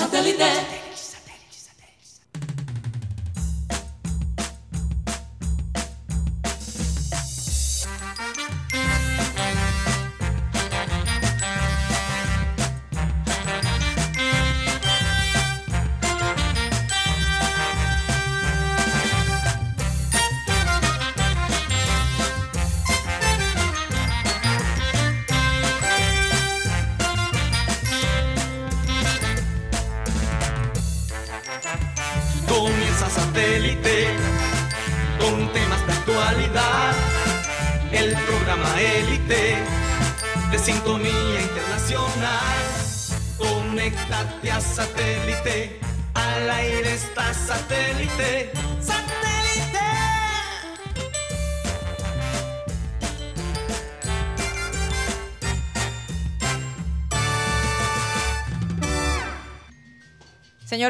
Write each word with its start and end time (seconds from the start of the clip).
Satellite. 0.00 1.09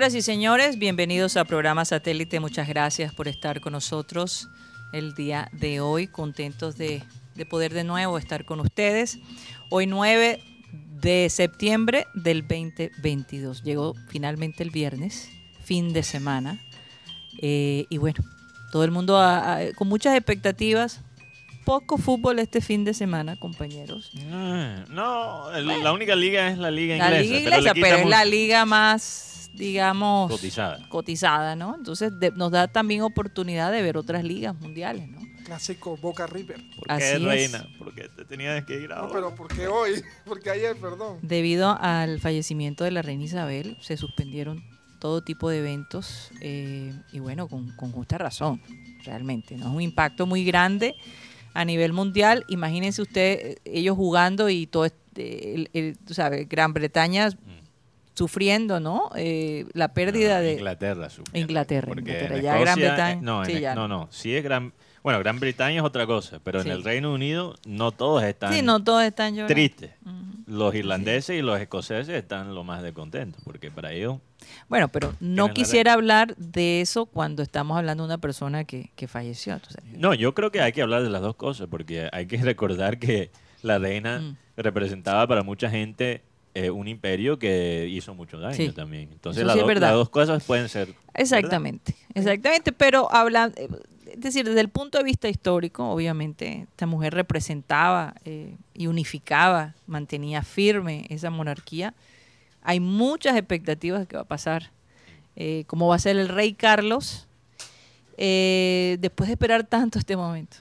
Señoras 0.00 0.14
y 0.14 0.22
señores, 0.22 0.78
bienvenidos 0.78 1.36
a 1.36 1.44
programa 1.44 1.84
Satélite. 1.84 2.40
Muchas 2.40 2.66
gracias 2.66 3.12
por 3.12 3.28
estar 3.28 3.60
con 3.60 3.74
nosotros 3.74 4.48
el 4.94 5.14
día 5.14 5.50
de 5.52 5.80
hoy. 5.80 6.06
Contentos 6.06 6.78
de, 6.78 7.02
de 7.34 7.44
poder 7.44 7.74
de 7.74 7.84
nuevo 7.84 8.16
estar 8.16 8.46
con 8.46 8.60
ustedes. 8.60 9.18
Hoy 9.68 9.86
9 9.86 10.42
de 11.02 11.28
septiembre 11.28 12.06
del 12.14 12.40
2022. 12.48 13.62
Llegó 13.62 13.94
finalmente 14.08 14.62
el 14.62 14.70
viernes, 14.70 15.28
fin 15.64 15.92
de 15.92 16.02
semana. 16.02 16.58
Eh, 17.42 17.84
y 17.90 17.98
bueno, 17.98 18.24
todo 18.72 18.84
el 18.84 18.92
mundo 18.92 19.18
a- 19.18 19.56
a- 19.56 19.72
con 19.74 19.86
muchas 19.86 20.16
expectativas. 20.16 21.02
Poco 21.66 21.98
fútbol 21.98 22.38
este 22.38 22.62
fin 22.62 22.84
de 22.86 22.94
semana, 22.94 23.36
compañeros. 23.38 24.10
Ah, 24.32 24.82
No, 24.88 25.52
el- 25.54 25.66
la 25.84 25.92
única 25.92 26.16
liga 26.16 26.48
es 26.48 26.56
la 26.56 26.70
liga 26.70 26.96
La 26.96 27.04
inglesa. 27.04 27.20
liga 27.22 27.34
le 27.34 27.56
inglesa, 27.58 27.74
quita 27.74 27.86
pero 27.86 27.96
es 27.98 28.06
la 28.08 28.24
liga 28.24 28.64
más, 28.64 29.26
digamos, 29.52 30.30
Cotizada. 30.30 30.88
cotizada, 30.88 31.56
¿no? 31.56 31.74
Entonces 31.76 32.18
de- 32.18 32.30
nos 32.32 32.50
da 32.50 32.68
también 32.68 33.02
oportunidad 33.02 33.72
de 33.72 33.82
ver 33.82 33.96
otras 33.96 34.24
ligas 34.24 34.54
mundiales, 34.58 35.08
¿no? 35.08 35.20
Clásico 35.44 35.96
Boca 35.96 36.26
River. 36.26 36.58
¿Por 36.76 36.86
qué, 36.86 36.92
Así 36.92 37.04
es. 37.16 37.22
reina? 37.22 37.66
Porque 37.78 38.08
te 38.08 38.24
tenías 38.24 38.64
que 38.64 38.80
ir 38.80 38.90
No, 38.90 38.96
ahora. 38.96 39.12
pero 39.12 39.34
¿por 39.34 39.48
qué 39.48 39.66
hoy? 39.66 40.02
Porque 40.24 40.50
ayer, 40.50 40.76
perdón. 40.76 41.18
Debido 41.22 41.76
al 41.80 42.20
fallecimiento 42.20 42.84
de 42.84 42.90
la 42.92 43.02
reina 43.02 43.24
Isabel, 43.24 43.76
se 43.80 43.96
suspendieron 43.96 44.62
todo 45.00 45.22
tipo 45.22 45.48
de 45.48 45.58
eventos 45.58 46.30
eh, 46.40 46.92
y 47.10 47.18
bueno, 47.20 47.48
con, 47.48 47.74
con 47.76 47.90
justa 47.90 48.18
razón, 48.18 48.60
realmente, 49.04 49.56
¿no? 49.56 49.66
Es 49.68 49.72
un 49.74 49.80
impacto 49.82 50.26
muy 50.26 50.44
grande 50.44 50.94
a 51.54 51.64
nivel 51.64 51.92
mundial. 51.94 52.44
Imagínense 52.48 53.02
usted, 53.02 53.38
eh, 53.40 53.58
ellos 53.64 53.96
jugando 53.96 54.48
y 54.50 54.66
todo, 54.66 54.84
este, 54.84 55.54
el, 55.54 55.70
el- 55.72 55.98
tú 55.98 56.12
sabes, 56.14 56.46
Gran 56.48 56.74
Bretaña 56.74 57.28
sufriendo, 58.24 58.80
¿no? 58.80 59.10
Eh, 59.16 59.64
la 59.72 59.94
pérdida 59.94 60.36
No, 60.36 60.42
de... 60.42 60.52
Inglaterra, 60.52 61.08
sufrió. 61.08 61.40
Inglaterra, 61.40 61.88
Porque 61.88 62.00
Inglaterra. 62.12 62.36
en 62.36 62.42
Ya 62.42 62.58
Gran 62.58 62.78
Bretaña, 62.78 63.20
No, 63.22 63.44
sí, 63.46 63.60
ya 63.60 63.74
no, 63.74 63.88
no. 63.88 64.08
Sí 64.10 64.36
es 64.36 64.44
Gran. 64.44 64.74
Bueno, 65.02 65.18
Gran 65.20 65.40
Bretaña 65.40 65.78
es 65.78 65.82
otra 65.82 66.06
cosa, 66.06 66.38
pero 66.44 66.62
Sí. 66.62 66.68
en 66.68 66.74
el 66.76 66.84
Reino 66.84 67.14
Unido 67.14 67.54
no 67.66 67.90
todos 67.92 68.22
están 68.22 68.52
Sí, 68.52 68.60
no 68.60 68.84
todos 68.84 69.02
están 69.04 69.32
llorando. 69.34 69.54
tristes. 69.54 69.92
Los 70.46 70.74
irlandeses 70.74 71.38
y 71.38 71.40
los 71.42 71.58
escoceses 71.58 72.10
están 72.14 72.54
lo 72.54 72.62
más 72.64 72.82
descontentos, 72.82 73.40
porque 73.42 73.70
para 73.70 73.92
ellos 73.92 74.18
Bueno, 74.68 74.88
pero 74.88 75.14
no 75.20 75.48
quisiera 75.54 75.94
hablar 75.94 76.36
de 76.36 76.82
eso 76.82 77.06
cuando 77.06 77.42
estamos 77.42 77.78
hablando 77.78 78.02
de 78.02 78.08
una 78.08 78.18
persona 78.18 78.64
que, 78.64 78.90
que 78.96 79.08
falleció. 79.08 79.58
sabes. 79.66 79.96
No, 79.96 80.12
yo 80.12 80.34
creo 80.34 80.50
que 80.50 80.60
hay 80.60 80.72
que 80.72 80.82
hablar 80.82 81.02
de 81.02 81.08
las 81.08 81.22
dos 81.22 81.36
cosas, 81.36 81.68
porque 81.70 82.08
hay 82.12 82.26
que 82.26 82.36
recordar 82.52 82.98
que 82.98 83.30
la 83.62 83.78
reina 83.78 84.18
Mm. 84.20 84.36
representaba 84.56 85.26
para 85.26 85.42
mucha 85.42 85.70
gente 85.70 86.22
eh, 86.64 86.70
un 86.70 86.88
imperio 86.88 87.38
que 87.38 87.86
hizo 87.88 88.14
mucho 88.14 88.38
daño 88.38 88.54
Sí. 88.54 88.70
también. 88.72 89.08
Entonces 89.12 89.44
las, 89.44 89.54
sí 89.54 89.60
dos- 89.60 89.68
verdad. 89.68 89.88
las 89.88 89.96
dos 89.96 90.10
cosas 90.10 90.44
pueden 90.44 90.68
ser... 90.68 90.88
¿verdad? 90.88 91.02
Exactamente, 91.14 91.94
exactamente, 92.14 92.72
pero 92.72 93.12
habla, 93.12 93.52
eh, 93.56 93.68
es 94.12 94.20
decir, 94.20 94.44
desde 94.44 94.60
el 94.60 94.68
punto 94.68 94.98
de 94.98 95.04
vista 95.04 95.28
histórico, 95.28 95.88
obviamente, 95.90 96.66
esta 96.70 96.86
mujer 96.86 97.14
representaba 97.14 98.14
eh, 98.24 98.56
y 98.74 98.86
unificaba, 98.88 99.74
mantenía 99.86 100.42
firme 100.42 101.06
esa 101.10 101.30
monarquía. 101.30 101.94
Hay 102.62 102.80
muchas 102.80 103.36
expectativas 103.36 104.00
de 104.00 104.06
qué 104.06 104.16
va 104.16 104.22
a 104.22 104.26
pasar, 104.28 104.70
eh, 105.36 105.64
cómo 105.66 105.86
va 105.88 105.94
a 105.94 105.98
ser 105.98 106.16
el 106.18 106.28
rey 106.28 106.52
Carlos, 106.54 107.26
eh, 108.18 108.96
después 109.00 109.28
de 109.28 109.32
esperar 109.34 109.64
tanto 109.64 109.98
este 109.98 110.16
momento. 110.16 110.58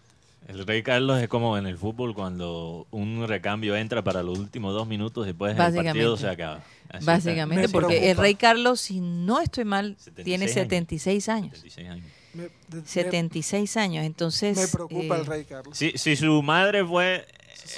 El 0.49 0.65
rey 0.65 0.81
Carlos 0.81 1.21
es 1.21 1.27
como 1.29 1.57
en 1.57 1.67
el 1.67 1.77
fútbol 1.77 2.15
cuando 2.15 2.87
un 2.91 3.27
recambio 3.27 3.75
entra 3.75 4.03
para 4.03 4.23
los 4.23 4.39
últimos 4.39 4.73
dos 4.73 4.87
minutos 4.87 5.25
y 5.25 5.27
después 5.27 5.51
el 5.51 5.57
partido 5.57 6.17
se 6.17 6.27
acaba. 6.27 6.63
Así. 6.89 7.05
Básicamente, 7.05 7.67
Me 7.67 7.71
porque 7.71 8.09
el 8.09 8.17
rey 8.17 8.33
Carlos, 8.33 8.81
si 8.81 8.99
no 8.99 9.39
estoy 9.41 9.63
mal, 9.65 9.95
76 9.99 10.25
tiene 10.25 10.43
años. 10.45 10.53
76 10.53 11.29
años. 11.29 11.51
76 11.59 11.87
años. 11.89 12.05
Me, 12.33 12.43
de- 12.43 12.51
me- 12.81 12.85
76 12.87 13.77
años, 13.77 14.05
entonces... 14.05 14.57
me 14.57 14.67
preocupa 14.67 15.17
eh, 15.17 15.19
el 15.19 15.25
rey 15.27 15.45
Carlos. 15.45 15.77
Si, 15.77 15.91
si 15.95 16.15
su 16.15 16.41
madre 16.41 16.83
fue 16.83 17.27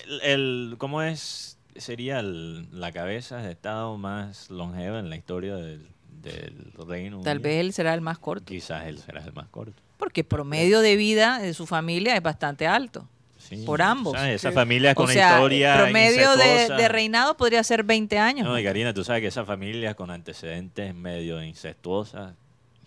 el, 0.08 0.22
el- 0.22 0.76
¿cómo 0.78 1.02
es? 1.02 1.58
Sería 1.76 2.20
el- 2.20 2.68
la 2.80 2.94
cabeza 2.94 3.38
de 3.42 3.52
estado 3.52 3.98
más 3.98 4.50
longeva 4.50 5.00
en 5.00 5.10
la 5.10 5.18
historia 5.18 5.56
del, 5.56 5.88
del 6.22 6.72
Reino 6.88 7.20
Tal 7.22 7.38
Unido. 7.40 7.50
vez 7.50 7.60
él 7.60 7.74
será 7.74 7.94
el 7.94 8.02
más 8.02 8.18
corto. 8.18 8.46
Quizás 8.46 8.88
él 8.88 8.98
será 9.00 9.22
el 9.26 9.34
más 9.34 9.48
corto. 9.50 9.74
Porque 10.02 10.24
promedio 10.24 10.80
de 10.82 10.96
vida 10.96 11.38
de 11.38 11.54
su 11.54 11.68
familia 11.68 12.16
es 12.16 12.24
bastante 12.24 12.66
alto. 12.66 13.08
Sí. 13.38 13.58
Por 13.68 13.84
ambos. 13.84 14.14
Sea, 14.14 14.34
esa 14.34 14.52
familia 14.52 14.96
con 14.96 15.06
o 15.06 15.14
sea, 15.14 15.34
historia 15.34 15.76
el 15.76 15.82
promedio 15.84 16.36
de, 16.36 16.88
reinado 16.88 17.38
podría 17.38 17.64
ser 17.64 17.84
20 17.84 18.18
años. 18.18 18.48
No, 18.48 18.58
y 18.58 18.64
Karina, 18.64 18.96
tú 18.96 19.04
sabes 19.04 19.22
que 19.22 19.28
esa 19.28 19.46
familia 19.46 19.94
con 19.94 20.10
antecedentes 20.10 20.96
medio 20.96 21.44
incestuosas, 21.44 22.34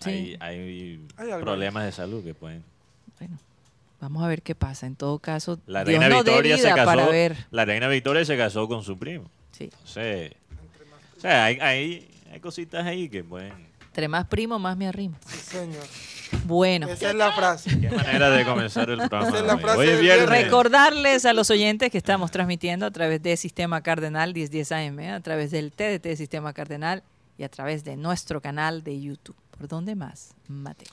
Sí. 0.01 0.37
hay, 0.41 1.07
hay 1.17 1.41
problemas 1.41 1.85
de 1.85 1.93
salud 1.93 2.25
que 2.25 2.35
pueden... 2.35 2.65
Bueno, 3.21 3.39
vamos 4.01 4.25
a 4.25 4.27
ver 4.27 4.43
qué 4.43 4.57
pasa. 4.57 4.89
En 4.89 4.97
todo 4.97 5.21
caso, 5.21 5.61
La 5.67 5.85
Dios 5.85 6.01
reina 6.01 6.09
no 6.09 6.25
Victoria 6.25 6.59
se 6.59 6.69
casó. 6.71 6.85
para 6.85 7.07
ver. 7.07 7.37
La 7.53 7.65
reina 7.65 7.87
Victoria 7.87 8.25
se 8.25 8.37
casó 8.37 8.67
con 8.67 8.83
su 8.83 8.99
primo. 8.99 9.31
Sí. 9.53 9.71
Entonces, 9.71 10.33
o 11.17 11.21
sea, 11.21 11.45
hay, 11.45 11.59
hay, 11.61 12.09
hay 12.33 12.41
cositas 12.41 12.85
ahí 12.85 13.09
que 13.09 13.23
pueden. 13.23 13.53
Entre 13.95 14.09
más 14.09 14.27
primo, 14.27 14.59
más 14.59 14.77
me 14.77 14.89
arrimo. 14.89 15.15
Sí, 15.25 15.39
señor. 15.39 15.85
Bueno, 16.47 16.89
Esa 16.89 17.11
es 17.11 17.15
la 17.15 17.31
frase. 17.31 17.79
Qué 17.79 17.89
manera 17.89 18.29
de 18.29 18.45
comenzar 18.45 18.91
el 18.91 18.97
programa. 18.97 19.29
Esa 19.29 19.39
es 19.39 19.45
la 19.47 19.57
frase 19.57 19.79
Hoy 19.79 20.03
viernes. 20.03 20.29
recordarles 20.29 21.25
a 21.27 21.33
los 21.33 21.49
oyentes 21.49 21.93
que 21.93 21.99
estamos 21.99 22.33
transmitiendo 22.33 22.87
a 22.87 22.91
través 22.91 23.23
de 23.23 23.37
Sistema 23.37 23.83
Cardenal 23.83 24.35
1010 24.35 24.73
AM, 24.73 24.99
a 25.15 25.21
través 25.21 25.53
del 25.53 25.71
TDT 25.71 26.03
de 26.03 26.17
Sistema 26.17 26.53
Cardenal 26.53 27.05
y 27.39 27.45
a 27.45 27.49
través 27.49 27.85
de 27.85 27.97
nuestro 27.97 28.41
canal 28.41 28.83
de 28.83 29.01
YouTube. 29.01 29.37
¿Por 29.57 29.69
dónde 29.69 29.95
más, 29.95 30.35
Mateo? 30.49 30.89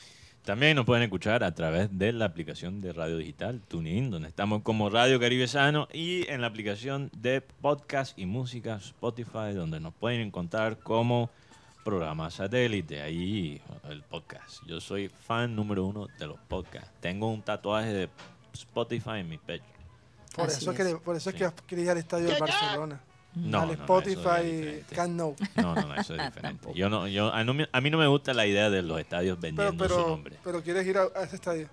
También 0.46 0.76
nos 0.76 0.86
pueden 0.86 1.02
escuchar 1.02 1.44
a 1.44 1.56
través 1.56 1.90
de 1.98 2.14
la 2.14 2.26
aplicación 2.26 2.82
de 2.82 2.94
radio 2.94 3.18
digital 3.18 3.62
TuneIn, 3.68 4.12
donde 4.12 4.28
estamos 4.28 4.62
como 4.62 4.92
Radio 4.92 5.20
Caribe 5.20 5.48
Sano, 5.48 5.88
y 5.92 6.30
en 6.30 6.42
la 6.42 6.48
aplicación 6.48 7.10
de 7.18 7.42
podcast 7.42 8.18
y 8.20 8.28
música 8.28 8.76
Spotify, 8.76 9.54
donde 9.56 9.80
nos 9.80 9.96
pueden 9.96 10.22
encontrar 10.22 10.78
como 10.78 11.32
programa 11.84 12.30
satélite. 12.32 13.02
Ahí 13.02 13.62
el 13.90 14.04
podcast. 14.04 14.62
Yo 14.68 14.80
soy 14.80 15.10
fan 15.10 15.56
número 15.56 15.86
uno 15.86 16.08
de 16.18 16.28
los 16.28 16.40
podcasts. 16.48 16.92
Tengo 17.00 17.28
un 17.30 17.42
tatuaje 17.42 17.92
de 17.94 18.10
Spotify 18.54 19.20
en 19.20 19.30
mi 19.30 19.38
pecho. 19.38 19.64
Por 20.36 20.48
Así 20.48 20.60
eso, 20.62 20.72
es. 20.72 20.78
que, 20.78 20.96
por 20.98 21.16
eso 21.16 21.30
es 21.30 21.36
que 21.36 21.50
quería 21.68 21.86
ir 21.86 21.90
al 21.92 21.98
estadio 21.98 22.28
de 22.30 22.40
Barcelona. 22.40 23.02
No, 23.34 23.62
al 23.62 23.68
no, 23.68 23.74
no, 23.74 23.82
Spotify 23.82 24.12
eso 24.20 24.36
es 24.36 24.46
diferente. 24.52 24.96
Camp 24.96 25.14
Nou. 25.14 25.36
No, 25.56 25.76
no, 25.76 25.82
no, 25.88 25.96
eso 25.96 26.16
es 26.16 26.26
diferente. 26.34 26.68
Yo 26.76 26.90
no, 26.90 27.08
yo, 27.08 27.34
a, 27.34 27.44
no 27.44 27.54
a 27.72 27.82
mí 27.82 27.90
no 27.90 27.98
me 27.98 28.08
gusta 28.08 28.34
la 28.34 28.46
idea 28.46 28.70
de 28.70 28.82
los 28.82 29.00
estadios 29.00 29.38
Pero, 29.40 29.56
vendiendo 29.56 29.90
su 29.90 30.08
nombre. 30.08 30.38
pero 30.44 30.62
quieres 30.62 30.86
ir 30.86 30.98
a, 30.98 31.04
a 31.16 31.24
ese 31.24 31.36
estadio. 31.36 31.68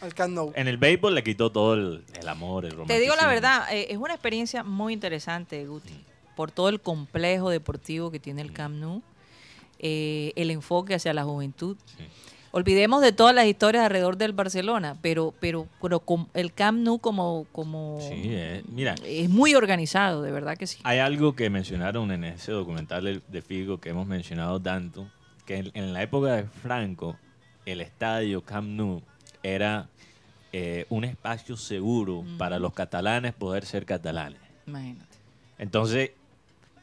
Al 0.00 0.14
Camp 0.14 0.34
Nou. 0.34 0.52
En 0.54 0.68
el 0.68 0.76
béisbol 0.78 1.14
le 1.14 1.22
quitó 1.24 1.50
todo 1.50 1.74
el, 1.74 2.04
el 2.20 2.28
amor, 2.28 2.64
el 2.64 2.70
romanticismo. 2.72 2.96
Te 2.96 3.00
digo 3.00 3.16
la 3.16 3.26
verdad, 3.26 3.66
eh, 3.72 3.88
es 3.90 3.96
una 3.98 4.14
experiencia 4.14 4.62
muy 4.62 4.92
interesante, 4.92 5.66
Guti, 5.66 6.04
por 6.36 6.52
todo 6.52 6.68
el 6.68 6.80
complejo 6.80 7.50
deportivo 7.50 8.10
que 8.12 8.20
tiene 8.20 8.40
el 8.42 8.52
Camp 8.52 8.76
Nou, 8.76 9.02
eh, 9.80 10.32
el 10.36 10.50
enfoque 10.50 10.94
hacia 10.94 11.12
la 11.12 11.24
juventud. 11.24 11.76
Sí. 11.86 12.04
Olvidemos 12.52 13.00
de 13.00 13.12
todas 13.12 13.34
las 13.34 13.46
historias 13.46 13.84
alrededor 13.84 14.16
del 14.16 14.32
Barcelona, 14.32 14.96
pero, 15.00 15.32
pero, 15.38 15.68
pero 15.80 16.02
el 16.34 16.52
Camp 16.52 16.80
Nou 16.80 16.98
como, 16.98 17.46
como 17.52 17.98
Sí, 18.00 18.22
eh, 18.26 18.64
mira, 18.68 18.96
es 19.04 19.30
muy 19.30 19.54
organizado, 19.54 20.22
de 20.22 20.32
verdad 20.32 20.56
que 20.56 20.66
sí. 20.66 20.80
hay 20.82 20.98
algo 20.98 21.36
que 21.36 21.48
mencionaron 21.48 22.10
en 22.10 22.24
ese 22.24 22.50
documental 22.50 23.22
de, 23.26 23.42
Figo 23.42 23.78
que 23.78 23.90
hemos 23.90 24.08
mencionado 24.08 24.58
tanto, 24.60 25.08
que 25.46 25.58
en, 25.58 25.70
en 25.74 25.92
la 25.92 26.02
época 26.02 26.32
de 26.32 26.42
Franco, 26.42 27.16
el 27.66 27.80
estadio 27.80 28.42
Camp 28.42 28.68
Nou 28.68 29.00
era 29.44 29.88
eh, 30.52 30.86
un 30.88 31.04
espacio 31.04 31.56
seguro 31.56 32.24
para 32.36 32.58
los 32.58 32.72
catalanes 32.72 33.32
poder 33.32 33.64
ser 33.64 33.86
catalanes. 33.86 34.40
Imagínate. 34.66 35.16
Entonces, 35.58 36.10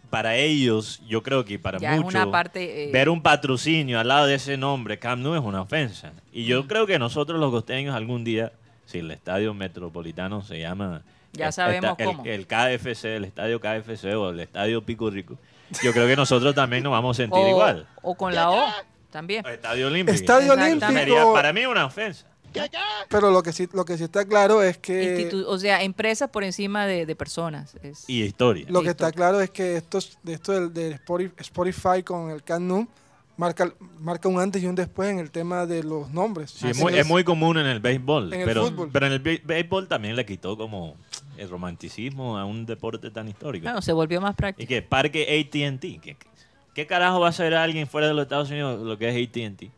para 0.10 0.36
ellos, 0.36 1.02
yo 1.08 1.22
creo 1.24 1.46
que 1.46 1.60
para 1.60 1.78
Ya 1.80 1.92
muchos, 1.96 2.14
una 2.14 2.32
parte, 2.32 2.86
eh, 2.90 2.92
ver 2.92 3.10
un 3.10 3.22
patrocinio 3.22 4.00
al 4.00 4.08
lado 4.08 4.26
de 4.28 4.36
ese 4.36 4.58
nombre, 4.58 5.00
Camp 5.00 5.22
Nou, 5.22 5.36
es 5.36 5.42
una 5.42 5.62
ofensa. 5.62 6.12
Y 6.32 6.46
yo 6.46 6.68
creo 6.68 6.88
que 6.88 6.98
nosotros 7.00 7.40
los 7.40 7.52
costeños 7.52 7.96
algún 7.96 8.24
día, 8.24 8.52
si 8.86 9.00
el 9.00 9.12
estadio 9.12 9.54
metropolitano 9.54 10.42
se 10.42 10.60
llama... 10.60 11.04
Ya 11.34 11.48
el- 11.48 11.54
sabemos 11.54 11.96
el, 12.00 12.06
cómo. 12.06 12.24
El 12.26 12.48
KFC, 12.48 13.16
el 13.18 13.26
estadio 13.26 13.60
KFC 13.60 14.06
o 14.16 14.30
el 14.32 14.40
estadio 14.40 14.82
Pico 14.84 15.10
Rico, 15.10 15.38
yo 15.84 15.92
creo 15.94 16.08
que 16.08 16.16
nosotros 16.16 16.56
también 16.56 16.84
nos 16.84 16.92
vamos 16.92 17.18
a 17.18 17.24
sentir 17.24 17.44
o, 17.44 17.50
igual. 17.50 17.88
o 18.02 18.16
con 18.16 18.34
la 18.34 18.50
O 18.50 18.66
también. 19.12 19.46
Estadio 19.46 19.88
Olímpico. 19.88 20.16
Estadio. 20.16 20.54
Sería 20.56 20.76
Olímpico. 20.78 21.34
para 21.34 21.54
mí 21.54 21.66
una 21.66 21.86
ofensa. 21.86 22.26
Pero 23.10 23.32
lo 23.32 23.42
que 23.44 23.54
sí, 23.54 23.68
lo 23.74 23.86
que 23.86 23.98
sí 23.98 24.04
está 24.04 24.26
claro 24.26 24.62
es 24.62 24.78
que 24.78 25.30
Institu- 25.30 25.46
o 25.48 25.58
sea, 25.58 25.82
empresas 25.84 26.30
por 26.30 26.44
encima 26.44 26.86
de, 26.86 27.06
de 27.06 27.16
personas. 27.16 27.76
Es- 27.84 28.04
Y 28.08 28.24
historia. 28.24 28.66
lo 28.70 28.82
que 28.84 28.90
está 28.90 29.12
claro 29.12 29.40
es 29.42 29.50
que 29.50 29.78
estos, 29.78 30.18
de 30.24 30.34
esto 30.34 30.52
del, 30.54 30.74
del 30.74 31.00
Spotify, 31.40 32.04
con 32.04 32.30
el 32.32 32.44
Camp 32.44 32.66
Nou 32.66 32.88
marca, 33.38 33.72
marca 34.00 34.28
un 34.28 34.40
antes 34.40 34.64
y 34.64 34.66
un 34.68 34.74
después 34.76 35.10
en 35.10 35.20
el 35.20 35.30
tema 35.32 35.66
de 35.66 35.84
los 35.84 36.10
nombres. 36.12 36.52
Sí, 36.52 36.70
es 36.70 36.80
muy, 36.80 36.94
es. 36.98 37.06
muy 37.08 37.24
común 37.24 37.58
en 37.58 37.68
el 37.68 37.80
béisbol, 37.80 38.34
En 38.34 38.40
el 38.42 38.46
pero, 38.48 38.66
fútbol. 38.66 38.90
pero 38.92 39.06
en 39.08 39.14
el 39.14 39.20
bé- 39.20 39.42
béisbol 39.46 39.88
también 39.88 40.16
le 40.16 40.26
quitó 40.26 40.58
como 40.58 40.96
el 41.38 41.48
romanticismo 41.50 42.38
a 42.38 42.46
un 42.46 42.66
deporte 42.66 43.12
tan 43.12 43.28
histórico. 43.28 43.64
Bueno, 43.66 43.82
se 43.84 43.94
volvió 43.94 44.20
más 44.22 44.34
¿Y 44.34 44.38
práctico. 44.38 44.68
qué? 44.68 44.82
Parque 44.82 45.22
AT&T. 45.40 46.00
¿Qué, 46.02 46.18
¿Qué 46.74 46.88
carajo 46.88 47.20
va 47.20 47.30
a 47.30 47.32
saber 47.32 47.54
alguien 47.54 47.88
fuera 47.88 48.08
de 48.08 48.14
los 48.16 48.24
Estados 48.24 48.50
Unidos 48.50 48.80
lo 48.82 48.98
que 48.98 49.08
es 49.10 49.28
AT&T? 49.28 49.72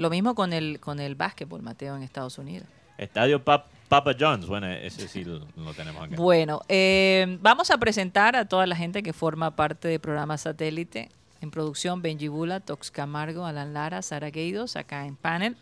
Lo 0.00 0.08
mismo 0.10 0.34
con 0.34 0.52
el 0.52 0.80
con 0.80 0.98
el 0.98 1.14
básquetbol, 1.14 1.62
Mateo, 1.62 1.94
en 1.94 2.02
Estados 2.02 2.38
Unidos. 2.38 2.66
Estadio 2.96 3.44
Pap- 3.44 3.64
Papa 3.88 4.12
John's. 4.18 4.46
Bueno, 4.46 4.66
ese 4.66 5.08
sí 5.08 5.24
lo, 5.24 5.40
lo 5.56 5.74
tenemos 5.74 6.02
acá. 6.04 6.16
Bueno, 6.16 6.60
eh, 6.68 7.38
vamos 7.40 7.70
a 7.70 7.78
presentar 7.78 8.34
a 8.36 8.46
toda 8.46 8.66
la 8.66 8.76
gente 8.76 9.02
que 9.02 9.12
forma 9.12 9.56
parte 9.56 9.88
del 9.88 10.00
programa 10.00 10.38
Satélite. 10.38 11.10
En 11.42 11.50
producción, 11.50 12.02
Benji 12.02 12.28
Bula, 12.28 12.60
Tox 12.60 12.90
Camargo, 12.90 13.46
Alan 13.46 13.72
Lara, 13.74 14.02
Sara 14.02 14.30
Gueidos, 14.30 14.76
acá 14.76 15.06
en 15.06 15.16
panel. 15.16 15.56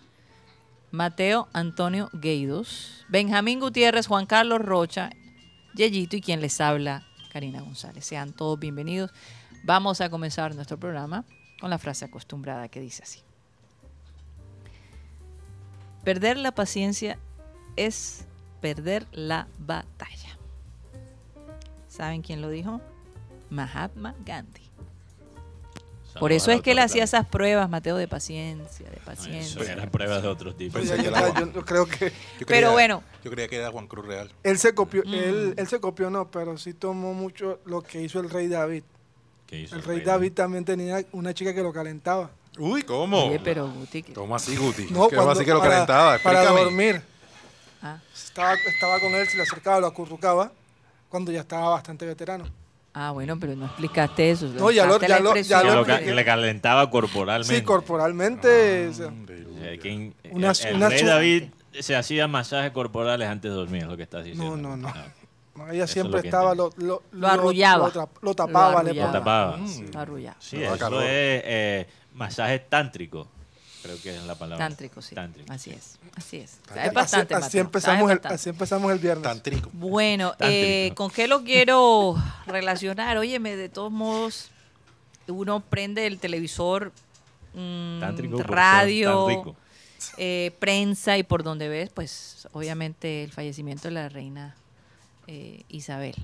Mateo 0.91 1.49
Antonio 1.53 2.09
Gueidos, 2.13 3.05
Benjamín 3.09 3.61
Gutiérrez, 3.61 4.07
Juan 4.07 4.25
Carlos 4.27 4.61
Rocha, 4.61 5.11
Yeyito 5.75 6.17
y 6.17 6.21
quien 6.21 6.41
les 6.41 6.61
habla, 6.61 7.07
Karina 7.33 7.61
González. 7.61 8.05
Sean 8.07 8.33
todos 8.33 8.59
bienvenidos. 8.59 9.11
Vamos 9.65 10.01
a 10.01 10.09
comenzar 10.11 10.55
nuestro 10.55 10.79
programa 10.79 11.25
con 11.61 11.69
la 11.71 11.79
frase 11.79 12.07
acostumbrada 12.07 12.69
que 12.69 12.81
dice 12.81 13.03
así. 13.03 13.21
Perder 16.09 16.39
la 16.39 16.53
paciencia 16.53 17.19
es 17.77 18.25
perder 18.63 19.07
la 19.13 19.47
batalla. 19.59 20.39
¿Saben 21.87 22.23
quién 22.23 22.41
lo 22.41 22.49
dijo? 22.49 22.81
Mahatma 23.51 24.15
Gandhi. 24.25 24.63
Por 26.19 26.33
eso 26.33 26.51
es 26.51 26.63
que 26.63 26.71
él 26.71 26.79
hacía 26.79 27.05
esas 27.05 27.27
pruebas, 27.27 27.69
Mateo, 27.69 27.99
de 27.99 28.09
paciencia, 28.09 28.89
de 28.89 28.97
Eso 28.97 29.05
paciencia. 29.05 29.71
eran 29.71 29.91
pruebas 29.91 30.23
de 30.23 30.29
otros 30.29 30.57
tipos. 30.57 30.81
Pues 30.81 30.89
yo, 30.89 30.97
yo 31.53 31.65
creo 31.67 31.85
que 31.85 32.11
Yo 32.41 32.47
Pero 32.47 32.73
bueno. 32.73 33.03
Yo 33.23 33.31
creía 33.31 33.47
que 33.47 33.57
era 33.57 33.71
Juan 33.71 33.87
Cruz 33.87 34.07
Real. 34.07 34.33
él 34.45 34.59
se 34.59 34.75
copió, 34.75 35.03
Mm. 35.05 35.13
él, 35.15 35.55
él 35.59 35.67
se 35.69 35.79
copió 35.79 36.09
no, 36.09 36.31
pero 36.31 36.57
sí 36.57 36.73
tomó 36.73 37.13
mucho 37.13 37.61
lo 37.67 37.83
que 37.83 38.01
hizo 38.01 38.19
el 38.21 38.31
rey 38.31 38.49
David. 38.49 38.83
¿Qué 39.47 39.61
hizo 39.61 39.77
El 39.77 39.83
rey 39.83 40.01
David 40.01 40.33
también 40.33 40.65
tenía 40.65 41.05
una 41.13 41.35
chica 41.35 41.53
que 41.53 41.63
lo 41.63 41.71
calentaba. 41.71 42.31
Uy, 42.59 42.83
¿cómo? 42.83 43.27
Oye, 43.27 43.41
pero 43.43 43.69
Guti, 43.69 44.03
que- 44.03 44.13
¿Cómo 44.13 44.35
así, 44.37 44.57
Guti? 44.57 44.87
No, 44.91 45.09
¿Qué 45.09 45.15
cuando- 45.17 45.33
así 45.33 45.45
que 45.45 45.53
lo 45.53 45.61
para, 45.61 45.71
calentaba? 45.73 46.19
para 46.19 46.43
Explícame. 46.43 46.61
dormir. 46.65 47.03
ah, 47.83 47.99
Estaba, 48.15 48.55
estaba 48.55 49.01
con 49.01 49.15
él, 49.15 49.27
se 49.29 49.37
le 49.37 49.43
acercaba, 49.45 49.81
lo 49.81 49.87
acurrucaba 49.87 50.51
cuando 51.09 51.31
ya 51.33 51.41
estaba 51.41 51.71
bastante 51.71 52.05
veterano. 52.07 52.45
ah, 52.95 53.13
bueno, 53.13 53.39
pero 53.39 53.55
no 53.55 53.67
explicaste 53.67 54.31
eso. 54.31 54.47
No, 54.49 54.71
ya 54.73 54.85
lo- 54.87 54.99
ya 55.01 55.21
lo- 55.21 55.35
ya. 55.37 55.63
Que 56.01 56.07
lo 56.11 56.15
le 56.15 56.25
calentaba 56.25 56.91
corporalmente. 56.91 57.55
Sí, 57.57 57.63
corporalmente. 57.63 58.89
o 58.89 58.93
sea, 58.93 59.13
Eh, 59.61 59.79
¿quién- 59.81 60.15
Una- 60.31 60.51
el, 60.53 60.67
el 60.67 60.77
una 60.77 60.89
rey 60.89 60.99
su- 61.01 61.07
David 61.07 61.45
se 61.81 61.95
hacía 61.97 62.27
masajes 62.29 62.71
corporales 62.73 63.29
antes 63.29 63.51
de 63.51 63.57
dormir, 63.57 63.83
es 63.83 63.89
lo 63.89 63.97
que 63.97 64.03
estás 64.05 64.25
diciendo. 64.25 64.57
No, 64.57 64.69
no, 64.71 64.77
no. 64.77 64.89
Ah, 64.89 65.07
no, 65.57 65.69
ella 65.71 65.85
Eso 65.85 65.93
siempre 65.95 66.19
es 66.19 66.25
lo 66.25 66.29
estaba, 66.29 66.55
lo, 66.55 66.71
lo, 66.77 67.03
Lo 67.13 67.27
arrullaba. 67.29 67.91
Lo, 68.23 68.35
tapaba. 68.35 68.83
Lo 68.83 68.93
le 68.93 69.01
Lo 69.01 69.11
tapaba. 69.13 69.57
Mm. 69.59 69.91
Lo 69.93 70.01
arrullaba. 70.01 70.37
Sí, 70.41 70.63
eso 70.63 71.01
es 71.03 71.43
eh, 71.45 71.87
masaje 72.19 72.59
tántrico. 72.59 73.29
Creo 73.83 73.97
que 74.03 74.15
es 74.17 74.23
la 74.25 74.35
palabra. 74.35 74.67
Tántrico, 74.67 75.01
sí. 75.01 75.15
Tántrico. 75.15 75.53
Así 75.53 75.71
es. 75.71 75.99
Así 76.17 76.39
es. 76.39 76.59
Así- 76.69 76.79
Así, 76.81 76.95
bastante, 76.95 77.35
así 77.35 77.45
Mateo, 77.45 77.61
empezamos 77.63 78.11
el, 78.11 78.17
bastante. 78.19 78.35
así 78.35 78.49
empezamos 78.51 78.93
el 78.93 78.99
viernes. 78.99 79.23
Tan 79.23 79.41
trico. 79.43 79.71
Bueno, 79.73 80.31
Tántrico. 80.31 80.51
eh, 80.53 80.93
¿con 80.97 81.11
qué 81.11 81.29
lo 81.29 81.45
quiero 81.45 82.17
relacionar? 82.47 83.17
Óyeme, 83.19 83.55
de 83.57 83.69
todos 83.69 83.93
modos, 83.93 84.51
uno 85.29 85.61
prende 85.61 86.07
el 86.09 86.19
televisor, 86.19 86.93
mm, 87.55 88.01
Tántrico 88.01 88.43
radio, 88.43 89.57
eh, 90.17 90.53
prensa 90.59 91.17
y 91.17 91.23
por 91.23 91.45
donde 91.45 91.69
ves, 91.69 91.91
pues 91.91 92.49
obviamente 92.53 93.23
el 93.25 93.33
fallecimiento 93.33 93.85
de 93.89 93.93
la 93.95 94.09
reina 94.09 94.57
eh, 95.29 95.63
Isabel. 95.69 96.15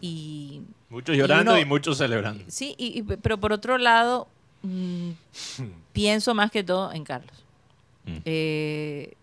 Y 0.00 0.62
Muchos 0.90 1.16
llorando 1.16 1.52
uno- 1.52 1.60
y 1.60 1.64
muchos 1.64 1.98
celebrando. 1.98 2.44
sí, 2.48 2.74
y- 2.78 2.98
y- 2.98 3.02
pero 3.02 3.38
por 3.38 3.52
otro 3.52 3.78
lado, 3.78 4.28
mm, 4.62 5.10
pienso 5.92 6.34
más 6.34 6.50
que 6.50 6.64
todo 6.64 6.92
en 6.92 7.04
Carlos. 7.04 7.44
Mm. 8.04 8.16
Eh, 8.24 9.14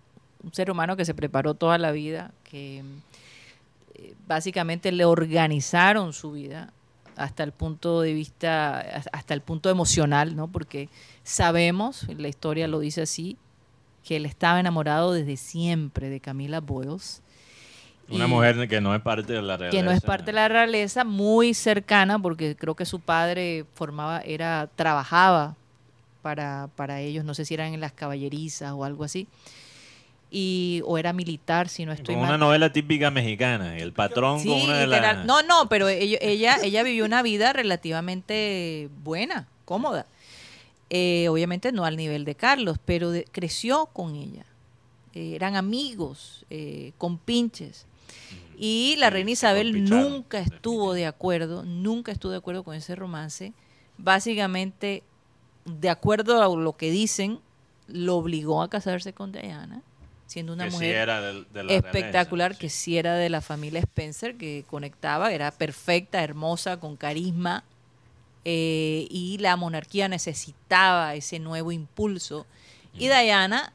un 0.43 0.53
ser 0.53 0.71
humano 0.71 0.95
que 0.95 1.05
se 1.05 1.13
preparó 1.13 1.53
toda 1.53 1.77
la 1.77 1.91
vida, 1.91 2.31
que 2.43 2.83
eh, 3.95 4.13
básicamente 4.27 4.91
le 4.91 5.05
organizaron 5.05 6.13
su 6.13 6.31
vida 6.31 6.71
hasta 7.15 7.43
el 7.43 7.51
punto 7.51 7.99
de 7.99 8.13
vista, 8.13 8.79
hasta 9.11 9.33
el 9.33 9.41
punto 9.41 9.69
emocional, 9.69 10.37
¿no? 10.37 10.47
Porque 10.47 10.87
sabemos, 11.23 12.07
la 12.07 12.29
historia 12.29 12.69
lo 12.69 12.79
dice 12.79 13.01
así, 13.01 13.37
que 14.03 14.15
él 14.15 14.25
estaba 14.25 14.59
enamorado 14.59 15.11
desde 15.11 15.35
siempre 15.35 16.09
de 16.09 16.21
Camila 16.21 16.61
Boyles. 16.61 17.21
Una 18.11 18.27
mujer 18.27 18.67
que 18.67 18.81
no 18.81 18.93
es 18.95 19.01
parte 19.01 19.33
de 19.33 19.41
la 19.41 19.57
realeza. 19.57 19.77
que 19.77 19.83
no 19.83 19.91
es 19.91 20.01
parte 20.01 20.25
de 20.27 20.33
la 20.33 20.47
realeza, 20.47 21.03
muy 21.03 21.53
cercana, 21.53 22.17
porque 22.19 22.55
creo 22.55 22.75
que 22.75 22.85
su 22.85 22.99
padre 22.99 23.65
formaba, 23.75 24.19
era, 24.21 24.69
trabajaba 24.75 25.55
para, 26.21 26.69
para 26.75 27.01
ellos, 27.01 27.23
no 27.25 27.33
sé 27.33 27.45
si 27.45 27.53
eran 27.53 27.73
en 27.73 27.79
las 27.79 27.91
caballerizas 27.93 28.71
o 28.73 28.83
algo 28.83 29.03
así, 29.03 29.27
y, 30.31 30.81
o 30.85 30.97
era 30.97 31.11
militar, 31.13 31.69
si 31.69 31.85
no 31.85 31.91
estoy 31.91 32.13
Como 32.15 32.21
una 32.23 32.31
mal. 32.33 32.39
novela 32.39 32.71
típica 32.71 33.09
mexicana. 33.09 33.77
El 33.77 33.93
patrón 33.93 34.39
Sí, 34.39 34.47
con 34.49 34.61
una 34.61 34.77
de 34.77 34.85
las... 34.87 35.25
No, 35.25 35.41
no, 35.41 35.67
pero 35.69 35.87
ella, 35.89 36.17
ella, 36.21 36.57
ella 36.63 36.83
vivió 36.83 37.03
una 37.05 37.23
vida 37.23 37.51
relativamente 37.51 38.89
buena, 39.03 39.47
cómoda. 39.65 40.05
Eh, 40.91 41.27
obviamente 41.29 41.71
no 41.71 41.85
al 41.85 41.97
nivel 41.97 42.25
de 42.25 42.35
Carlos, 42.35 42.77
pero 42.85 43.11
de- 43.11 43.25
creció 43.31 43.87
con 43.87 44.15
ella. 44.15 44.45
Eh, 45.15 45.33
eran 45.35 45.55
amigos, 45.55 46.45
eh, 46.51 46.91
compinches. 46.99 47.85
Y 48.57 48.95
la 48.97 49.09
reina 49.09 49.31
Isabel 49.31 49.71
nunca 49.89 50.39
estuvo 50.39 50.93
de 50.93 51.05
acuerdo, 51.05 51.63
nunca 51.63 52.11
estuvo 52.11 52.31
de 52.31 52.37
acuerdo 52.39 52.63
con 52.63 52.75
ese 52.75 52.95
romance. 52.95 53.53
Básicamente, 53.97 55.03
de 55.65 55.89
acuerdo 55.89 56.41
a 56.43 56.53
lo 56.55 56.73
que 56.75 56.91
dicen, 56.91 57.39
lo 57.87 58.17
obligó 58.17 58.61
a 58.61 58.69
casarse 58.69 59.13
con 59.13 59.31
Diana, 59.31 59.81
siendo 60.27 60.53
una 60.53 60.65
que 60.65 60.71
sí 60.71 60.75
mujer 60.75 60.95
era 60.95 61.21
de- 61.21 61.45
de 61.53 61.63
la 61.63 61.73
espectacular, 61.73 62.49
realeza, 62.51 62.59
que 62.59 62.69
sí. 62.69 62.77
sí 62.83 62.97
era 62.97 63.15
de 63.15 63.29
la 63.29 63.41
familia 63.41 63.79
Spencer, 63.79 64.35
que 64.37 64.65
conectaba, 64.67 65.31
era 65.31 65.51
perfecta, 65.51 66.21
hermosa, 66.23 66.79
con 66.79 66.97
carisma, 66.97 67.63
eh, 68.45 69.07
y 69.09 69.37
la 69.39 69.55
monarquía 69.55 70.07
necesitaba 70.07 71.15
ese 71.15 71.39
nuevo 71.39 71.71
impulso. 71.71 72.45
Y 72.93 73.07
Diana 73.07 73.73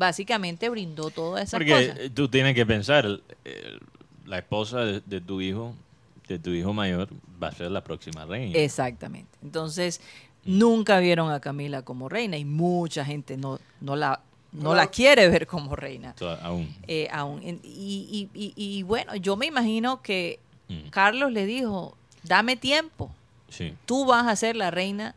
básicamente 0.00 0.68
brindó 0.70 1.10
todas 1.10 1.42
esas 1.44 1.58
Porque 1.58 1.88
cosas. 1.92 2.10
tú 2.14 2.26
tienes 2.28 2.54
que 2.54 2.64
pensar, 2.66 3.20
la 4.26 4.38
esposa 4.38 4.80
de, 4.80 5.00
de 5.04 5.20
tu 5.20 5.40
hijo, 5.42 5.74
de 6.26 6.38
tu 6.38 6.50
hijo 6.50 6.72
mayor, 6.72 7.08
va 7.40 7.48
a 7.48 7.52
ser 7.52 7.70
la 7.70 7.84
próxima 7.84 8.24
reina. 8.24 8.58
Exactamente. 8.58 9.28
Entonces, 9.42 10.00
nunca 10.44 10.98
vieron 11.00 11.30
a 11.30 11.38
Camila 11.40 11.82
como 11.82 12.08
reina 12.08 12.38
y 12.38 12.44
mucha 12.46 13.04
gente 13.04 13.36
no, 13.36 13.60
no, 13.82 13.94
la, 13.94 14.20
no 14.52 14.74
la 14.74 14.86
quiere 14.86 15.28
ver 15.28 15.46
como 15.46 15.76
reina. 15.76 16.14
Aún. 16.42 16.74
eh, 16.88 17.08
aún. 17.12 17.42
Y, 17.42 17.58
y- 17.62 18.28
y- 18.34 18.54
y 18.56 18.82
bueno, 18.82 19.14
yo 19.16 19.36
me 19.36 19.46
imagino 19.46 20.02
que 20.02 20.40
Mm, 20.70 20.88
Carlos 20.90 21.32
le 21.32 21.46
dijo, 21.46 21.96
dame 22.22 22.56
tiempo, 22.56 23.10
sí. 23.48 23.74
tú 23.86 24.06
vas 24.06 24.28
a 24.28 24.36
ser 24.36 24.54
la 24.54 24.70
reina 24.70 25.16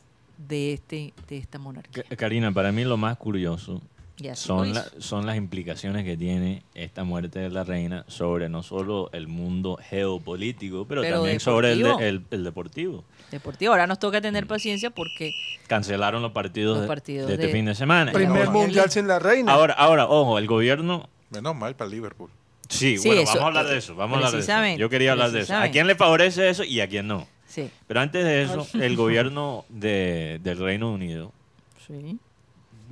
de 0.49 0.73
este 0.73 1.13
de 1.29 1.37
esta 1.37 1.59
monarquía. 1.59 2.01
Ka- 2.09 2.15
Karina, 2.15 2.51
para 2.51 2.71
mí 2.71 2.83
lo 2.83 2.97
más 2.97 3.17
curioso 3.17 3.79
Son, 4.35 4.73
la- 4.73 4.85
son 4.99 5.25
las 5.25 5.35
implicaciones 5.37 6.03
que 6.05 6.15
tiene 6.17 6.63
esta 6.75 7.03
muerte 7.03 7.39
de 7.39 7.49
la 7.49 7.63
reina 7.63 8.05
sobre 8.07 8.49
no 8.49 8.63
solo 8.63 9.09
el 9.13 9.27
mundo 9.27 9.77
geopolítico, 9.89 10.85
pero, 10.87 11.01
Pero 11.01 11.17
también 11.17 11.39
sobre 11.39 11.71
el, 11.73 11.83
de- 11.83 12.09
el- 12.09 12.23
el 12.31 12.43
deportivo. 12.43 13.03
Deportivo. 13.31 13.71
Ahora 13.73 13.87
nos 13.87 13.99
toca 13.99 14.19
Mm. 14.19 14.21
tener 14.21 14.47
paciencia 14.47 14.89
porque 14.89 15.31
Cancelaron 15.67 16.21
los 16.21 16.31
partidos, 16.31 16.75
Los 16.77 16.81
de- 16.83 16.87
partidos 16.87 17.27
de 17.27 17.33
este 17.33 17.47
de- 17.47 17.53
fin 17.53 17.65
de 17.65 17.73
semana. 17.75 18.11
Primer 18.11 18.39
Ahora- 18.47 18.51
mundial 18.51 18.89
sin 18.91 19.07
la 19.07 19.17
reina. 19.19 19.51
Ahora, 19.51 19.73
ahora, 19.73 20.07
ojo, 20.07 20.37
el 20.37 20.47
gobierno 20.47 21.09
Menos 21.31 21.55
mal 21.55 21.75
para 21.75 21.89
Liverpool. 21.89 22.29
Sí, 22.69 22.97
Sí, 22.97 23.07
bueno, 23.07 23.21
eso, 23.23 23.31
vamos 23.33 23.43
a 23.43 23.47
hablar 23.47 23.65
eh, 23.65 23.69
de 23.69 23.77
eso. 23.77 23.95
Vamos 23.95 24.13
a 24.15 24.17
hablar 24.27 24.31
de 24.33 24.39
eso. 24.73 24.77
Yo 24.79 24.89
quería 24.89 25.11
hablar 25.13 25.31
de 25.31 25.41
eso. 25.41 25.55
¿A 25.55 25.67
quién 25.69 25.87
le 25.87 25.95
favorece 25.95 26.49
eso 26.49 26.63
y 26.63 26.79
a 26.79 26.87
quién 26.87 27.07
no? 27.07 27.27
sí, 27.47 27.69
Pero 27.87 27.99
antes 28.01 28.23
de 28.23 28.43
eso, 28.43 28.67
el 28.79 28.95
gobierno 28.97 29.65
de- 29.69 30.39
del 30.43 30.57
Reino 30.59 30.91
Unido 30.91 31.31
sí. 31.87 32.17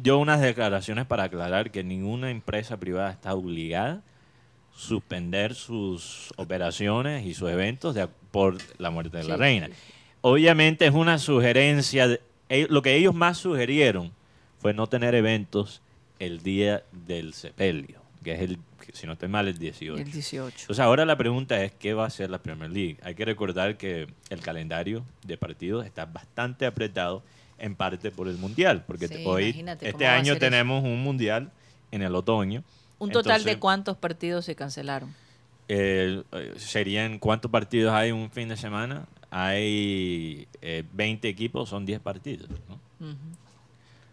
Dio 0.01 0.17
unas 0.17 0.41
declaraciones 0.41 1.05
para 1.05 1.23
aclarar 1.23 1.71
que 1.71 1.83
ninguna 1.83 2.29
empresa 2.31 2.77
privada 2.77 3.11
está 3.11 3.33
obligada 3.33 3.93
a 3.93 4.77
suspender 4.77 5.53
sus 5.55 6.31
operaciones 6.37 7.25
y 7.25 7.33
sus 7.33 7.49
eventos 7.49 7.93
de- 7.95 8.07
por 8.31 8.57
la 8.77 8.89
muerte 8.89 9.17
de 9.17 9.23
la 9.25 9.35
Sí, 9.35 9.39
reina. 9.39 9.67
sí, 9.67 9.73
Obviamente 10.21 10.85
es 10.85 10.93
una 10.93 11.17
sugerencia. 11.17 12.07
de- 12.07 12.21
e- 12.49 12.67
lo 12.69 12.81
que 12.81 12.95
ellos 12.95 13.13
más 13.15 13.37
sugerieron 13.39 14.11
fue 14.59 14.73
no 14.73 14.87
tener 14.87 15.15
eventos 15.15 15.81
el 16.19 16.43
día 16.43 16.83
del 16.91 17.33
sepelio, 17.33 17.99
que 18.23 18.33
es 18.33 18.41
el, 18.41 18.59
si 18.93 19.07
no 19.07 19.13
estoy 19.13 19.29
mal, 19.29 19.47
el 19.47 19.57
18. 19.57 19.99
El 20.01 20.11
18. 20.11 20.55
Entonces 20.61 20.79
ahora 20.79 21.05
la 21.05 21.17
pregunta 21.17 21.63
es 21.63 21.71
qué 21.71 21.93
va 21.95 22.03
a 22.03 22.07
hacer 22.07 22.29
la 22.29 22.37
Premier 22.39 22.69
League. 22.69 22.97
Hay 23.03 23.15
que 23.15 23.25
recordar 23.25 23.77
que 23.77 24.07
el 24.29 24.39
calendario 24.41 25.03
de 25.25 25.37
partidos 25.37 25.85
está 25.85 26.05
bastante 26.05 26.65
apretado 26.67 27.23
en 27.61 27.75
parte 27.75 28.11
por 28.11 28.27
el 28.27 28.37
mundial, 28.37 28.83
porque 28.85 29.07
Sí, 29.07 29.23
hoy 29.25 29.63
este 29.81 30.07
año 30.07 30.23
ser 30.25 30.33
eso. 30.33 30.39
tenemos 30.39 30.83
un 30.83 31.01
mundial 31.03 31.51
en 31.91 32.01
el 32.01 32.15
otoño. 32.15 32.63
Un 32.99 33.11
total 33.11 33.43
de 33.43 33.51
Entonces, 33.51 33.57
cuántos 33.57 33.97
partidos 33.97 34.45
se 34.45 34.55
cancelaron. 34.55 35.13
eh, 35.67 36.23
eh, 36.33 36.53
serían 36.57 37.19
cuántos 37.19 37.49
partidos 37.51 37.93
hay 37.93 38.11
un 38.11 38.29
fin 38.31 38.49
de 38.49 38.57
semana? 38.57 39.05
Hay 39.29 40.47
eh, 40.61 40.83
20 40.93 41.29
equipos, 41.29 41.69
son 41.69 41.85
10 41.85 41.99
partidos. 42.01 42.49
¿no? 42.67 43.07
Ujú. 43.07 43.17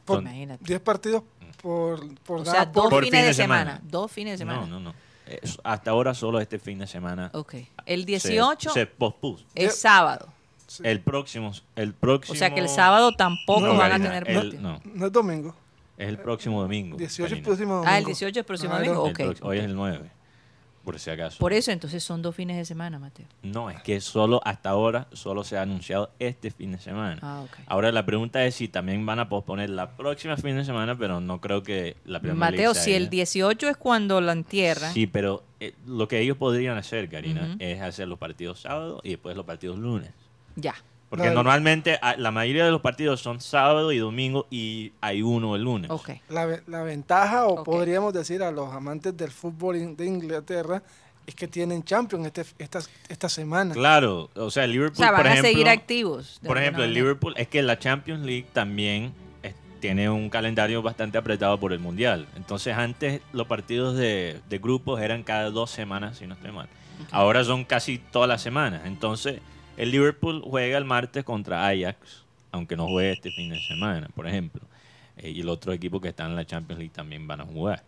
Por 0.05 0.21
Imagínate. 0.23 0.65
10 0.65 0.81
partidos 0.81 1.23
por, 1.61 2.01
por 2.23 2.41
O 2.41 2.45
nada, 2.45 2.53
sea, 2.53 2.65
dos 2.67 2.85
por- 2.85 2.91
Por 2.91 3.05
fines 3.05 3.19
fin 3.19 3.23
de 3.23 3.27
de 3.29 3.35
semana. 3.35 3.61
semana. 3.73 3.81
Dos 3.91 4.13
fines 4.13 4.33
de 4.35 4.39
semana. 4.39 4.61
No, 4.61 4.67
no, 4.67 4.81
no. 4.81 4.95
Es- 5.27 5.59
hasta 5.65 5.91
ahora 5.91 6.15
solo 6.15 6.41
este 6.41 6.59
fin 6.59 6.79
de 6.79 6.87
semana. 6.87 7.31
Ok. 7.35 7.55
El 7.85 8.01
se- 8.01 8.07
18 8.07 8.71
se, 8.71 8.87
pospuso. 8.87 9.45
es 9.55 9.77
sábado. 9.79 10.33
Sí. 10.69 10.83
El 10.87 11.01
próximo, 11.01 11.53
el 11.75 11.93
próximo. 11.95 12.35
O 12.35 12.37
sea 12.37 12.55
que 12.55 12.61
el 12.61 12.69
sábado 12.69 13.13
tampoco 13.13 13.67
No, 13.67 13.77
van 13.77 13.93
a 13.93 13.97
tener 13.97 14.29
el- 14.29 14.35
partido. 14.37 14.63
no, 14.63 14.81
no 14.95 15.07
es 15.07 15.13
domingo. 15.13 15.55
es 15.97 16.09
el 16.09 16.19
próximo 16.19 16.63
domingo. 16.63 16.97
18 16.97 17.25
es 17.27 17.31
Karina. 17.31 17.45
próximo 17.45 17.75
domingo. 17.75 17.91
Ah, 17.93 17.99
el 17.99 18.05
18 18.05 18.39
es 18.41 18.47
próximo 18.47 18.77
Claro. 18.77 18.95
domingo. 18.95 19.35
Hoy 19.43 19.59
es 19.59 19.65
el 19.65 19.75
9, 19.75 20.11
por 20.85 20.99
si 21.01 21.11
acaso. 21.11 21.39
Por 21.39 21.53
eso 21.53 21.71
entonces 21.73 22.03
son 22.05 22.23
dos 22.23 22.35
fines 22.37 22.57
de 22.57 22.65
semana, 22.65 22.99
Mateo. 23.01 23.27
No, 23.43 23.69
es 23.69 23.83
que 23.83 24.01
solo 24.01 24.41
hasta 24.45 24.71
ahora 24.71 25.09
solo 25.13 25.43
se 25.45 25.59
ha 25.59 25.63
anunciado 25.63 26.11
este 26.21 26.51
fin 26.53 26.71
de 26.73 26.79
semana. 26.79 27.19
Ah. 27.21 27.45
Ahora 27.67 27.91
la 27.93 28.07
pregunta 28.07 28.45
es 28.47 28.55
si 28.55 28.69
también 28.69 29.05
van 29.05 29.19
a 29.19 29.29
posponer 29.29 29.71
la 29.71 29.97
próxima 29.97 30.37
fin 30.37 30.57
de 30.57 30.65
semana, 30.65 30.97
pero 30.97 31.21
no 31.21 31.41
creo 31.41 31.63
que 31.65 31.97
la 32.05 32.21
Premier 32.21 32.39
League 32.53 32.57
Mateo, 32.69 32.75
si 32.75 32.93
el 32.95 33.03
haya- 33.03 33.11
18 33.11 33.69
es 33.69 33.77
cuando 33.77 34.21
la 34.21 34.33
entierran, 34.33 34.95
Sí, 34.95 35.07
pero 35.09 35.43
eh, 35.61 35.75
lo 35.85 36.07
que 36.07 36.21
ellos 36.21 36.37
podrían 36.37 36.79
hacer, 36.79 37.09
Karina, 37.11 37.57
es 37.59 37.81
hacer 37.83 38.07
los 38.07 38.19
partidos 38.21 38.61
sábado 38.61 39.01
y 39.03 39.11
después 39.11 39.37
los 39.37 39.45
partidos 39.45 39.77
lunes. 39.79 40.13
Ya. 40.61 40.75
Porque 41.11 41.31
normalmente 41.31 41.99
ah, 42.03 42.17
la 42.19 42.31
mayoría 42.31 42.67
de 42.67 42.71
los 42.71 42.83
partidos 42.83 43.21
son 43.23 43.41
sábado 43.41 43.93
y 43.93 43.99
domingo 43.99 44.47
y 44.51 44.93
hay 45.01 45.23
uno 45.23 45.57
el 45.57 45.63
lunes. 45.63 45.91
Ok. 45.91 46.11
La, 46.29 46.45
ve- 46.45 46.63
la 46.67 46.83
ventaja, 46.83 47.47
o 47.47 47.65
podríamos 47.65 48.13
decir 48.13 48.43
a 48.43 48.51
los 48.51 48.71
amantes 48.75 49.17
del 49.17 49.31
fútbol 49.31 49.77
in- 49.77 49.97
de 49.97 50.05
Inglaterra, 50.05 50.83
es 51.27 51.35
que 51.35 51.49
tienen 51.49 51.83
Champions 51.83 52.27
este, 52.27 52.45
esta, 52.59 52.81
esta 53.09 53.29
semana. 53.31 53.73
Claro, 53.73 54.29
o 54.35 54.51
sea, 54.51 54.65
el 54.65 54.71
O 54.71 54.73
Liverpool, 54.75 54.97
sea, 54.99 55.11
van 55.13 55.17
por 55.21 55.27
a 55.29 55.31
ejemplo, 55.31 55.51
seguir 55.51 55.69
activos. 55.71 56.41
Por 56.45 56.59
ejemplo, 56.59 56.85
el. 56.85 56.93
Liverpool, 56.93 57.33
es 57.39 57.49
que 57.49 57.63
la 57.63 57.79
Champions 57.79 58.27
League 58.27 58.47
también 58.53 59.15
es- 59.43 59.55
tiene 59.81 60.11
un 60.11 60.29
calendario 60.29 60.83
bastante 60.83 61.17
apretado 61.17 61.59
por 61.59 61.73
el 61.73 61.79
Mundial. 61.79 62.27
Entonces, 62.37 62.75
antes 62.77 63.23
los 63.33 63.47
partidos 63.47 63.97
de, 63.97 64.41
de 64.51 64.59
grupos 64.59 65.01
eran 65.01 65.23
cada 65.23 65.49
dos 65.49 65.71
semanas, 65.71 66.19
si 66.19 66.27
no 66.27 66.35
estoy 66.35 66.53
mal. 66.53 66.69
Ahora 67.13 67.45
son 67.45 67.65
casi 67.65 67.97
todas 67.97 68.29
las 68.29 68.43
semanas. 68.43 68.83
Entonces, 68.85 69.41
el 69.79 69.91
Liverpool 69.91 70.43
juega 70.45 70.77
el 70.77 70.85
martes 70.85 71.25
contra 71.25 71.67
Ajax, 71.67 72.25
aunque 72.53 72.77
no 72.77 72.87
juegue 72.89 73.13
este 73.13 73.31
fin 73.31 73.49
de 73.51 73.61
semana, 73.61 74.09
por 74.15 74.27
ejemplo. 74.27 74.61
Eh, 75.17 75.31
y 75.31 75.41
el 75.41 75.49
otro 75.49 75.73
equipo 75.73 76.01
que 76.01 76.09
está 76.09 76.27
en 76.27 76.37
la 76.37 76.45
Champions 76.45 76.79
League 76.79 76.93
también 76.95 77.27
van 77.27 77.41
a 77.41 77.45
jugar. 77.45 77.83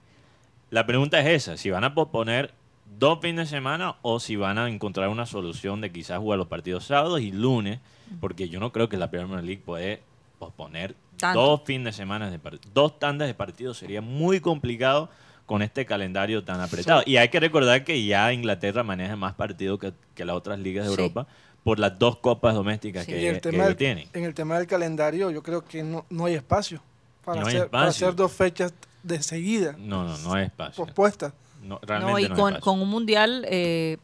La 0.70 0.86
pregunta 0.86 1.20
es 1.20 1.26
esa, 1.26 1.56
si 1.56 1.68
van 1.70 1.84
a 1.84 1.94
posponer 1.94 2.52
dos 2.98 3.18
fines 3.20 3.50
de 3.50 3.56
semana 3.56 3.96
o 4.02 4.20
si 4.20 4.36
van 4.36 4.58
a 4.58 4.68
encontrar 4.68 5.08
una 5.08 5.26
solución 5.26 5.80
de 5.80 5.90
quizás 5.92 6.18
jugar 6.18 6.38
los 6.38 6.48
partidos 6.48 6.84
sábados 6.84 7.20
y 7.20 7.32
lunes, 7.32 7.80
porque 8.20 8.48
yo 8.48 8.60
no 8.60 8.72
creo 8.72 8.88
que 8.88 8.96
la 8.96 9.10
Premier 9.10 9.42
League 9.44 9.62
puede 9.64 10.00
posponer 10.38 10.94
Tanto. 11.16 11.40
dos 11.40 11.62
fines 11.64 11.84
de 11.86 11.92
semana 11.92 12.30
de 12.30 12.38
dos 12.72 12.98
tandas 12.98 13.28
de 13.28 13.34
partidos 13.34 13.78
sería 13.78 14.00
muy 14.00 14.40
complicado 14.40 15.10
con 15.46 15.62
este 15.62 15.84
calendario 15.84 16.44
tan 16.44 16.60
apretado. 16.60 17.02
Y 17.04 17.16
hay 17.16 17.28
que 17.28 17.40
recordar 17.40 17.82
que 17.82 18.04
ya 18.04 18.32
Inglaterra 18.32 18.84
maneja 18.84 19.16
más 19.16 19.34
partidos 19.34 19.80
que, 19.80 19.92
que 20.14 20.24
las 20.24 20.36
otras 20.36 20.60
ligas 20.60 20.84
de 20.86 20.94
Sí. 20.94 21.00
Europa 21.00 21.26
por 21.64 21.78
las 21.78 21.98
dos 21.98 22.16
copas 22.16 22.54
domésticas 22.54 23.04
Sí. 23.04 23.12
que, 23.12 23.28
el 23.28 23.40
tema 23.40 23.64
del- 23.64 23.76
tienen. 23.76 24.08
en 24.12 24.24
el 24.24 24.34
tema 24.34 24.56
del 24.58 24.66
calendario, 24.66 25.30
yo 25.30 25.42
creo 25.42 25.64
que 25.64 25.82
no, 25.82 26.04
no 26.10 26.24
hay 26.26 26.34
espacio 26.34 26.82
para, 27.24 27.40
No 27.42 27.46
hay 27.46 27.56
hacer, 27.56 27.68
para 27.70 27.84
espacio. 27.88 28.06
hacer 28.08 28.16
dos 28.16 28.32
fechas 28.32 28.72
de 29.02 29.22
seguida 29.22 29.74
No, 29.78 30.04
no, 30.04 30.16
no 30.18 30.34
hay 30.34 30.46
espacio. 30.46 30.84
pospuestas. 30.84 31.32
No, 31.62 31.78
No, 31.86 31.96
y 31.96 32.00
no 32.00 32.16
hay 32.16 32.26
con, 32.28 32.54
espacio. 32.54 32.60
con 32.60 32.80
un 32.80 32.88
mundial 32.88 33.44
eh, 33.48 33.98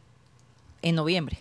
en 0.82 0.94
noviembre, 0.94 1.38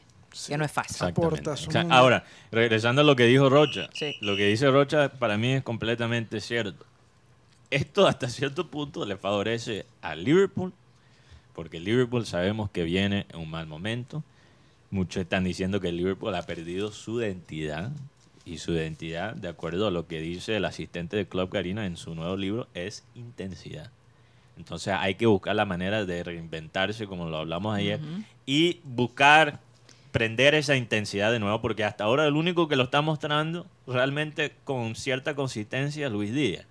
que 0.47 0.57
no 0.57 0.63
es 0.63 0.71
fácil. 0.71 1.13
O 1.15 1.55
sea, 1.57 1.85
ahora, 1.91 2.23
regresando 2.51 3.01
a 3.01 3.03
lo 3.05 3.15
que 3.17 3.25
dijo 3.25 3.49
Rocha, 3.49 3.89
Sí. 3.93 4.15
lo 4.21 4.35
que 4.37 4.45
dice 4.47 4.69
Rocha 4.71 5.09
para 5.09 5.37
mí 5.37 5.53
es 5.53 5.63
completamente 5.63 6.39
cierto. 6.39 6.85
Esto 7.69 8.07
hasta 8.07 8.29
cierto 8.29 8.67
punto 8.67 9.05
le 9.05 9.17
favorece 9.17 9.85
a 10.01 10.15
Liverpool, 10.15 10.71
porque 11.53 11.79
Liverpool 11.79 12.25
sabemos 12.25 12.69
que 12.69 12.83
viene 12.83 13.25
en 13.33 13.39
un 13.39 13.49
mal 13.49 13.67
momento. 13.67 14.23
Muchos 14.91 15.21
están 15.21 15.43
diciendo 15.43 15.79
que 15.81 15.89
el 15.89 15.97
Liverpool 15.97 16.35
ha 16.35 16.43
perdido 16.43 16.91
su 16.91 17.21
identidad, 17.21 17.91
y 18.45 18.59
su 18.59 18.73
identidad, 18.73 19.33
de 19.33 19.47
acuerdo 19.47 19.87
a 19.87 19.91
lo 19.91 20.05
que 20.07 20.21
dice 20.21 20.55
el 20.55 20.65
asistente 20.65 21.17
del 21.17 21.27
Club 21.27 21.49
Karina 21.49 21.87
en 21.87 21.97
su 21.97 22.13
nuevo 22.13 22.37
libro, 22.37 22.67
es 22.75 23.03
intensidad. 23.15 23.89
Entonces 24.55 24.93
hay 24.95 25.15
que 25.15 25.25
buscar 25.25 25.55
la 25.55 25.65
manera 25.65 26.05
de 26.05 26.23
reinventarse, 26.23 27.07
como 27.07 27.27
lo 27.27 27.37
hablamos 27.37 27.75
ayer, 27.75 27.99
y 28.45 28.79
buscar 28.83 29.59
prender 30.11 30.53
esa 30.53 30.75
intensidad 30.77 31.31
de 31.31 31.39
nuevo, 31.39 31.59
porque 31.59 31.83
hasta 31.83 32.03
ahora 32.03 32.27
el 32.27 32.35
único 32.35 32.67
que 32.67 32.75
lo 32.75 32.83
está 32.83 33.01
mostrando 33.01 33.65
realmente 33.87 34.53
con 34.63 34.95
cierta 34.95 35.35
consistencia 35.35 36.05
es 36.05 36.11
Luis 36.13 36.31
Díaz. 36.31 36.65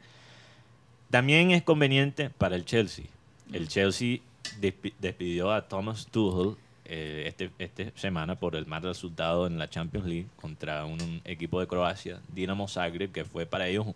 También 1.11 1.51
es 1.51 1.63
conveniente 1.63 2.31
para 2.31 2.55
el 2.57 2.65
Chelsea. 2.65 3.05
El 3.53 3.69
Chelsea 3.69 4.21
despi- 4.61 4.95
despidió 5.01 5.53
a 5.53 5.69
Thomas 5.69 6.07
Tuchel 6.07 6.57
eh, 6.85 7.25
este, 7.27 7.51
este 7.59 7.93
semana 7.97 8.35
por 8.37 8.57
el 8.57 8.67
mal 8.67 8.83
resultado 8.83 9.47
en 9.47 9.59
la 9.59 9.69
Champions 9.71 10.07
League 10.07 10.27
contra 10.41 10.85
un, 10.85 11.01
un 11.03 11.21
equipo 11.25 11.61
de 11.61 11.67
Croacia, 11.67 12.21
Dinamo 12.33 12.69
Zagreb, 12.69 13.11
que 13.13 13.25
fue 13.25 13.47
para 13.47 13.69
ellos 13.69 13.87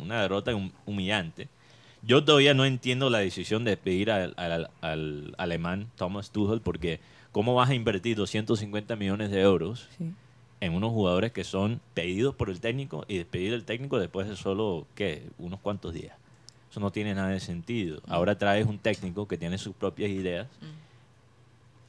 una 0.00 0.22
derrota 0.22 0.54
hum- 0.54 0.72
humillante. 0.86 1.48
Yo 2.02 2.24
todavía 2.24 2.54
no 2.54 2.64
entiendo 2.64 3.10
la 3.10 3.18
decisión 3.18 3.62
de 3.64 3.72
despedir 3.72 4.10
al, 4.10 4.32
al- 4.36 4.70
al 4.80 5.34
alemán 5.38 5.90
Thomas 5.96 6.30
Tuchel 6.30 6.60
porque 6.60 6.98
¿cómo 7.30 7.54
vas 7.54 7.70
a 7.70 7.74
invertir 7.74 8.16
250 8.16 8.96
millones 8.96 9.30
de 9.30 9.40
euros 9.42 9.88
Sí. 9.98 10.10
en 10.60 10.74
unos 10.74 10.90
jugadores 10.92 11.30
que 11.32 11.44
son 11.44 11.80
pedidos 11.94 12.34
por 12.34 12.48
el 12.50 12.60
técnico 12.60 13.04
y 13.06 13.18
despedir 13.18 13.52
al 13.54 13.64
técnico 13.64 13.98
después 13.98 14.28
de 14.28 14.36
solo, 14.36 14.86
¿qué? 14.94 15.24
Unos 15.38 15.60
cuantos 15.60 15.92
días. 15.94 16.16
Eso 16.70 16.80
no 16.80 16.90
tiene 16.90 17.14
nada 17.14 17.28
de 17.30 17.40
sentido. 17.40 18.00
Ahora 18.08 18.38
traes 18.38 18.66
un 18.66 18.78
técnico 18.78 19.26
que 19.28 19.36
tiene 19.36 19.58
sus 19.58 19.74
propias 19.74 20.10
ideas 20.10 20.46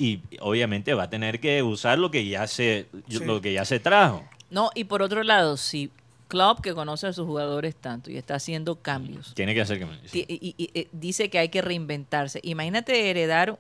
y 0.06 0.22
obviamente 0.40 0.94
va 0.94 1.04
a 1.04 1.10
tener 1.10 1.40
que 1.40 1.62
usar 1.64 2.00
lo 2.00 2.10
que 2.12 2.26
ya 2.28 2.48
se, 2.48 2.88
Sí. 3.10 3.24
lo 3.24 3.42
que 3.42 3.54
ya 3.54 3.66
se 3.66 3.80
trajo. 3.80 4.24
No, 4.50 4.70
y 4.76 4.84
por 4.86 5.02
otro 5.02 5.24
lado, 5.24 5.58
si 5.58 5.92
Klopp, 6.28 6.62
que 6.62 6.74
conoce 6.74 7.08
a 7.08 7.14
sus 7.14 7.26
jugadores 7.26 7.76
tanto 7.76 8.10
y 8.10 8.18
está 8.18 8.36
haciendo 8.36 8.76
cambios, 8.78 9.34
Tiene 9.36 9.54
que 9.54 9.62
hacer 9.62 9.80
que... 9.80 9.86
ti- 10.10 10.26
y, 10.28 10.56
y- 10.58 10.70
y- 10.80 10.88
dice 10.94 11.30
que 11.30 11.40
hay 11.40 11.50
que 11.50 11.62
reinventarse. 11.62 12.40
Imagínate 12.44 13.10
heredar 13.10 13.60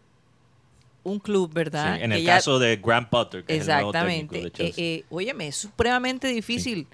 un 1.03 1.19
club, 1.19 1.51
¿verdad? 1.53 1.97
Sí, 1.97 2.03
en 2.03 2.11
Que 2.11 2.17
el 2.17 2.23
ya- 2.23 2.35
caso 2.35 2.59
de 2.59 2.77
Graham 2.77 3.09
Potter, 3.09 3.43
que 3.43 3.57
es 3.57 3.67
el 3.67 3.73
nuevo 3.75 3.91
técnico 3.91 4.35
Exactamente. 4.35 4.41
de 4.41 4.47
Eh, 4.47 4.51
Chelsea. 4.51 4.83
eh, 4.85 5.03
óyeme, 5.09 5.47
es 5.47 5.57
supremamente 5.57 6.27
difícil 6.27 6.87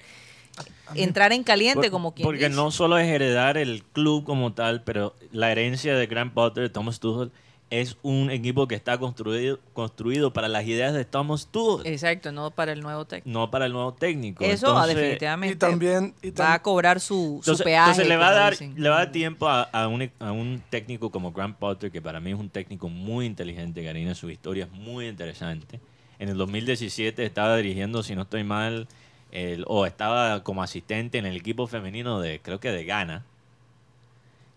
entrar 0.96 1.34
en 1.34 1.44
caliente, 1.44 1.82
Por- 1.84 1.92
como 1.92 2.14
quien 2.14 2.26
Porque 2.26 2.46
dice. 2.46 2.56
no 2.56 2.72
solo 2.72 2.98
es 2.98 3.08
heredar 3.08 3.58
el 3.58 3.84
club 3.84 4.24
como 4.24 4.54
tal, 4.54 4.82
pero 4.84 5.14
la 5.32 5.52
herencia 5.52 5.96
de 5.96 6.08
Graham 6.08 6.32
Potter, 6.32 6.64
de 6.64 6.70
Thomas 6.70 7.00
Tuchel, 7.00 7.32
es 7.70 7.98
un 8.02 8.32
equipo 8.32 8.66
que 8.68 8.76
está 8.76 8.98
construido, 8.98 9.60
construido 9.74 10.32
para 10.32 10.48
las 10.48 10.66
ideas 10.66 10.94
de 10.94 11.04
Thomas 11.04 11.48
Tuchel, 11.52 11.92
Exacto, 11.92 12.32
no 12.32 12.50
para 12.52 12.72
el 12.72 12.80
nuevo 12.80 13.04
técnico. 13.04 13.38
no 13.38 13.52
para 13.52 13.66
el 13.66 13.74
nuevo 13.74 13.94
técnico. 13.94 14.44
Eso 14.46 14.68
Entonces- 14.68 14.94
Y 14.94 14.96
definitivamente 14.96 15.56
también, 15.58 16.14
y 16.22 16.32
va 16.32 16.54
a 16.54 16.62
cobrar 16.62 17.02
su, 17.02 17.42
su 17.44 17.52
Entonces, 17.52 17.64
peaje. 17.66 17.90
entonces 17.92 18.08
le, 18.08 18.16
va 18.16 18.30
a 18.30 18.34
dar, 18.34 18.52
dicen. 18.54 18.74
le 18.78 18.88
va 18.90 18.96
a 18.96 19.00
dar 19.00 19.12
tiempo 19.12 19.50
a, 19.50 19.64
a 19.64 19.88
un, 19.90 20.10
a 20.20 20.32
un 20.32 20.64
técnico 20.70 21.10
como 21.12 21.34
Grant 21.34 21.58
Potter, 21.58 21.92
que 21.92 22.02
para 22.02 22.22
mí 22.22 22.32
es 22.32 22.40
un 22.40 22.50
técnico 22.50 22.88
muy 22.88 23.26
inteligente, 23.26 23.84
Karina, 23.84 24.16
su 24.16 24.30
historia 24.30 24.64
es 24.64 24.72
muy 24.72 25.08
interesante. 25.10 25.82
En 26.20 26.30
el 26.30 26.38
2017 26.38 27.26
estaba 27.26 27.58
dirigiendo, 27.58 28.02
si 28.02 28.16
no 28.16 28.22
estoy 28.22 28.46
mal, 28.46 28.88
el, 29.34 29.66
o 29.68 29.86
estaba 29.86 30.42
como 30.44 30.64
asistente 30.64 31.18
en 31.18 31.26
el 31.26 31.36
equipo 31.36 31.68
femenino 31.68 32.22
de, 32.22 32.40
creo 32.40 32.62
que 32.62 32.72
de 32.72 32.86
Ghana. 32.86 33.26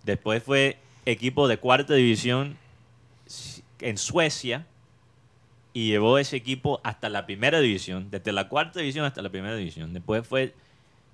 Después 0.04 0.42
fue 0.44 0.78
equipo 1.06 1.48
de 1.48 1.56
cuarta 1.58 1.94
división 1.94 2.56
en 3.80 3.98
Suecia 3.98 4.66
y 5.72 5.88
llevó 5.88 6.18
ese 6.18 6.36
equipo 6.36 6.80
hasta 6.82 7.08
la 7.08 7.26
primera 7.26 7.60
división, 7.60 8.10
desde 8.10 8.32
la 8.32 8.48
cuarta 8.48 8.80
división 8.80 9.04
hasta 9.04 9.22
la 9.22 9.30
primera 9.30 9.56
división. 9.56 9.92
Después 9.92 10.26
fue 10.26 10.54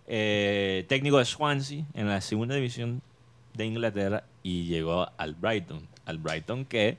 eh, 0.06 0.84
técnico 0.88 1.18
de 1.18 1.24
Swansea 1.24 1.84
en 1.94 2.08
la 2.08 2.20
segunda 2.20 2.54
división 2.54 3.02
de 3.54 3.66
Inglaterra 3.66 4.24
y 4.42 4.64
llegó 4.64 5.10
al 5.16 5.34
Brighton. 5.34 5.86
Al 6.04 6.18
Brighton 6.18 6.64
que 6.64 6.98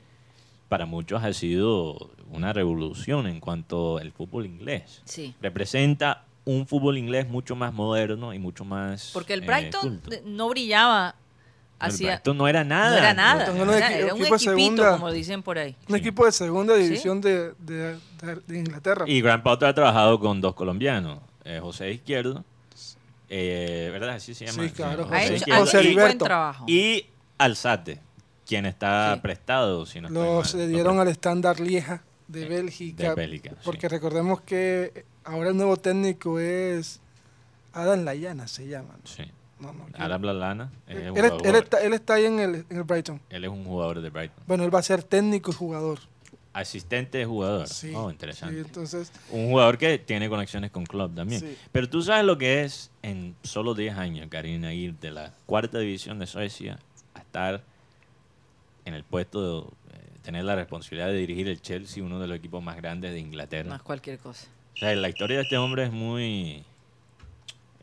para 0.69 0.85
muchos 0.85 1.23
ha 1.23 1.33
sido 1.33 2.11
una 2.31 2.53
revolución 2.53 3.27
en 3.27 3.39
cuanto 3.39 3.97
al 3.97 4.11
fútbol 4.11 4.45
inglés. 4.45 5.01
Sí. 5.05 5.33
Representa 5.41 6.25
un 6.45 6.67
fútbol 6.67 6.97
inglés 6.97 7.27
mucho 7.27 7.55
más 7.55 7.73
moderno 7.73 8.33
y 8.33 8.39
mucho 8.39 8.65
más. 8.65 9.11
Porque 9.13 9.33
el 9.33 9.43
eh, 9.43 9.47
Brighton 9.47 10.01
eh, 10.11 10.21
no 10.25 10.49
brillaba 10.49 11.15
Hacia... 11.79 12.07
Brighton 12.13 12.37
no 12.37 12.47
era 12.47 12.63
nada. 12.63 12.91
No 12.91 12.97
era 12.97 13.13
nada. 13.13 13.43
Era 13.43 13.51
un 13.63 13.69
Era, 13.69 13.89
equi- 13.89 13.93
era 13.93 14.13
un 14.15 14.19
equipo 14.21 14.35
de 14.37 14.43
equipito, 14.43 14.57
segunda. 14.57 14.91
como 14.93 15.11
dicen 15.11 15.43
por 15.43 15.57
ahí. 15.59 15.75
un 15.87 15.95
equipo 15.95 16.25
de 16.25 16.31
segunda 16.31 16.75
división 16.75 17.21
de, 17.21 17.53
de- 17.59 17.97
de- 18.21 18.35
de 18.47 18.57
Inglaterra. 18.59 19.05
Y 19.07 19.21
Grant 19.21 19.43
Potter 19.43 19.69
ha 19.69 19.73
trabajado 19.75 20.19
con 20.19 20.41
dos 20.41 20.55
colombianos, 20.55 21.19
eh, 21.43 21.59
José 21.61 21.91
Izquierdo, 21.91 22.43
eh, 23.29 23.89
¿verdad? 23.91 24.15
Así 24.15 24.33
se 24.33 24.45
llama. 24.45 24.63
Sí, 24.63 24.69
claro, 24.71 25.03
Ha 25.03 25.07
José- 25.19 25.35
hecho, 25.35 25.55
José 25.55 25.93
buen 25.93 26.17
trabajo. 26.17 26.65
Y 26.67 27.05
Alzate, 27.37 27.99
quien 28.45 28.65
está 28.65 29.15
Sí. 29.15 29.19
prestado, 29.21 29.85
si 29.85 30.01
no 30.01 30.07
estoy 30.07 30.23
Lo 30.23 30.35
mal. 30.35 30.45
cedieron 30.45 30.99
al 30.99 31.07
estándar 31.09 31.59
Lieja 31.59 32.01
de 32.27 32.45
Bélgica. 32.47 33.09
de 33.09 33.15
Bélgica, 33.15 33.51
sí. 33.51 33.57
Porque 33.63 33.87
recordemos 33.89 34.41
que 34.41 35.05
ahora 35.23 35.49
el 35.49 35.57
nuevo 35.57 35.77
técnico 35.77 36.39
es 36.39 37.01
Adam 37.73 38.03
Layana, 38.03 38.47
se 38.47 38.67
llama. 38.67 38.95
Sí. 39.03 39.23
No, 39.59 39.73
no, 39.73 39.87
Adam 39.97 40.21
Lallana 40.21 40.71
es 40.87 40.97
él, 40.97 41.11
un 41.11 41.17
él- 41.17 41.25
él 41.25 41.31
jugador. 41.31 41.63
está, 41.63 41.77
él 41.81 41.93
está 41.93 42.13
ahí 42.15 42.25
en 42.25 42.39
el, 42.39 42.65
en 42.69 42.77
el 42.77 42.83
Brighton. 42.83 43.19
Él 43.29 43.43
es 43.43 43.49
un 43.49 43.63
jugador 43.65 44.01
de 44.01 44.09
Brighton. 44.09 44.43
Bueno, 44.45 44.63
él 44.63 44.73
va 44.73 44.79
a 44.79 44.83
ser 44.83 45.01
técnico 45.03 45.51
y 45.51 45.53
jugador. 45.55 45.99
Asistente 46.53 47.19
de 47.19 47.25
jugador. 47.25 47.67
Sí, 47.67 47.91
oh, 47.95 48.07
sí, 48.07 48.13
interesante. 48.13 48.59
entonces, 48.59 49.11
Un 49.31 49.49
jugador 49.51 49.77
que 49.77 49.99
tiene 49.99 50.27
conexiones 50.29 50.71
con 50.71 50.85
club 50.85 51.13
también. 51.13 51.41
Sí. 51.41 51.55
Pero 51.71 51.87
tú 51.89 52.01
sabes 52.01 52.25
lo 52.25 52.37
que 52.37 52.63
es 52.63 52.89
en 53.03 53.35
solo 53.43 53.73
10 53.75 53.95
años, 53.97 54.27
Karina, 54.29 54.73
ir 54.73 54.95
de 54.99 55.11
la 55.11 55.33
cuarta 55.45 55.77
división 55.79 56.17
de 56.19 56.25
Suecia 56.25 56.79
a 57.13 57.19
estar 57.19 57.63
en 58.85 58.93
el 58.93 59.03
puesto 59.03 59.61
de 59.61 59.67
eh, 59.97 60.01
tener 60.23 60.45
la 60.45 60.55
responsabilidad 60.55 61.07
de 61.07 61.13
dirigir 61.17 61.47
el 61.47 61.61
Chelsea, 61.61 62.03
uno 62.03 62.19
de 62.19 62.27
los 62.27 62.37
equipos 62.37 62.63
más 62.63 62.75
grandes 62.77 63.11
de 63.11 63.19
Inglaterra. 63.19 63.69
No 63.69 63.75
es 63.75 63.81
cualquier 63.83 64.17
cosa. 64.17 64.47
O 64.73 64.77
sea, 64.77 64.95
la 64.95 65.09
historia 65.09 65.37
de 65.37 65.43
este 65.43 65.57
hombre 65.57 65.83
es 65.83 65.91
muy. 65.91 66.63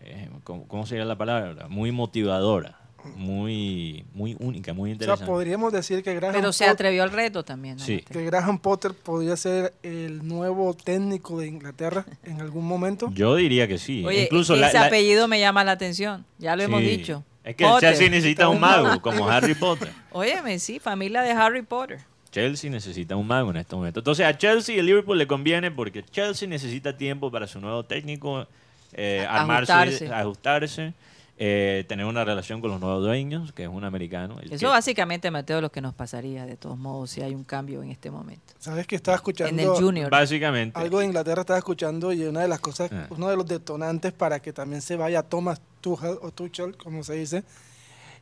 Eh, 0.05 0.29
¿cómo, 0.45 0.67
cómo 0.69 0.87
sería 0.87 1.05
la 1.05 1.17
palabra? 1.17 1.69
Muy 1.69 1.93
motivadora, 1.93 2.79
muy, 3.17 4.05
muy 4.15 4.37
única, 4.39 4.73
muy 4.73 4.91
o 4.91 4.93
sea, 4.93 4.95
interesante. 4.95 5.27
podríamos 5.27 5.73
decir 5.73 6.03
que 6.03 6.15
Graham, 6.15 6.35
Pero 6.35 6.53
se 6.53 6.65
atrevió 6.67 7.03
al 7.03 7.11
reto 7.13 7.45
también. 7.45 7.77
que 7.79 8.25
Graham 8.25 8.59
Potter 8.59 8.93
podría 8.95 9.37
ser 9.37 9.75
el 9.83 10.27
nuevo 10.27 10.75
técnico 10.75 11.39
de 11.41 11.49
Inglaterra 11.49 12.05
en 12.25 12.41
algún 12.41 12.67
momento. 12.67 13.11
Yo 13.15 13.37
diría 13.37 13.69
que 13.69 13.79
sí. 13.79 14.05
Oye, 14.05 14.25
Incluso 14.25 14.55
ese 14.55 14.61
la- 14.63 14.73
la- 14.73 14.87
apellido 14.87 15.29
me 15.29 15.39
llama 15.41 15.65
la 15.65 15.73
atención. 15.73 16.25
Ya 16.39 16.57
lo 16.57 16.63
hemos 16.63 16.81
dicho. 16.81 17.25
Es 17.45 17.57
que 17.57 17.65
el. 17.65 17.79
Chelsea 17.81 18.09
necesita 18.09 18.49
un 18.49 18.59
mago, 18.61 19.01
como 19.03 19.29
Harry 19.29 19.55
Potter. 19.55 19.91
Óyeme, 20.13 20.59
sí, 20.59 20.79
familia 20.79 21.21
de 21.23 21.33
Harry 21.33 21.63
Potter. 21.63 21.99
Chelsea 22.31 22.69
necesita 22.71 23.15
un 23.17 23.27
mago 23.29 23.51
en 23.51 23.59
este 23.59 23.77
momento. 23.77 24.01
Entonces 24.01 24.27
a 24.27 24.37
Chelsea 24.37 24.75
y 24.75 24.79
el 24.81 24.87
Liverpool 24.87 25.17
le 25.19 25.27
conviene 25.29 25.71
porque 25.71 26.03
Chelsea 26.03 26.49
necesita 26.49 26.97
tiempo 26.97 27.31
para 27.31 27.47
su 27.47 27.61
nuevo 27.61 27.85
técnico, 27.85 28.49
eh, 28.95 29.27
armarse, 29.29 29.73
ajustarse. 29.73 30.15
ajustarse, 30.15 30.95
eh, 31.37 31.85
tener 31.89 32.07
una 32.07 32.25
relación 32.25 32.61
con 32.61 32.71
los 32.71 32.81
nuevos 32.81 33.03
dueños, 33.03 33.53
que 33.53 33.65
es 33.65 33.69
un 33.69 33.83
americano. 33.85 34.39
el 34.41 34.53
Eso 34.53 34.59
que- 34.61 34.67
básicamente, 34.67 35.31
Mateo, 35.33 35.61
lo 35.61 35.73
que 35.73 35.81
nos 35.81 35.93
pasaría 35.95 36.47
de 36.47 36.57
todos 36.57 36.79
modos 36.79 37.11
si 37.11 37.23
hay 37.23 37.35
un 37.35 37.43
cambio 37.45 37.83
en 37.83 37.91
este 37.91 38.11
momento. 38.11 38.55
Sabes 38.61 38.87
que 38.87 38.95
estaba 38.97 39.17
escuchando 39.17 39.61
En 39.61 39.69
el 39.69 39.75
Junior. 39.75 40.11
Básicamente. 40.11 40.79
algo 40.79 41.01
de 41.01 41.07
Inglaterra, 41.07 41.41
estaba 41.41 41.59
escuchando 41.59 42.13
y 42.13 42.23
una 42.25 42.41
de 42.43 42.49
las 42.49 42.61
cosas, 42.61 42.91
Ah. 42.93 43.07
uno 43.11 43.29
de 43.29 43.37
los 43.37 43.47
detonantes 43.47 44.13
para 44.13 44.41
que 44.41 44.53
también 44.53 44.81
se 44.81 44.97
vaya 44.97 45.23
Thomas 45.25 45.61
Tuchel 45.81 46.19
o 46.23 46.31
Tuchel, 46.31 46.77
como 46.77 47.03
se 47.03 47.15
dice, 47.15 47.43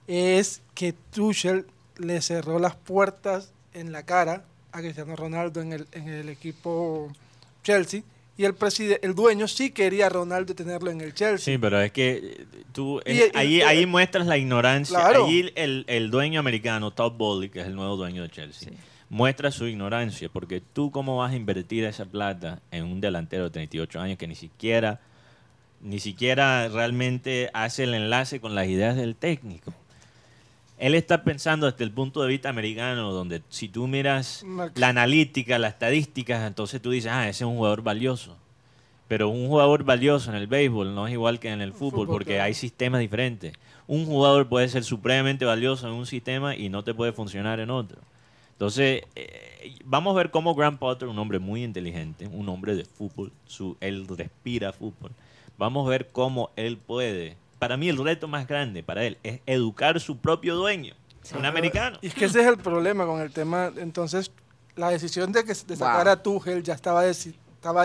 es 0.06 0.62
que 0.74 0.92
Tuchel 0.92 1.66
le 1.98 2.20
cerró 2.22 2.58
las 2.58 2.74
puertas 2.76 3.52
en 3.74 3.92
la 3.92 4.04
cara 4.04 4.44
a 4.72 4.80
Cristiano 4.80 5.14
Ronaldo 5.16 5.60
en 5.60 5.72
el, 5.74 5.86
en 5.92 6.08
el 6.08 6.28
equipo 6.30 7.12
Chelsea 7.62 8.02
y 8.36 8.44
el 8.44 8.54
preside, 8.54 8.98
el 9.02 9.14
dueño 9.14 9.46
sí 9.48 9.70
quería 9.70 10.06
a 10.06 10.08
Ronaldo 10.08 10.54
tenerlo 10.54 10.90
en 10.90 11.00
el 11.00 11.12
Chelsea. 11.14 11.54
Sí, 11.54 11.58
pero 11.58 11.80
es 11.80 11.92
que 11.92 12.12
eh, 12.40 12.46
tú 12.72 13.00
Y- 13.04 13.10
eh, 13.10 13.30
y- 13.34 13.36
ahí, 13.38 13.56
y- 13.56 13.62
ahí 13.62 13.86
muestras 13.86 14.26
la 14.26 14.38
ignorancia. 14.38 14.98
Claro. 14.98 15.26
Ahí 15.26 15.52
el, 15.54 15.84
el 15.86 16.10
dueño 16.10 16.40
americano, 16.40 16.90
Todd 16.90 17.12
Bowley, 17.12 17.48
que 17.50 17.60
es 17.60 17.66
el 17.66 17.74
nuevo 17.74 17.96
dueño 17.96 18.22
de 18.22 18.30
Chelsea, 18.30 18.70
Sí. 18.70 18.76
muestra 19.10 19.50
su 19.50 19.66
ignorancia, 19.66 20.28
porque 20.32 20.60
tú 20.62 20.90
cómo 20.90 21.18
vas 21.18 21.32
a 21.32 21.36
invertir 21.36 21.84
esa 21.84 22.06
plata 22.06 22.62
en 22.70 22.84
un 22.84 23.00
delantero 23.00 23.44
de 23.44 23.50
38 23.50 24.00
años 24.00 24.16
que 24.18 24.26
ni 24.26 24.34
siquiera, 24.34 25.00
ni 25.82 25.98
siquiera 26.00 26.68
realmente 26.68 27.50
hace 27.52 27.84
el 27.84 27.94
enlace 27.94 28.40
con 28.40 28.54
las 28.54 28.66
ideas 28.68 28.96
del 28.96 29.14
técnico. 29.16 29.74
Él 30.82 30.96
está 30.96 31.22
pensando 31.22 31.70
desde 31.70 31.84
el 31.84 31.92
punto 31.92 32.22
de 32.22 32.28
vista 32.28 32.48
americano, 32.48 33.12
donde 33.12 33.40
si 33.48 33.68
tú 33.68 33.86
miras 33.86 34.44
la 34.74 34.88
analítica, 34.88 35.56
las 35.56 35.74
estadísticas, 35.74 36.44
entonces 36.44 36.82
tú 36.82 36.90
dices, 36.90 37.12
ah, 37.12 37.28
ese 37.28 37.44
es 37.44 37.48
un 37.48 37.54
jugador 37.54 37.82
valioso. 37.82 38.36
Pero 39.06 39.28
un 39.28 39.46
jugador 39.46 39.84
valioso 39.84 40.30
en 40.30 40.36
el 40.36 40.48
béisbol 40.48 40.92
no 40.92 41.06
es 41.06 41.12
igual 41.12 41.38
que 41.38 41.50
en 41.50 41.60
el 41.60 41.72
fútbol, 41.72 41.90
fútbol, 41.90 42.08
porque 42.08 42.32
claro. 42.32 42.46
hay 42.46 42.54
sistemas 42.54 43.00
diferentes. 43.00 43.52
Un 43.86 44.06
jugador 44.06 44.48
puede 44.48 44.68
ser 44.68 44.82
supremamente 44.82 45.44
valioso 45.44 45.86
en 45.86 45.94
un 45.94 46.04
sistema 46.04 46.56
y 46.56 46.68
no 46.68 46.82
te 46.82 46.94
puede 46.94 47.12
funcionar 47.12 47.60
en 47.60 47.70
otro. 47.70 48.00
Entonces, 48.50 49.04
eh, 49.14 49.76
vamos 49.84 50.14
a 50.14 50.16
ver 50.16 50.32
cómo 50.32 50.52
Grant 50.56 50.80
Potter, 50.80 51.06
un 51.06 51.18
hombre 51.20 51.38
muy 51.38 51.62
inteligente, 51.62 52.26
un 52.26 52.48
hombre 52.48 52.74
de 52.74 52.86
fútbol, 52.86 53.30
su, 53.46 53.76
él 53.78 54.08
respira 54.08 54.72
fútbol. 54.72 55.12
Vamos 55.56 55.86
a 55.86 55.90
ver 55.90 56.08
cómo 56.10 56.50
él 56.56 56.76
puede. 56.76 57.36
Para 57.62 57.76
mí, 57.76 57.88
el 57.88 57.96
reto 57.96 58.26
más 58.26 58.48
grande 58.48 58.82
para 58.82 59.04
él 59.04 59.18
es 59.22 59.38
educar 59.46 60.00
su 60.00 60.16
propio 60.18 60.56
dueño, 60.56 60.96
un 61.38 61.46
americano. 61.46 61.96
Y 62.02 62.08
es 62.08 62.14
que 62.14 62.24
ese 62.24 62.40
es 62.40 62.48
el 62.48 62.56
problema 62.58 63.06
con 63.06 63.20
el 63.20 63.30
tema. 63.30 63.70
Entonces, 63.76 64.32
la 64.74 64.90
decisión 64.90 65.30
de, 65.30 65.44
que, 65.44 65.54
de 65.54 65.76
sacar 65.76 66.06
Wow. 66.06 66.12
a 66.12 66.16
Tuchel 66.24 66.64
ya 66.64 66.74
estaba, 66.74 67.06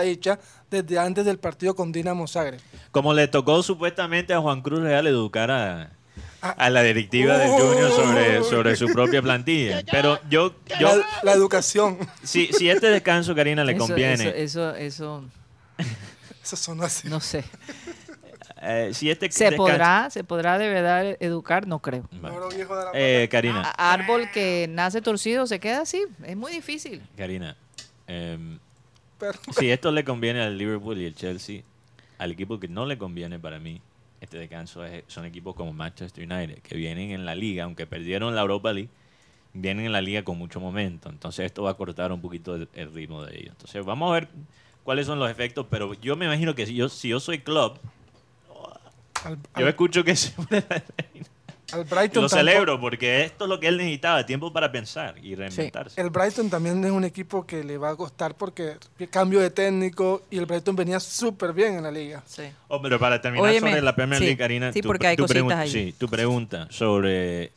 hecha 0.02 0.40
desde 0.68 0.98
antes 0.98 1.24
del 1.24 1.38
partido 1.38 1.76
con 1.76 1.92
Dinamo 1.92 2.26
Zagreb. 2.26 2.58
Como 2.90 3.14
le 3.14 3.28
tocó 3.28 3.62
supuestamente 3.62 4.34
a 4.34 4.40
Juan 4.40 4.62
Cruz 4.62 4.80
Real 4.80 5.06
educar 5.06 5.48
a, 5.52 5.92
Ah. 6.42 6.50
a 6.58 6.70
la 6.70 6.82
directiva 6.82 7.38
del 7.38 7.48
Junior 7.50 7.90
sobre, 7.92 8.42
sobre 8.42 8.74
su 8.74 8.86
propia 8.88 9.22
plantilla. 9.22 9.84
Pero 9.92 10.18
yo, 10.28 10.56
yo 10.80 10.96
la, 10.96 11.04
la 11.22 11.32
educación. 11.34 11.98
si, 12.24 12.48
si 12.52 12.68
este 12.68 12.88
descanso, 12.88 13.32
Karina, 13.32 13.62
le 13.64 13.74
Eso- 13.74 13.86
conviene, 13.86 14.14
Eso, 14.42 14.74
eso, 14.74 14.74
eso, 14.74 15.24
Eso 16.42 16.56
sonó 16.56 16.82
así. 16.82 17.08
no 17.08 17.20
sé. 17.20 17.44
Eh, 18.62 18.90
si 18.92 19.10
este 19.10 19.30
¿Se 19.30 19.44
descanso- 19.50 19.56
podrá, 19.56 20.10
¿Se 20.10 20.24
podrá 20.24 20.58
de 20.58 20.68
verdad 20.68 21.16
educar? 21.20 21.66
No 21.66 21.78
creo. 21.80 22.04
Viejo 22.54 22.76
de 22.76 22.84
la 22.84 22.90
Eh, 22.94 23.28
Karina, 23.30 23.62
A- 23.62 23.92
árbol 23.92 24.30
que 24.32 24.66
nace 24.70 25.00
torcido 25.02 25.46
se 25.46 25.60
queda 25.60 25.82
así. 25.82 26.02
Es 26.24 26.36
muy 26.36 26.52
difícil. 26.52 27.02
Karina, 27.16 27.56
em, 28.06 28.58
si 29.58 29.70
esto 29.70 29.90
le 29.92 30.04
conviene 30.04 30.40
al 30.42 30.56
Liverpool 30.58 30.98
y 30.98 31.06
el 31.06 31.14
Chelsea, 31.14 31.62
al 32.18 32.32
equipo 32.32 32.58
que 32.58 32.68
no 32.68 32.86
le 32.86 32.98
conviene 32.98 33.38
para 33.38 33.58
mí, 33.58 33.80
este 34.20 34.38
descanso 34.38 34.84
es- 34.84 35.04
son 35.06 35.24
equipos 35.24 35.54
como 35.54 35.72
Manchester 35.72 36.24
United, 36.30 36.58
que 36.62 36.76
vienen 36.76 37.10
en 37.12 37.24
la 37.24 37.34
liga, 37.34 37.64
aunque 37.64 37.86
perdieron 37.86 38.34
la 38.34 38.40
Europa 38.42 38.72
League, 38.72 38.88
vienen 39.54 39.86
en 39.86 39.92
la 39.92 40.00
liga 40.00 40.22
con 40.24 40.36
mucho 40.38 40.60
momento. 40.60 41.08
Entonces 41.08 41.46
esto 41.46 41.62
va 41.62 41.70
a 41.70 41.74
cortar 41.74 42.12
un 42.12 42.20
poquito 42.20 42.54
el, 42.56 42.68
el 42.74 42.92
ritmo 42.92 43.24
de 43.24 43.36
ellos. 43.38 43.50
Entonces 43.52 43.84
vamos 43.84 44.10
a 44.10 44.14
ver 44.14 44.28
cuáles 44.84 45.06
son 45.06 45.18
los 45.18 45.30
efectos, 45.30 45.66
pero 45.70 45.94
yo 45.94 46.16
me 46.16 46.24
imagino 46.26 46.54
que 46.54 46.66
si 46.66 46.74
yo, 46.74 46.88
si 46.88 47.08
yo 47.08 47.20
soy 47.20 47.38
club, 47.40 47.78
Al, 49.24 49.36
yo 49.36 49.40
al- 49.54 49.68
escucho 49.68 50.04
que 50.04 50.14
se 50.16 50.32
al 51.70 51.82
y 51.82 51.84
Brighton 51.84 52.22
lo 52.22 52.28
tampoco- 52.28 52.28
celebro, 52.30 52.80
porque 52.80 53.24
esto 53.24 53.44
es 53.44 53.48
lo 53.50 53.60
que 53.60 53.68
él 53.68 53.76
necesitaba, 53.76 54.24
tiempo 54.24 54.50
para 54.52 54.72
pensar 54.72 55.16
y 55.22 55.34
reinventarse. 55.34 56.00
El 56.00 56.08
Brighton 56.08 56.48
también 56.48 56.82
es 56.82 56.90
un 56.90 57.04
equipo 57.04 57.44
que 57.46 57.62
le 57.62 57.76
va 57.76 57.90
a 57.90 57.96
costar 57.96 58.34
porque 58.36 58.76
cambio 59.10 59.40
de 59.40 59.50
técnico 59.50 60.22
y 60.30 60.38
el 60.38 60.46
Brighton 60.46 60.74
venía 60.76 60.98
súper 60.98 61.52
bien 61.52 61.74
en 61.74 61.82
la 61.82 61.90
liga. 61.90 62.22
Sí. 62.26 62.44
Oh, 62.68 62.80
pero 62.80 62.98
para 62.98 63.20
terminar 63.20 63.50
Óyeme, 63.50 63.68
sobre 63.70 63.82
la 63.82 63.94
Premier 63.94 64.18
sí, 64.18 64.24
League, 64.24 64.38
Karina, 64.38 64.72
sí, 64.72 64.80
tu- 64.80 64.88
porque 64.88 65.08
hay 65.08 65.16
tu 65.16 65.24
cositas 65.24 65.42
pregun- 65.44 65.54
ahí. 65.56 65.70
Sí, 65.70 65.94
tu 65.98 66.08
pregunta 66.08 66.68
sobre 66.70 67.52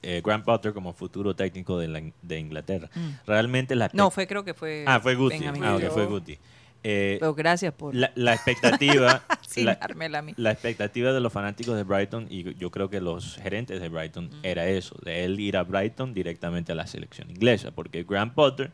eh, 0.00 0.22
Graham 0.24 0.44
Potter 0.44 0.72
como 0.72 0.94
futuro 0.94 1.34
técnico 1.36 1.78
de, 1.78 1.88
la- 1.88 2.02
de 2.22 2.38
Inglaterra. 2.38 2.88
Realmente 3.26 3.74
la 3.76 3.88
Mm. 3.88 3.90
No, 3.92 4.10
fue 4.10 4.26
creo 4.26 4.42
que 4.42 4.54
fue. 4.54 4.84
Ah, 4.86 5.00
fue 5.00 5.14
Guti. 5.16 5.44
Ah, 5.44 5.50
ok, 5.50 5.56
Gutiérrez. 5.58 5.92
fue 5.92 6.06
Guti. 6.06 6.38
Eh, 6.84 7.16
Pero 7.20 7.34
gracias 7.34 7.74
por 7.74 7.94
la, 7.94 8.10
la 8.14 8.32
expectativa 8.34 9.22
sin 9.48 9.64
la, 9.64 9.76
dármela 9.76 10.18
a 10.18 10.22
mí. 10.22 10.34
la 10.36 10.50
expectativa 10.50 11.12
de 11.12 11.20
los 11.20 11.32
fanáticos 11.32 11.74
de 11.74 11.82
Brighton 11.82 12.26
y 12.28 12.54
yo 12.56 12.70
creo 12.70 12.90
que 12.90 13.00
los 13.00 13.36
gerentes 13.36 13.80
de 13.80 13.88
Brighton 13.88 14.30
era 14.42 14.68
eso, 14.68 14.94
de 15.02 15.24
él 15.24 15.40
ir 15.40 15.56
a 15.56 15.62
Brighton 15.62 16.12
directamente 16.12 16.72
a 16.72 16.74
la 16.74 16.86
selección 16.86 17.30
inglesa, 17.30 17.70
porque 17.70 18.04
Graham 18.04 18.34
Potter 18.34 18.70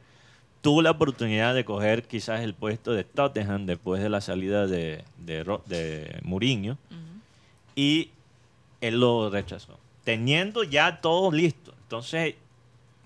tuvo 0.63 0.83
la 0.83 0.91
oportunidad 0.91 1.55
de 1.55 1.65
coger 1.65 2.09
quizás 2.09 2.41
el 2.41 2.55
puesto 2.55 2.93
de 2.93 3.05
Tottenham 3.05 3.67
después 3.67 4.03
de 4.03 4.09
la 4.09 4.21
salida 4.21 4.67
de, 4.67 5.05
de 5.17 6.21
Mourinho 6.25 6.77
y 7.77 8.11
él 8.81 8.99
lo 8.99 9.31
rechazó, 9.31 9.79
teniendo 10.03 10.65
ya 10.65 11.01
todo 11.01 11.31
listo. 11.31 11.73
Entonces, 11.83 12.35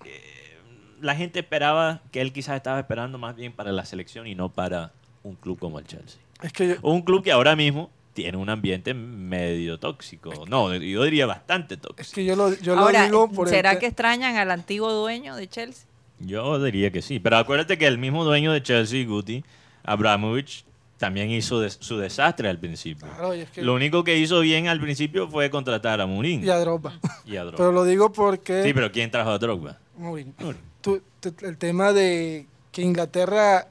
eh, 0.05 0.57
la 1.01 1.15
gente 1.15 1.39
esperaba 1.39 2.01
que 2.11 2.21
él 2.21 2.33
quizás 2.33 2.55
estaba 2.55 2.79
esperando 2.79 3.19
más 3.19 3.35
bien 3.35 3.53
para 3.53 3.71
la 3.71 3.85
selección 3.85 4.25
y 4.25 4.33
no 4.33 4.49
para 4.49 4.91
un 5.21 5.35
club 5.35 5.59
como 5.59 5.77
el 5.77 5.85
Chelsea. 5.85 6.19
Es 6.41 6.53
que 6.53 6.67
yo, 6.69 6.75
Un 6.81 7.01
club 7.01 7.23
que 7.23 7.31
ahora 7.31 7.55
mismo 7.55 7.89
tiene 8.13 8.37
un 8.37 8.49
ambiente 8.49 8.93
medio 8.93 9.77
tóxico. 9.79 10.45
No, 10.47 10.73
yo 10.75 11.03
diría 11.03 11.25
bastante 11.25 11.75
es 11.75 11.81
tóxico. 11.81 12.15
que 12.15 12.25
yo 12.25 12.35
lo, 12.35 12.53
yo 12.55 12.75
lo 12.75 12.81
Ahora, 12.81 13.05
digo 13.05 13.29
por 13.31 13.47
¿será 13.49 13.77
que 13.79 13.85
extrañan 13.87 14.35
al 14.37 14.51
antiguo 14.51 14.91
dueño 14.91 15.35
de 15.35 15.47
Chelsea? 15.47 15.85
Yo 16.19 16.61
diría 16.61 16.91
que 16.91 17.01
sí. 17.01 17.19
Pero 17.19 17.37
acuérdate 17.37 17.77
que 17.77 17.87
el 17.87 17.97
mismo 17.97 18.25
dueño 18.25 18.51
de 18.51 18.61
Chelsea, 18.61 19.05
Guti, 19.05 19.43
Abramovich, 19.83 20.65
también 20.97 21.31
hizo 21.31 21.67
su 21.69 21.97
desastre 21.97 22.49
al 22.49 22.59
principio. 22.59 23.07
Claro, 23.07 23.33
y 23.33 23.39
es 23.41 23.49
que- 23.51 23.61
Lo 23.61 23.73
único 23.73 24.03
que 24.03 24.17
hizo 24.17 24.41
bien 24.41 24.67
al 24.67 24.81
principio 24.81 25.29
fue 25.29 25.49
contratar 25.49 26.01
a 26.01 26.05
Mourinho 26.05 26.45
y 26.45 26.49
a 26.49 26.57
Drogba. 26.57 26.99
y 27.25 27.37
a 27.37 27.43
Drogba. 27.43 27.57
Pero 27.57 27.71
lo 27.71 27.85
digo 27.85 28.11
porque 28.11 28.63
Sí, 28.63 28.73
pero 28.73 28.91
¿quién 28.91 29.09
trajo 29.09 29.29
a 29.29 29.37
Drogba? 29.39 29.77
Mourinho. 29.97 30.33
Mourinho. 30.39 30.63
Tú- 30.81 31.01
tú- 31.21 31.33
el 31.45 31.57
tema 31.57 31.93
de 31.93 32.47
que 32.73 32.81
Inglaterra 32.81 33.67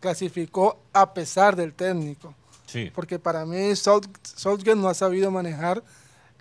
clasificó 0.00 0.78
a 0.92 1.12
pesar 1.14 1.56
del 1.56 1.72
técnico. 1.74 2.34
Sí. 2.66 2.90
Porque 2.94 3.18
para 3.18 3.44
mí 3.46 3.74
South- 3.76 4.08
Southgate 4.22 4.76
no 4.76 4.88
ha 4.88 4.94
sabido 4.94 5.30
manejar 5.30 5.82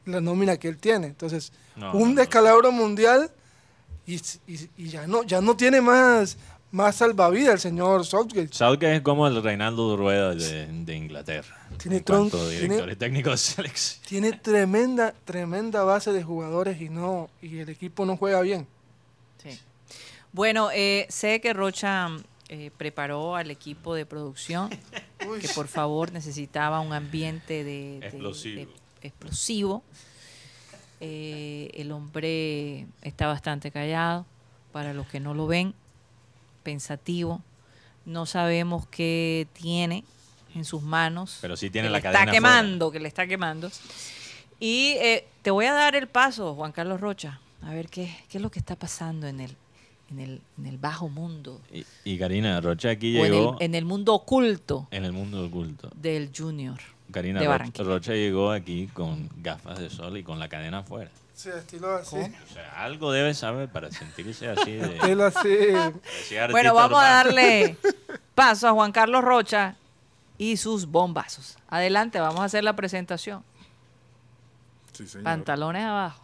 la 0.05 0.21
nómina 0.21 0.57
que 0.57 0.67
él 0.67 0.77
tiene. 0.77 1.07
Entonces, 1.07 1.51
No, 1.75 1.93
un 1.93 1.99
no, 1.99 2.07
no. 2.09 2.15
descalabro 2.15 2.71
mundial 2.71 3.31
y, 4.05 4.15
y- 4.15 4.69
y 4.77 4.89
ya 4.89 5.07
no 5.07 5.23
ya 5.23 5.41
no 5.41 5.55
tiene 5.55 5.81
más, 5.81 6.37
más 6.71 6.95
salvavidas 6.97 7.53
el 7.55 7.59
señor 7.59 8.05
Southgate. 8.05 8.49
Southgate 8.53 8.95
es 8.97 9.01
como 9.01 9.27
el 9.27 9.41
Reinaldo 9.41 9.95
Rueda 9.97 10.35
de, 10.35 10.67
de 10.67 10.95
Inglaterra. 10.95 11.55
Tiene 11.77 11.97
en 11.97 12.03
cuanto 12.03 12.37
tron- 12.37 12.45
a 12.45 12.49
tiene- 12.49 12.63
directores 12.63 12.97
técnicos 12.97 13.31
de 13.33 13.37
selección. 13.37 14.05
Tiene 14.07 14.31
tremenda, 14.33 15.13
tremenda 15.25 15.83
base 15.83 16.11
de 16.11 16.23
jugadores 16.23 16.79
y 16.81 16.89
no 16.89 17.29
y 17.41 17.59
el 17.59 17.69
equipo 17.69 18.05
no 18.05 18.17
juega 18.17 18.41
bien. 18.41 18.67
Sí. 19.43 19.57
Bueno, 20.33 20.69
eh, 20.73 21.05
sé 21.09 21.39
que 21.41 21.53
Rocha 21.53 22.09
eh, 22.49 22.71
preparó 22.77 23.35
al 23.35 23.51
equipo 23.51 23.93
de 23.95 24.05
producción 24.05 24.69
que 25.41 25.47
por 25.55 25.67
favor 25.67 26.11
necesitaba 26.11 26.79
un 26.79 26.93
ambiente 26.93 27.63
de, 27.63 27.99
de- 27.99 28.07
Explosivo. 28.07 28.61
de- 28.61 29.07
explosivo. 29.07 29.83
Eh, 30.99 31.69
el 31.75 31.91
hombre 31.91 32.87
está 33.01 33.27
bastante 33.27 33.69
callado, 33.71 34.25
para 34.71 34.93
los 34.93 35.07
que 35.07 35.19
no 35.19 35.33
lo 35.33 35.45
ven, 35.47 35.73
pensativo. 36.63 37.41
No 38.05 38.25
sabemos 38.25 38.87
qué 38.87 39.47
tiene 39.53 40.03
en 40.55 40.65
sus 40.65 40.81
manos. 40.81 41.37
Pero 41.41 41.55
sí 41.57 41.69
tiene 41.69 41.87
que 41.87 41.91
la 41.91 41.97
le 41.99 42.01
cadena 42.03 42.21
está 42.21 42.31
quemando, 42.31 42.91
que 42.91 42.99
le 42.99 43.07
está 43.07 43.27
quemando. 43.27 43.69
Y 44.59 44.93
eh, 44.99 45.27
te 45.43 45.51
voy 45.51 45.65
a 45.65 45.73
dar 45.73 45.95
el 45.95 46.07
paso, 46.07 46.55
Juan 46.55 46.71
Carlos 46.71 46.99
Rocha, 46.99 47.39
a 47.61 47.71
ver 47.73 47.89
qué, 47.89 48.15
qué 48.29 48.37
es 48.39 48.41
lo 48.41 48.49
que 48.49 48.57
está 48.59 48.75
pasando 48.75 49.27
en 49.27 49.39
el, 49.39 49.55
en 50.09 50.19
el, 50.19 50.41
en 50.57 50.65
el 50.65 50.77
bajo 50.77 51.09
mundo, 51.09 51.61
Y, 51.71 51.85
y 52.03 52.17
Karina 52.17 52.59
Rocha 52.61 52.91
aquí 52.91 53.17
o 53.17 53.25
en 53.25 53.25
el, 53.25 53.31
llegó 53.39 53.57
en 53.59 53.75
el 53.75 53.85
mundo 53.85 54.13
oculto 54.13 54.87
en 54.91 55.05
el 55.05 55.11
mundo 55.13 55.45
oculto. 55.45 55.89
del 55.95 56.31
Junior. 56.35 56.79
Karina 57.11 57.39
de 57.39 57.45
Rocha, 57.45 57.57
Barranquilla. 57.57 57.85
Rocha 57.85 58.13
llegó 58.13 58.51
aquí 58.51 58.87
con 58.87 59.29
gafas 59.37 59.79
de 59.79 59.89
sol 59.89 60.17
y 60.17 60.23
con 60.23 60.39
la 60.39 60.49
cadena 60.49 60.79
afuera. 60.79 61.09
Sí, 61.33 61.49
estilo 61.49 61.95
así. 61.95 62.15
O 62.15 62.53
sea, 62.53 62.83
algo 62.83 63.11
debe 63.11 63.33
saber 63.33 63.69
para 63.69 63.91
sentirse 63.91 64.49
así 64.49 64.71
de... 64.71 64.95
Estilo 64.95 65.25
así. 65.25 65.49
Bueno, 66.51 66.73
vamos 66.73 66.99
a 66.99 67.07
darle 67.23 67.77
paso 68.35 68.67
a 68.67 68.71
Juan 68.71 68.91
Carlos 68.91 69.23
Rocha 69.23 69.75
y 70.37 70.57
sus 70.57 70.87
bombazos. 70.87 71.57
Adelante, 71.69 72.19
vamos 72.19 72.39
a 72.39 72.45
hacer 72.45 72.63
la 72.63 72.75
presentación. 72.75 73.43
Sí, 74.93 75.07
señor. 75.07 75.25
Pantalones 75.25 75.83
abajo. 75.83 76.23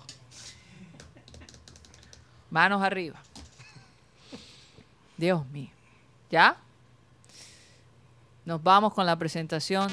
Manos 2.50 2.82
arriba. 2.82 3.22
Dios 5.18 5.46
mío. 5.48 5.70
¿Ya? 6.30 6.58
Nos 8.46 8.62
vamos 8.62 8.94
con 8.94 9.06
la 9.06 9.16
presentación. 9.18 9.90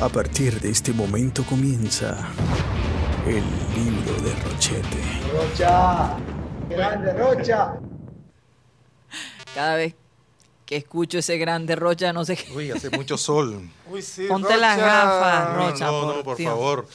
A 0.00 0.08
partir 0.08 0.60
de 0.60 0.70
este 0.70 0.92
momento 0.92 1.44
comienza 1.44 2.28
el 3.26 3.42
libro 3.74 4.14
de 4.22 4.34
Rochete. 4.42 5.02
Rocha, 5.32 6.16
grande 6.68 7.12
Rocha. 7.14 7.74
Cada 9.54 9.76
vez 9.76 9.94
que 10.66 10.76
escucho 10.76 11.18
ese 11.18 11.38
grande 11.38 11.76
Rocha, 11.76 12.12
no 12.12 12.24
sé 12.24 12.36
qué. 12.36 12.52
Uy, 12.52 12.70
hace 12.70 12.90
mucho 12.90 13.16
sol. 13.16 13.68
Uy, 13.90 14.02
sí, 14.02 14.26
Ponte 14.26 14.56
las 14.56 14.76
gafas, 14.78 15.54
Rocha, 15.56 15.86
no, 15.86 16.00
por 16.02 16.16
no, 16.16 16.22
por 16.24 16.36
Dios. 16.36 16.50
favor. 16.50 16.88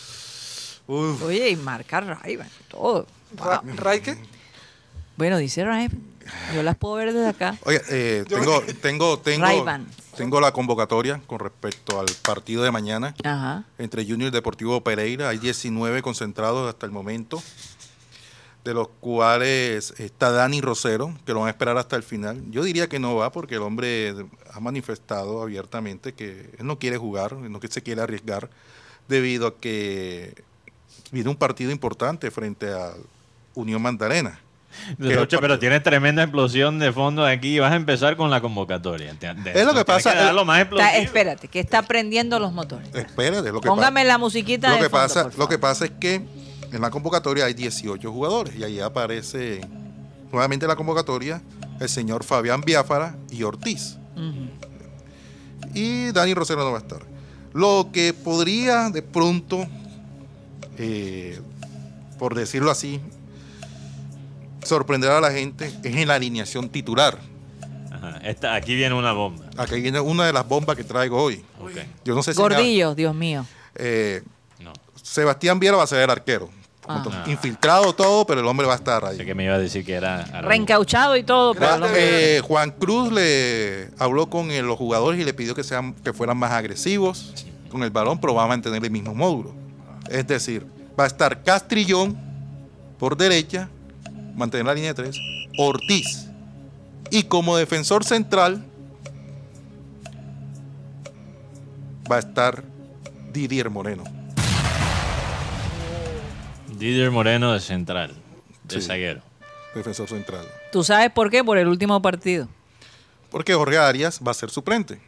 Uf. 0.87 1.23
Oye, 1.23 1.49
y 1.51 1.55
marca 1.55 2.01
Raiban, 2.01 2.49
todo. 2.67 3.05
Ra- 3.37 3.61
¿Raike? 3.75 4.17
Bueno, 5.17 5.37
dice 5.37 5.63
Raiban. 5.63 6.01
Yo 6.53 6.63
las 6.63 6.75
puedo 6.77 6.95
ver 6.95 7.13
desde 7.13 7.27
acá. 7.27 7.57
Oye, 7.63 7.81
eh, 7.89 8.25
tengo, 8.27 8.61
tengo, 8.81 9.19
tengo, 9.19 9.65
tengo 10.15 10.41
la 10.41 10.51
convocatoria 10.51 11.21
con 11.27 11.39
respecto 11.39 11.99
al 11.99 12.07
partido 12.23 12.63
de 12.63 12.71
mañana 12.71 13.15
Ajá. 13.23 13.65
entre 13.77 14.05
Junior 14.05 14.29
y 14.29 14.31
Deportivo 14.31 14.81
Pereira. 14.83 15.29
Hay 15.29 15.37
19 15.37 16.01
concentrados 16.01 16.67
hasta 16.67 16.85
el 16.85 16.91
momento, 16.91 17.41
de 18.63 18.73
los 18.73 18.89
cuales 18.99 19.93
está 19.97 20.31
Dani 20.31 20.61
Rosero, 20.61 21.13
que 21.25 21.33
lo 21.33 21.39
van 21.39 21.47
a 21.47 21.51
esperar 21.51 21.77
hasta 21.77 21.95
el 21.95 22.03
final. 22.03 22.43
Yo 22.49 22.63
diría 22.63 22.89
que 22.89 22.99
no 22.99 23.15
va 23.15 23.31
porque 23.31 23.55
el 23.55 23.61
hombre 23.61 24.13
ha 24.53 24.59
manifestado 24.59 25.41
abiertamente 25.41 26.13
que 26.13 26.51
él 26.57 26.65
no 26.65 26.79
quiere 26.79 26.97
jugar, 26.97 27.33
no 27.33 27.59
que 27.59 27.67
se 27.67 27.81
quiere 27.81 28.01
arriesgar, 28.01 28.49
debido 29.07 29.47
a 29.47 29.57
que 29.57 30.43
viene 31.11 31.29
un 31.29 31.35
partido 31.35 31.71
importante 31.71 32.29
frente 32.31 32.71
a 32.71 32.93
Unión 33.55 33.81
Magdalena. 33.81 34.39
Pero 34.97 35.59
tienes 35.59 35.83
tremenda 35.83 36.23
explosión 36.23 36.79
de 36.79 36.91
fondo 36.91 37.25
aquí 37.25 37.55
y 37.55 37.59
vas 37.59 37.71
a 37.71 37.75
empezar 37.75 38.15
con 38.15 38.29
la 38.29 38.39
convocatoria. 38.41 39.15
Es 39.53 39.65
lo 39.65 39.73
que 39.73 39.85
pasa, 39.85 40.13
dar 40.13 40.31
eh, 40.31 40.33
lo 40.33 40.45
más 40.45 40.61
Está- 40.61 40.75
explosivo. 40.75 41.03
espérate, 41.05 41.47
que 41.47 41.59
está 41.59 41.81
prendiendo 41.83 42.39
los 42.39 42.53
motores. 42.53 42.87
Espérate, 42.93 43.51
lo 43.51 43.61
que 43.61 43.67
pa- 43.67 43.75
Póngame 43.75 44.03
la 44.05 44.17
musiquita 44.17 44.69
lo 44.69 44.75
de 44.75 44.81
que 44.81 44.89
fondo, 44.89 45.03
pasa 45.07 45.29
lo 45.37 45.47
que 45.47 45.57
pasa 45.57 45.85
es 45.85 45.91
que 45.99 46.21
en 46.71 46.81
la 46.81 46.89
convocatoria 46.91 47.45
hay 47.45 47.53
18 47.53 48.11
jugadores 48.11 48.55
y 48.55 48.63
ahí 48.63 48.79
aparece 48.79 49.61
nuevamente 50.31 50.65
en 50.65 50.69
la 50.69 50.75
convocatoria 50.75 51.41
el 51.79 51.89
señor 51.89 52.23
Fabián 52.23 52.61
Biafara 52.61 53.15
y 53.31 53.41
Ortiz 53.43 53.97
y 55.73 56.11
Dani 56.11 56.33
Rosero 56.33 56.63
no 56.63 56.71
va 56.71 56.77
a 56.77 56.81
estar 56.81 56.99
lo 57.53 57.89
que 57.91 58.13
podría 58.13 58.89
de 58.89 59.01
pronto 59.01 59.65
eh, 60.77 61.39
por 62.17 62.35
decirlo 62.35 62.69
así 62.71 62.99
sorprender 64.69 65.11
a 65.11 65.19
la 65.19 65.31
gente 65.31 65.65
es 65.83 65.95
en 65.95 66.07
la 66.07 66.15
alineación 66.15 66.69
titular 66.69 67.17
Ajá, 67.91 68.19
esta- 68.23 68.55
aquí 68.55 68.75
viene 68.75 68.95
una 68.95 69.11
bomba. 69.11 69.45
aquí 69.57 69.81
viene 69.81 69.99
una 69.99 70.25
de 70.25 70.31
las 70.33 70.47
bombas 70.47 70.75
que 70.77 70.83
traigo 70.83 71.21
hoy 71.21 71.43
yo 72.05 72.15
no 72.15 72.23
sé 72.23 72.33
si 72.33 72.39
Gordillo, 72.39 72.95
Dios 72.95 73.13
mío. 73.13 73.45
eh, 73.75 74.21
No. 74.59 74.71
Sebastián 75.01 75.59
Viera 75.59 75.75
va 75.77 75.83
a 75.83 75.87
ser 75.87 75.99
el 76.01 76.09
arquero 76.09 76.49
Ah. 76.91 77.23
infiltrado 77.27 77.93
todo 77.93 78.25
pero 78.25 78.39
el 78.41 78.47
hombre 78.47 78.65
va 78.65 78.73
a 78.73 78.77
estar 78.77 79.05
ahí 79.05 79.17
Sé 79.17 79.23
que 79.25 79.35
me 79.35 79.43
iba 79.43 79.53
a 79.53 79.59
decir 79.59 79.85
que 79.85 79.93
era... 79.93 80.23
Reencauchado 80.41 81.15
y 81.17 81.21
todo, 81.23 81.53
pero 81.53 81.85
eh, 81.95 82.41
Juan 82.43 82.71
Cruz 82.71 83.11
le 83.11 83.89
habló 83.99 84.27
con 84.29 84.49
eh, 84.49 84.63
los 84.63 84.75
jugadores 84.77 85.19
y 85.19 85.23
le 85.23 85.33
pidió 85.35 85.53
que, 85.53 85.63
sean, 85.63 85.93
que 85.93 86.13
fueran 86.13 86.37
más 86.37 86.51
agresivos 86.51 87.33
con 87.69 87.83
el 87.83 87.91
balón, 87.91 88.19
pero 88.19 88.33
va 88.33 88.45
a 88.45 88.47
mantener 88.47 88.83
el 88.83 88.89
mismo 88.89 89.13
módulo. 89.13 89.53
Es 90.09 90.25
decir, 90.25 90.65
va 90.99 91.03
a 91.03 91.07
estar 91.07 91.43
Castrillón 91.43 92.17
por 92.97 93.15
derecha, 93.15 93.69
mantener 94.35 94.65
la 94.65 94.73
línea 94.73 94.93
de 94.93 95.03
tres, 95.03 95.19
Ortiz. 95.57 96.27
Y 97.11 97.23
como 97.23 97.57
defensor 97.57 98.03
central 98.03 98.63
va 102.11 102.17
a 102.17 102.19
estar 102.19 102.63
Didier 103.33 103.69
Moreno. 103.69 104.03
Didier 106.77 107.11
Moreno 107.11 107.53
de 107.53 107.59
central, 107.59 108.13
de 108.63 108.81
Sí. 108.81 108.87
zaguero. 108.87 109.21
Defensor 109.75 110.07
central. 110.07 110.45
¿Tú 110.71 110.83
sabes 110.83 111.11
por 111.11 111.29
qué? 111.29 111.43
Por 111.43 111.57
el 111.57 111.67
último 111.67 112.01
partido. 112.01 112.47
Porque 113.29 113.53
Jorge 113.53 113.77
Arias 113.77 114.19
va 114.25 114.31
a 114.31 114.33
ser 114.35 114.49
suplente. 114.49 114.99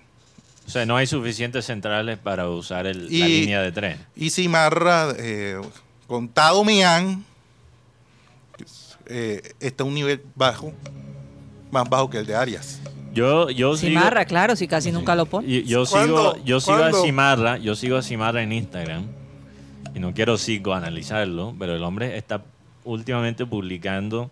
O 0.67 0.69
sea, 0.69 0.86
no 0.86 0.95
hay 0.95 1.07
suficientes 1.07 1.65
centrales 1.65 2.17
para 2.19 2.47
usar 2.47 2.86
el- 2.86 3.05
la 3.05 3.25
línea 3.27 3.62
de 3.62 3.71
tren. 3.71 4.05
Y 4.15 4.29
Simarra, 4.29 5.13
eh, 5.17 5.60
con 6.07 6.29
Tado 6.29 6.63
Mian, 6.63 7.25
eh, 9.12 9.54
está 9.60 9.84
a 9.84 9.88
un 9.88 9.93
nivel 9.93 10.21
bajo, 10.36 10.74
más 11.71 11.89
bajo 11.89 12.10
que 12.10 12.17
el 12.19 12.26
de 12.26 12.36
Arias. 12.36 12.80
Yo, 13.13 13.50
yo 13.50 13.76
sigo- 13.76 13.89
Cimarra, 13.89 14.24
claro, 14.26 14.56
si 14.56 14.67
casi 14.67 14.91
nunca 14.91 15.15
lo 15.15 15.26
pone. 15.26 15.63
Yo 15.63 15.86
sigo, 15.86 16.38
yo 16.45 16.60
sigo 16.62 16.78
a. 16.78 16.93
Cimarra, 16.93 17.58
yo 17.58 17.76
sigo 17.76 17.97
a 17.97 18.02
Cimarra 18.02 18.41
en 18.41 18.54
Instagram 18.54 19.04
y 19.93 20.00
no 20.00 20.13
quiero 20.13 20.36
psicoanalizarlo, 20.38 21.54
pero 21.60 21.76
el 21.76 21.84
hombre 21.84 22.17
está 22.17 22.41
últimamente 22.86 23.45
publicando 23.45 24.32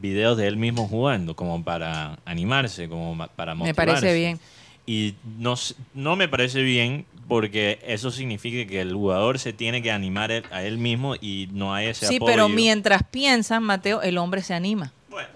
videos 0.00 0.36
de 0.38 0.46
él 0.46 0.56
mismo 0.56 0.86
jugando 0.88 1.34
como 1.36 1.62
para 1.64 2.18
animarse, 2.24 2.88
como 2.88 3.26
para 3.34 3.54
Me 3.54 3.58
motivarse. 3.72 3.74
parece 3.92 4.14
bien. 4.14 4.38
Y 4.86 5.14
no, 5.38 5.54
no 5.94 6.16
me 6.16 6.28
parece 6.28 6.62
bien 6.62 7.04
porque 7.28 7.78
eso 7.86 8.10
significa 8.10 8.68
que 8.68 8.80
el 8.80 8.92
jugador 8.94 9.38
se 9.38 9.52
tiene 9.52 9.82
que 9.82 9.90
animar 9.90 10.30
a 10.50 10.62
él 10.64 10.78
mismo 10.78 11.14
y 11.16 11.48
no 11.52 11.74
hay 11.74 11.86
ese 11.88 12.06
Sí, 12.06 12.16
apoyo. 12.16 12.32
pero 12.32 12.48
mientras 12.48 13.02
piensan, 13.04 13.62
Mateo, 13.62 14.02
el 14.02 14.18
hombre 14.18 14.42
se 14.42 14.54
anima. 14.54 14.92
Bueno, 15.08 15.28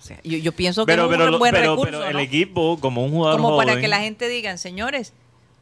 O 0.00 0.02
sea, 0.04 0.18
yo, 0.24 0.36
yo 0.38 0.52
pienso 0.52 0.84
que 0.84 0.92
pero, 0.92 1.04
es 1.04 1.08
un 1.10 1.16
pero, 1.16 1.30
lo- 1.30 1.38
buen 1.38 1.52
pero- 1.54 1.70
recurso, 1.76 1.90
pero 1.98 2.06
el 2.06 2.12
¿no? 2.14 2.18
equipo, 2.18 2.78
como 2.80 3.04
un 3.04 3.10
jugador 3.12 3.40
Como 3.40 3.56
para 3.56 3.72
joven- 3.72 3.82
que 3.82 3.88
la 3.88 4.00
gente 4.00 4.28
digan, 4.28 4.58
señores, 4.58 5.12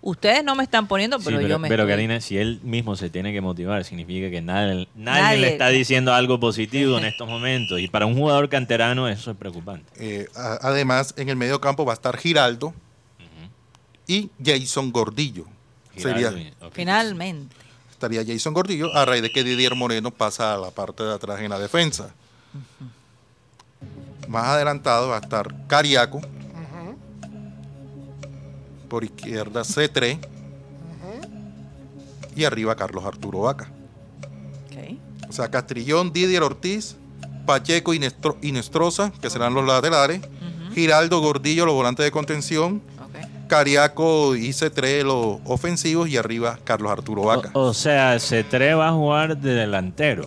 ustedes 0.01 0.43
no 0.43 0.55
me 0.57 0.65
están 0.65 0.89
poniendo, 0.89 1.19
Sí, 1.21 1.27
pero, 1.27 1.41
yo 1.43 1.59
me 1.61 1.69
pero 1.69 1.85
estoy". 1.85 1.93
Karina, 1.93 2.21
si 2.21 2.37
él 2.39 2.59
mismo 2.65 2.97
se 2.97 3.09
tiene 3.11 3.33
que 3.33 3.41
motivar, 3.41 3.85
significa 3.85 4.31
que 4.31 4.41
nadie, 4.41 4.89
nadie, 4.97 5.23
Nadie. 5.23 5.41
le 5.43 5.49
está 5.49 5.69
diciendo 5.69 6.13
algo 6.13 6.41
positivo 6.41 6.99
en 6.99 7.05
estos 7.05 7.29
momentos. 7.29 7.79
Y 7.79 7.87
para 7.89 8.07
un 8.07 8.15
jugador 8.17 8.49
canterano 8.49 9.09
eso 9.09 9.31
es 9.31 9.37
preocupante. 9.37 9.85
Eh, 9.97 10.27
además, 10.35 11.15
en 11.19 11.29
el 11.29 11.37
medio 11.37 11.61
campo 11.61 11.85
va 11.85 11.93
a 11.93 11.95
estar 11.95 12.17
Giraldo 12.17 12.75
y 14.09 14.29
Jason 14.45 14.91
Gordillo. 14.91 15.47
Sería. 15.97 16.33
Finalmente. 16.73 17.55
estaría 17.91 18.25
Jason 18.27 18.53
Gordillo 18.55 18.95
a 18.97 19.05
raíz 19.05 19.23
de 19.23 19.31
que 19.31 19.45
Didier 19.45 19.75
Moreno 19.75 20.11
pasa 20.11 20.55
a 20.55 20.57
la 20.59 20.71
parte 20.71 21.03
de 21.05 21.13
atrás 21.15 21.41
en 21.41 21.51
la 21.51 21.59
defensa. 21.59 22.13
Más 24.29 24.45
adelantado 24.47 25.09
va 25.09 25.17
a 25.17 25.21
estar 25.21 25.67
Cariaco. 25.67 26.21
Por 28.89 29.05
izquierda 29.05 29.63
C3. 29.63 30.19
Y 32.35 32.45
arriba 32.45 32.75
Carlos 32.77 33.05
Arturo 33.05 33.41
Vaca. 33.41 33.71
O 35.29 35.33
sea, 35.33 35.51
Castrillón, 35.51 36.13
Didier 36.13 36.43
Ortiz, 36.43 36.97
Pacheco 37.47 37.95
y, 37.95 37.99
Nestro- 37.99 38.37
y 38.43 38.53
Nestroza, 38.53 39.13
que 39.21 39.31
serán 39.31 39.55
los 39.55 39.67
laterales. 39.67 40.21
Giraldo 40.75 41.21
Gordillo, 41.21 41.67
los 41.67 41.75
volantes 41.75 42.05
de 42.05 42.11
contención. 42.11 42.83
Cariaco 43.57 44.35
y 44.35 44.49
C3, 44.51 45.03
los 45.05 45.39
ofensivos. 45.45 46.09
Y 46.09 46.17
arriba 46.17 46.59
Carlos 46.65 46.91
Arturo 46.91 47.23
Vaca. 47.25 47.51
O, 47.53 47.67
o 47.67 47.75
sea, 47.75 48.17
C3 48.17 48.79
va 48.79 48.89
a 48.89 48.93
jugar 48.93 49.37
de 49.37 49.53
delantero. 49.55 50.27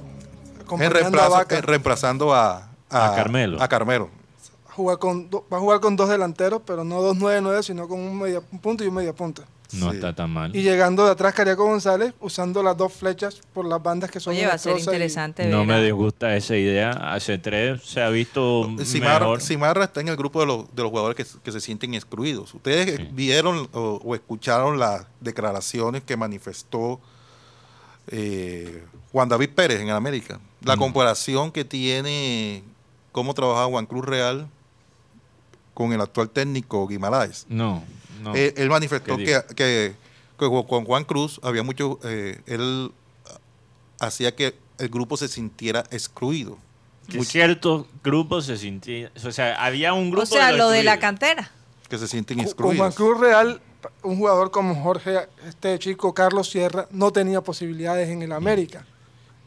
En 0.72 0.82
a 0.84 0.90
reemplazo- 0.90 1.30
Vaca. 1.32 1.58
en 1.58 1.64
reemplazando 1.64 2.34
a, 2.36 2.70
A 2.90 3.16
Carmelo. 3.16 3.62
A 3.62 3.68
Carmelo. 3.68 4.10
Juega 4.76 5.00
con, 5.00 5.28
va 5.52 5.58
a 5.58 5.60
jugar 5.60 5.80
con 5.80 5.96
dos 5.96 6.08
delanteros, 6.10 6.62
pero 6.66 6.84
no 6.84 7.02
dos 7.02 7.18
9-9, 7.18 7.64
sino 7.64 7.88
con 7.88 8.00
un, 8.00 8.20
media, 8.20 8.42
un 8.52 8.60
punto 8.60 8.84
y 8.84 8.88
un 8.88 8.94
media 8.94 9.14
punta. 9.14 9.44
No 9.76 9.90
Sí. 9.92 9.98
está 9.98 10.14
tan 10.16 10.30
mal. 10.32 10.56
Y 10.56 10.62
llegando 10.62 11.06
de 11.06 11.12
atrás 11.12 11.34
Cariaco 11.34 11.66
González, 11.66 12.14
usando 12.20 12.62
las 12.64 12.76
dos 12.78 12.94
flechas 12.94 13.42
por 13.54 13.66
las 13.66 13.82
bandas 13.82 14.10
que 14.12 14.20
son 14.20 14.34
Oye, 14.34 14.46
va 14.48 14.54
a 14.54 14.58
ser 14.58 14.78
y- 14.78 14.80
interesante 14.82 15.46
No 15.48 15.66
me 15.66 15.82
disgusta 15.84 16.36
esa 16.36 16.56
idea. 16.56 16.92
A 16.92 17.18
C3 17.20 17.82
se 17.84 18.02
ha 18.02 18.10
visto 18.10 18.70
Cimarra, 18.84 19.20
mejor. 19.22 19.42
Cimarra 19.42 19.84
está 19.86 20.02
en 20.02 20.08
el 20.10 20.16
grupo 20.16 20.40
de 20.42 20.46
los, 20.48 20.76
de 20.76 20.82
los 20.84 20.90
jugadores 20.92 21.16
que, 21.18 21.40
que 21.44 21.52
se 21.52 21.60
sienten 21.60 21.94
excluidos. 21.94 22.54
Ustedes 22.54 22.96
Sí. 22.98 23.10
vieron 23.12 23.68
o, 23.74 24.00
o 24.04 24.16
escucharon 24.16 24.80
las 24.80 25.06
declaraciones 25.20 26.04
que 26.04 26.16
manifestó 26.18 27.00
eh, 28.08 28.84
Juan 29.12 29.30
David 29.30 29.50
Pérez 29.56 29.80
en 29.82 29.90
América. 29.90 30.40
La 30.62 30.76
Mm. 30.76 30.80
comparación 30.80 31.52
que 31.52 31.66
tiene 31.66 32.64
cómo 33.12 33.34
trabajaba 33.34 33.68
Juan 33.68 33.86
Cruz 33.86 34.06
Real 34.06 34.48
con 35.74 35.92
el 35.94 36.02
actual 36.02 36.30
técnico 36.30 36.88
Guimaraes. 36.88 37.46
No, 37.50 37.84
no. 38.32 38.36
Eh, 38.36 38.54
él 38.58 38.70
manifestó 38.70 39.16
¿Qué 39.18 39.24
que, 39.26 39.42
que- 39.56 39.96
que 40.38 40.66
con 40.68 40.84
Juan 40.86 41.06
Cruz 41.06 41.40
había 41.44 41.64
mucho, 41.64 41.98
eh, 42.04 42.42
él 42.46 42.92
hacía 44.00 44.36
que 44.36 44.56
el 44.80 44.90
grupo 44.90 45.16
se 45.18 45.28
sintiera 45.28 45.84
excluido. 45.92 46.58
que 47.10 47.24
ciertos 47.24 47.86
grupos 48.04 48.46
se 48.46 48.58
sintían. 48.58 49.12
O 49.24 49.32
sea, 49.32 49.64
había 49.64 49.94
un 49.94 50.10
grupo. 50.12 50.24
O 50.24 50.26
sea, 50.26 50.52
lo 50.52 50.70
de 50.70 50.84
la 50.84 51.00
cantera. 51.00 51.52
que 51.88 51.98
se 52.00 52.08
sienten 52.08 52.38
Con 52.38 52.46
excluidos. 52.46 52.78
Juan 52.80 52.92
Cruz 52.92 53.20
Real, 53.20 53.62
un 54.02 54.18
jugador 54.18 54.50
como 54.52 54.74
Jorge, 54.82 55.28
este 55.48 55.78
chico 55.80 56.14
Carlos 56.16 56.50
Sierra, 56.50 56.88
no 56.92 57.12
tenía 57.14 57.42
posibilidades 57.42 58.10
en 58.10 58.24
el 58.24 58.32
América. 58.32 58.86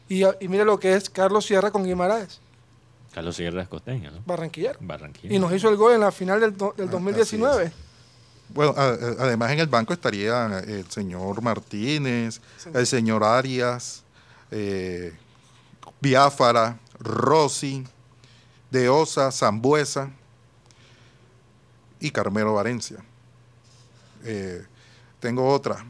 Y, 0.07 0.23
y 0.23 0.47
mire 0.47 0.63
lo 0.65 0.79
que 0.79 0.93
es 0.93 1.09
Carlos 1.09 1.45
Sierra 1.45 1.69
con 1.69 1.83
Guimaraes, 1.83 2.39
Carlos 3.13 3.35
Sierra 3.35 3.61
es 3.61 3.67
costeño, 3.67 4.09
¿no? 4.11 4.19
barranquillero. 4.25 4.79
Barranquilla. 4.81 5.35
Y 5.35 5.37
nos 5.39 5.51
hizo 5.51 5.67
el 5.69 5.75
gol 5.75 5.93
en 5.93 5.99
la 5.99 6.11
final 6.11 6.39
del, 6.39 6.55
do- 6.55 6.73
del 6.77 6.87
Ah, 6.87 6.91
2019. 6.91 7.71
Bueno, 8.49 8.73
a- 8.75 8.81
a- 8.89 9.23
además 9.25 9.51
en 9.51 9.59
el 9.59 9.67
banco 9.67 9.93
estaría 9.93 10.59
el 10.59 10.89
señor 10.89 11.41
Martínez, 11.41 12.41
el 12.73 12.87
señor 12.87 13.23
Arias, 13.23 14.03
eh, 14.51 15.13
Biafara, 16.01 16.79
Rossi, 16.99 17.85
De 18.71 18.87
Osa, 18.89 19.31
Zambuesa 19.31 20.11
y 21.99 22.11
Carmelo 22.11 22.53
Valencia. 22.53 22.97
Eh, 24.23 24.63
tengo 25.19 25.47
otra. 25.53 25.85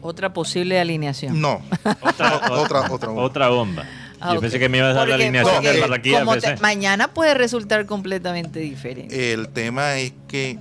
Otra 0.00 0.32
posible 0.32 0.78
alineación. 0.78 1.40
No, 1.40 1.62
Otra, 2.02 2.36
O- 2.50 2.60
otra, 2.60 2.92
otra, 2.92 3.10
otra 3.10 3.48
bomba. 3.48 3.84
Ah, 4.20 4.34
Yo 4.34 4.40
pensé 4.40 4.58
que 4.58 4.68
me 4.68 4.78
ibas 4.78 4.90
a 4.92 5.00
dar 5.00 5.08
la 5.08 5.14
alineación 5.16 5.54
porque 5.56 5.68
del 5.68 5.80
Barranquilla 5.80 6.20
como 6.20 6.36
te- 6.38 6.56
mañana 6.58 7.08
puede 7.08 7.34
resultar 7.34 7.84
completamente 7.86 8.58
diferente. 8.60 9.32
el 9.32 9.48
tema 9.48 9.96
es 9.98 10.12
que 10.28 10.58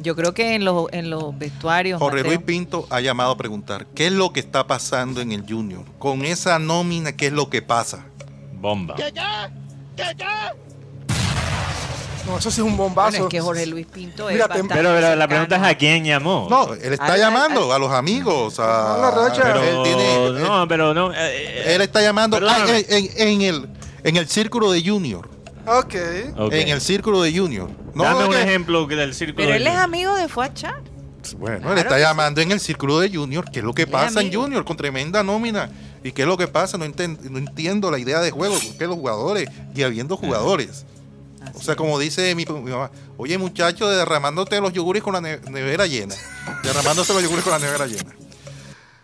Yo 0.00 0.16
creo 0.16 0.32
que 0.34 0.54
en 0.54 0.64
los, 0.64 0.86
en 0.92 1.10
los 1.10 1.38
vestuarios. 1.38 1.98
Jorge 1.98 2.18
Mateo, 2.18 2.32
Luis 2.32 2.44
Pinto 2.44 2.86
ha 2.90 3.00
llamado 3.00 3.32
a 3.32 3.36
preguntar 3.36 3.86
qué 3.94 4.06
es 4.06 4.12
lo 4.12 4.32
que 4.32 4.40
está 4.40 4.66
pasando 4.66 5.20
en 5.20 5.32
el 5.32 5.44
Junior. 5.46 5.84
Con 5.98 6.24
esa 6.24 6.58
nómina, 6.58 7.12
¿qué 7.12 7.26
es 7.26 7.32
lo 7.32 7.50
que 7.50 7.60
pasa? 7.62 8.06
Bomba. 8.54 8.96
No, 12.26 12.38
eso 12.38 12.50
sí 12.50 12.60
es 12.60 12.66
un 12.66 12.76
bueno, 12.76 12.94
bombazo. 12.94 13.24
es 13.24 13.28
que 13.28 13.40
Jorge 13.40 13.66
Luis 13.66 13.86
Pinto 13.86 14.28
es 14.28 14.34
Mira, 14.34 14.44
te- 14.46 14.50
bastante 14.50 14.74
Pero, 14.74 14.88
pero 14.90 15.00
la 15.00 15.08
cercano. 15.08 15.28
pregunta 15.28 15.56
es 15.56 15.62
a 15.62 15.74
quién 15.78 16.04
llamó. 16.04 16.46
No, 16.50 16.74
él 16.74 16.92
está 16.92 17.16
llamando 17.16 17.72
a 17.72 17.78
los 17.78 17.90
amigos. 17.92 18.58
A, 18.60 18.96
Hola, 18.96 19.10
Rocha. 19.10 19.42
pero 19.42 19.60
pero, 19.60 19.62
él, 19.62 19.82
tiene- 19.84 20.26
él- 20.26 20.42
no, 20.42 20.68
pero 20.68 20.94
no. 20.94 21.12
eh, 21.12 21.16
eh, 21.18 21.74
él 21.74 21.80
está 21.82 22.02
llamando 22.02 22.36
ah, 22.36 22.40
Perdóname. 22.40 22.84
en, 22.88 23.04
en- 23.16 23.28
en 23.28 23.42
el, 23.42 23.68
en 24.04 24.16
el 24.16 24.28
círculo 24.28 24.70
de 24.70 24.82
Junior. 24.86 25.28
Ok. 25.66 25.94
ok. 26.36 26.52
En 26.52 26.68
el 26.68 26.80
círculo 26.80 27.22
de 27.22 27.36
Junior. 27.36 27.70
No, 27.94 28.04
Dame 28.04 28.20
es 28.22 28.26
un 28.28 28.34
que- 28.34 28.42
ejemplo 28.42 28.86
que 28.86 28.96
del 28.96 29.14
círculo. 29.14 29.44
Pero 29.46 29.54
él 29.56 29.66
es 29.66 29.74
amigo 29.76 30.14
de 30.14 30.28
Fuachar. 30.28 30.82
Bueno, 31.38 31.58
Claro 31.58 31.72
él 31.74 31.78
está 31.78 31.90
que 31.96 32.00
sí. 32.00 32.06
llamando 32.06 32.40
en 32.40 32.50
el 32.52 32.60
círculo 32.60 32.98
de 32.98 33.10
Junior. 33.14 33.44
¿Qué 33.50 33.58
es 33.58 33.64
lo 33.64 33.74
que 33.74 33.82
Él 33.82 33.88
es 33.88 33.92
pasa 33.92 34.20
en 34.20 34.26
amigo. 34.28 34.42
Junior 34.42 34.64
con 34.64 34.76
tremenda 34.76 35.22
nómina? 35.22 35.70
¿Y 36.02 36.12
qué 36.12 36.22
es 36.22 36.28
lo 36.28 36.38
que 36.38 36.48
pasa? 36.48 36.78
No, 36.78 36.86
enten- 36.86 37.18
no 37.30 37.38
entiendo 37.38 37.90
la 37.90 37.98
idea 37.98 38.20
de 38.20 38.30
juego. 38.30 38.56
Que 38.78 38.86
los 38.86 38.96
jugadores 38.96 39.48
y 39.74 39.82
habiendo 39.82 40.16
jugadores. 40.16 40.86
O 41.54 41.60
sea, 41.62 41.74
como 41.76 41.98
dice 41.98 42.34
mi, 42.34 42.44
mi 42.44 42.70
mamá, 42.70 42.90
oye 43.16 43.38
muchacho, 43.38 43.88
derramándote 43.88 44.60
los 44.60 44.72
yogures 44.72 45.02
con 45.02 45.14
la 45.14 45.20
ne- 45.20 45.40
nevera 45.50 45.86
llena. 45.86 46.14
Derramándose 46.62 47.12
los 47.14 47.22
yogures 47.22 47.44
con 47.44 47.52
la 47.52 47.58
nevera 47.58 47.86
llena. 47.86 48.14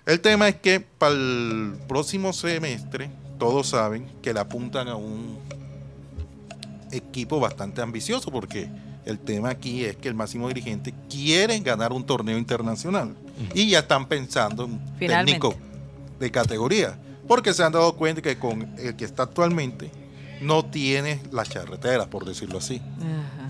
El 0.05 0.21
tema 0.21 0.49
es 0.49 0.57
que 0.57 0.81
para 0.81 1.13
el 1.15 1.75
próximo 1.89 2.33
semestre, 2.33 3.11
todos 3.39 3.69
saben 3.69 4.07
que 4.23 4.33
le 4.33 4.41
apuntan 4.41 4.89
a 4.89 4.97
un 4.97 5.39
equipo 6.93 7.41
bastante 7.41 7.83
ambicioso, 7.83 8.31
porque 8.31 8.69
el 9.05 9.19
tema 9.19 9.51
aquí 9.51 9.85
es 9.85 9.97
que 9.97 10.09
el 10.09 10.15
máximo 10.15 10.49
dirigente 10.49 10.95
quiere 11.11 11.59
ganar 11.61 11.93
un 11.93 12.05
torneo 12.05 12.39
internacional. 12.39 13.15
Y 13.55 13.69
ya 13.69 13.81
están 13.81 14.07
pensando 14.09 14.65
en 14.65 14.73
un 14.73 14.99
técnico 15.27 15.55
de 16.19 16.31
categoría. 16.31 16.99
Porque 17.29 17.53
se 17.53 17.63
han 17.65 17.73
dado 17.73 17.95
cuenta 17.97 18.23
que 18.23 18.39
con 18.39 18.63
el 18.79 18.95
que 18.97 19.05
está 19.05 19.25
actualmente 19.25 19.91
no 20.41 20.65
tiene 20.65 21.21
las 21.33 21.49
charreteras, 21.49 22.07
por 22.09 22.25
decirlo 22.25 22.59
así. 22.59 22.81
Ajá. 23.01 23.49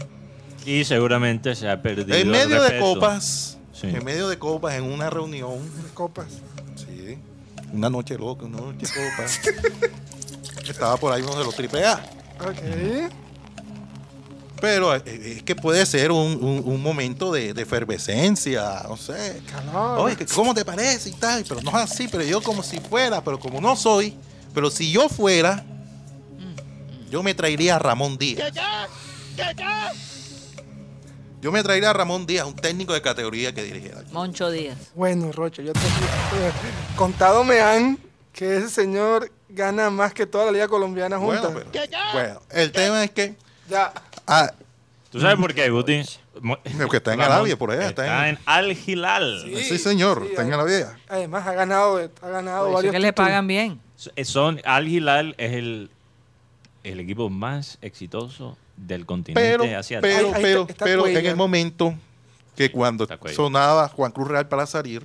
Y 0.65 0.85
seguramente 0.85 1.55
se 1.55 1.69
ha 1.69 1.81
perdido. 1.81 2.15
En 2.15 2.23
el 2.23 2.27
medio 2.27 2.63
de 2.63 2.79
copas, 2.81 3.59
Sí. 3.73 3.89
en 3.89 4.05
medio 4.05 4.29
de 4.29 4.39
copas, 4.39 4.75
en 4.75 4.85
una 4.85 5.11
reunión, 5.11 5.59
De 5.85 5.91
copas. 5.95 6.27
sí, 6.77 7.19
una 7.73 7.91
noche 7.91 8.17
loca, 8.17 8.47
una 8.47 8.59
noche 8.61 8.87
copas, 8.87 9.41
estaba 10.69 10.97
por 10.97 11.13
ahí 11.13 11.23
uno 11.23 11.37
de 11.39 11.45
los 11.45 11.55
triple 11.55 11.85
A. 11.85 11.95
Ok. 12.41 13.11
Pero 14.61 14.95
eh, 14.97 15.03
es 15.37 15.43
que 15.43 15.55
puede 15.55 15.85
ser 15.85 16.11
un, 16.11 16.43
un- 16.43 16.63
un 16.65 16.83
momento 16.83 17.31
de, 17.31 17.53
de 17.53 17.63
efervescencia, 17.63 18.83
no 18.89 18.97
sé. 18.97 19.43
Calor. 19.53 19.99
Oye, 20.01 20.17
¿cómo 20.35 20.55
te 20.55 20.65
parece 20.65 21.11
y 21.11 21.13
tal? 21.13 21.45
Pero 21.47 21.61
no 21.61 21.71
es 21.71 21.77
así, 21.93 22.09
pero 22.09 22.25
yo 22.25 22.41
como 22.43 22.63
si 22.63 22.81
fuera, 22.81 23.23
pero 23.23 23.39
como 23.39 23.61
no 23.61 23.77
soy, 23.77 24.15
pero 24.55 24.71
si 24.71 24.91
yo 24.91 25.11
fuera, 25.11 25.63
yo 27.11 27.23
me 27.23 27.35
traería 27.35 27.77
a 27.77 27.79
Ramón 27.79 28.17
Díaz. 28.19 28.53
Yo 31.41 31.53
me 31.53 31.63
traería 31.63 31.91
a 31.91 31.93
Ramón 31.93 32.27
Díaz, 32.27 32.47
un 32.47 32.57
técnico 32.57 32.93
de 32.95 33.03
categoría 33.03 33.55
que 33.55 33.63
dirigiera. 33.63 34.03
Moncho 34.11 34.51
Díaz. 34.51 34.77
Bueno, 34.95 35.31
Rocha, 35.33 35.63
yo 35.63 35.73
te 35.73 35.79
contado 36.97 37.45
me 37.45 37.61
han 37.61 37.99
que 38.33 38.57
ese 38.57 38.69
señor 38.69 39.31
gana 39.49 39.91
más 39.91 40.13
que 40.13 40.27
toda 40.27 40.47
la 40.47 40.53
liga 40.53 40.69
colombiana 40.69 41.19
junta. 41.19 41.49
Bueno, 41.49 41.71
pero, 41.73 41.87
bueno, 42.13 42.41
el 42.51 42.73
tema 42.73 43.05
es 43.05 43.11
que 43.11 43.35
Ya, 43.69 43.93
ah, 44.27 44.53
¿Tú 45.11 45.21
sabes 45.21 45.37
por 45.37 45.55
qué, 45.55 45.71
Guti? 45.71 46.03
Mo- 46.41 46.59
que 46.91 46.97
está 46.99 47.15
en 47.15 47.21
Arabia, 47.23 47.57
por 47.57 47.71
allá, 47.71 47.89
está 47.89 48.03
Está 48.05 48.29
en- 48.29 48.35
en 48.37 48.43
Al 48.45 48.73
Hilal. 48.73 49.43
sí, 49.63 49.79
señor, 49.79 50.23
sí, 50.25 50.31
está 50.31 50.43
en 50.43 50.53
Arabia. 50.53 50.99
además 51.09 51.47
ha 51.47 51.53
ganado, 51.55 52.11
ha 52.21 52.29
ganado 52.29 52.73
varios 52.73 52.93
que 52.93 52.99
le 52.99 53.13
títulos. 53.13 53.27
pagan 53.29 53.47
bien. 53.47 53.81
Son, 54.25 54.61
Al 54.65 54.89
Hilal 54.89 55.35
es 55.39 55.53
el, 55.55 55.91
el 56.93 57.01
equipo 57.01 57.29
más 57.31 57.79
exitoso 57.83 58.57
del 58.77 59.07
continente 59.07 59.41
Pero, 59.49 59.65
asiático. 59.79 60.03
pero, 60.15 60.29
Ahí- 60.29 60.35
ahí 60.35 60.43
pero, 60.43 60.61
está- 60.63 60.73
está 60.73 60.85
pero 60.85 61.07
en 61.07 61.27
el 61.27 61.37
momento 61.37 61.95
que 62.55 62.71
cuando 62.71 63.07
sonaba 63.35 63.89
Juan 63.89 64.13
Cruz 64.13 64.29
Real 64.29 64.49
para 64.49 64.67
salir, 64.67 65.05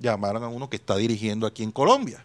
llamaron 0.00 0.42
a 0.42 0.48
uno 0.48 0.68
que 0.68 0.76
está 0.76 0.96
dirigiendo 0.96 1.46
aquí 1.46 1.62
en 1.62 1.70
Colombia. 1.70 2.24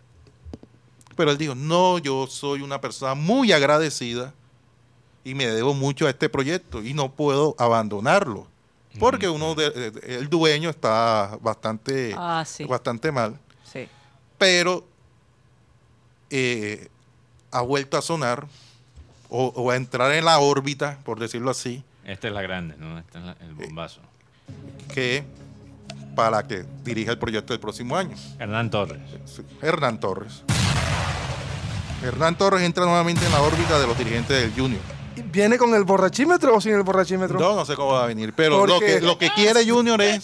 Pero 1.15 1.31
él 1.31 1.37
dijo, 1.37 1.53
no, 1.55 1.97
yo 1.99 2.27
soy 2.27 2.61
una 2.61 2.79
persona 2.81 3.13
muy 3.13 3.51
agradecida 3.51 4.33
y 5.23 5.35
me 5.35 5.45
debo 5.47 5.73
mucho 5.73 6.07
a 6.07 6.09
este 6.09 6.29
proyecto 6.29 6.81
y 6.81 6.93
no 6.93 7.11
puedo 7.11 7.55
abandonarlo. 7.59 8.47
Porque 8.99 9.29
uno 9.29 9.53
de- 9.53 9.69
de- 9.91 10.15
el 10.17 10.29
dueño 10.29 10.69
está 10.69 11.37
bastante, 11.41 12.13
Ah, 12.17 12.43
sí. 12.45 12.63
bastante 12.65 13.11
mal. 13.11 13.37
Sí. 13.63 13.87
pero 14.37 14.83
eh, 16.29 16.87
ha 17.51 17.61
vuelto 17.61 17.97
a 17.97 18.01
sonar 18.01 18.47
o, 19.29 19.47
o 19.55 19.71
a 19.71 19.75
entrar 19.75 20.11
en 20.13 20.25
la 20.25 20.39
órbita, 20.39 20.99
por 21.05 21.19
decirlo 21.19 21.51
así, 21.51 21.83
Esta 22.05 22.27
es 22.27 22.33
la 22.33 22.41
grande, 22.41 22.75
¿no? 22.77 22.97
Esta 22.99 23.19
es 23.19 23.25
la- 23.25 23.37
el 23.41 23.53
bombazo. 23.53 24.01
que 24.93 25.23
para 26.15 26.43
que 26.47 26.65
dirija 26.83 27.11
el 27.11 27.17
proyecto 27.19 27.53
del 27.53 27.59
próximo 27.59 27.95
año. 27.95 28.15
Hernán 28.39 28.69
Torres. 28.69 28.99
Sí, 29.25 29.41
Hernán 29.61 29.99
Torres. 29.99 30.43
Hernán 32.03 32.37
Torres 32.37 32.63
entra 32.63 32.85
nuevamente 32.85 33.25
en 33.25 33.31
la 33.31 33.41
órbita 33.41 33.79
de 33.79 33.85
los 33.87 33.97
dirigentes 33.97 34.39
del 34.41 34.51
Junior. 34.53 34.81
¿Viene 35.31 35.57
con 35.57 35.73
el 35.75 35.83
borrachímetro 35.83 36.55
o 36.55 36.61
sin 36.61 36.73
el 36.73 36.83
borrachímetro? 36.83 37.37
No, 37.39 37.55
no 37.55 37.65
sé 37.65 37.75
cómo 37.75 37.91
va 37.93 38.03
a 38.03 38.07
venir, 38.07 38.33
pero 38.35 38.65
lo 38.65 38.79
que, 38.79 39.01
lo 39.01 39.17
que 39.17 39.29
quiere 39.31 39.69
Junior 39.69 40.01
es 40.01 40.23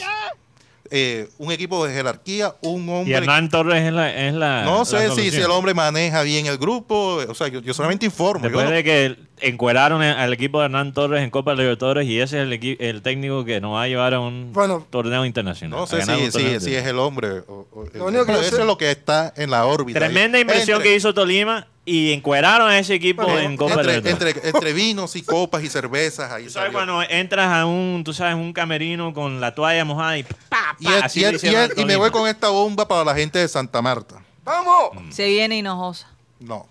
eh, 0.91 1.28
un 1.39 1.52
equipo 1.52 1.86
de 1.86 1.93
jerarquía, 1.93 2.56
un 2.62 2.86
Y 2.88 2.91
hombre 2.91 3.15
Hernán 3.15 3.50
Torres 3.50 3.84
es 3.84 3.91
la. 3.93 4.13
Es 4.28 4.34
la 4.34 4.63
No 4.63 4.80
la 4.80 4.86
sé 4.86 5.12
si, 5.12 5.32
si 5.32 5.38
el 5.41 5.50
hombre 5.52 5.74
maneja 5.74 6.21
bien 6.24 6.45
el 6.45 6.58
grupo, 6.58 7.15
o 7.28 7.34
sea, 7.36 7.48
yo, 7.48 7.60
yo 7.62 7.74
solamente 7.74 8.06
informo. 8.06 8.43
yo 8.43 8.50
Después 8.50 8.65
no- 8.65 8.71
de 8.71 8.84
que 8.84 9.15
encueraron 9.41 10.02
al 10.02 10.32
equipo 10.32 10.60
de 10.60 10.65
Hernán 10.65 10.93
Torres 10.93 11.21
en 11.24 11.30
Copa 11.30 11.54
Libertadores 11.56 12.08
y 12.08 12.19
ese 12.21 12.41
es 12.41 12.48
el, 12.50 12.78
el 12.80 13.02
técnico 13.02 13.43
que 13.43 13.60
nos 13.60 13.74
va 13.74 13.84
a 13.84 13.88
llevar 13.88 14.13
a 14.13 14.19
un 14.19 14.52
Bueno, 14.54 14.86
torneo 14.89 15.26
internacional. 15.26 15.78
No 15.80 15.88
sé 15.88 16.02
si, 16.04 16.32
si, 16.32 16.60
si 16.60 16.76
es 16.76 16.86
el 16.86 17.00
hombre. 17.00 17.39
o- 17.48 17.67
o- 17.71 17.86
Lo 17.93 18.06
único 18.06 18.26
que 18.26 18.32
eso 18.34 18.43
sé- 18.43 18.62
es 18.62 18.65
lo 18.65 18.78
que 18.78 18.91
está 18.91 19.34
en 19.36 19.52
la 19.52 19.65
órbita. 19.65 20.00
Tremenda 20.00 20.39
inversión 20.39 20.78
Entre- 20.78 20.91
que 20.91 20.95
hizo 20.95 21.13
Tolima 21.13 21.67
y 21.88 22.12
encueraron 22.13 22.67
a 22.69 22.80
ese 22.80 22.95
equipo 22.95 23.21
Bueno, 23.24 23.39
en 23.39 23.56
Copa 23.58 23.74
Entre, 23.76 23.98
Libertadores. 23.98 24.36
entre, 24.38 24.50
entre 24.50 24.74
vinos 24.74 25.15
y 25.15 25.21
copas 25.21 25.63
y 25.63 25.69
cervezas. 25.69 26.32
Ahí 26.32 26.45
Tú 26.45 26.50
sabes 26.50 26.74
salió. 26.74 26.86
cuando 26.88 27.04
entras 27.04 27.48
a 27.54 27.65
un, 27.67 28.02
tú 28.04 28.12
sabes, 28.13 28.34
un 28.36 28.52
camerino 28.54 29.13
con 29.13 29.39
la 29.39 29.54
toalla 29.54 29.86
mojada 29.86 30.17
y 30.17 30.24
pa, 30.24 30.36
pa, 30.50 30.76
y, 30.80 30.88
el- 30.88 31.04
así 31.04 31.19
y 31.19 31.21
le 31.24 31.28
el- 31.30 31.34
y 31.34 31.38
hicieron 31.38 31.62
el- 31.63 31.71
al 31.71 31.80
y 31.80 31.86
me 31.86 31.95
voy 31.95 32.10
con 32.10 32.28
esta 32.28 32.50
bomba 32.50 32.88
para 32.88 33.04
la 33.04 33.13
gente 33.15 33.38
de 33.39 33.48
Santa 33.48 33.82
Marta. 33.84 34.15
¡Vamos! 34.43 34.89
Se 35.12 35.28
viene 35.28 35.58
Hinojosa. 35.58 36.08
No. 36.39 36.67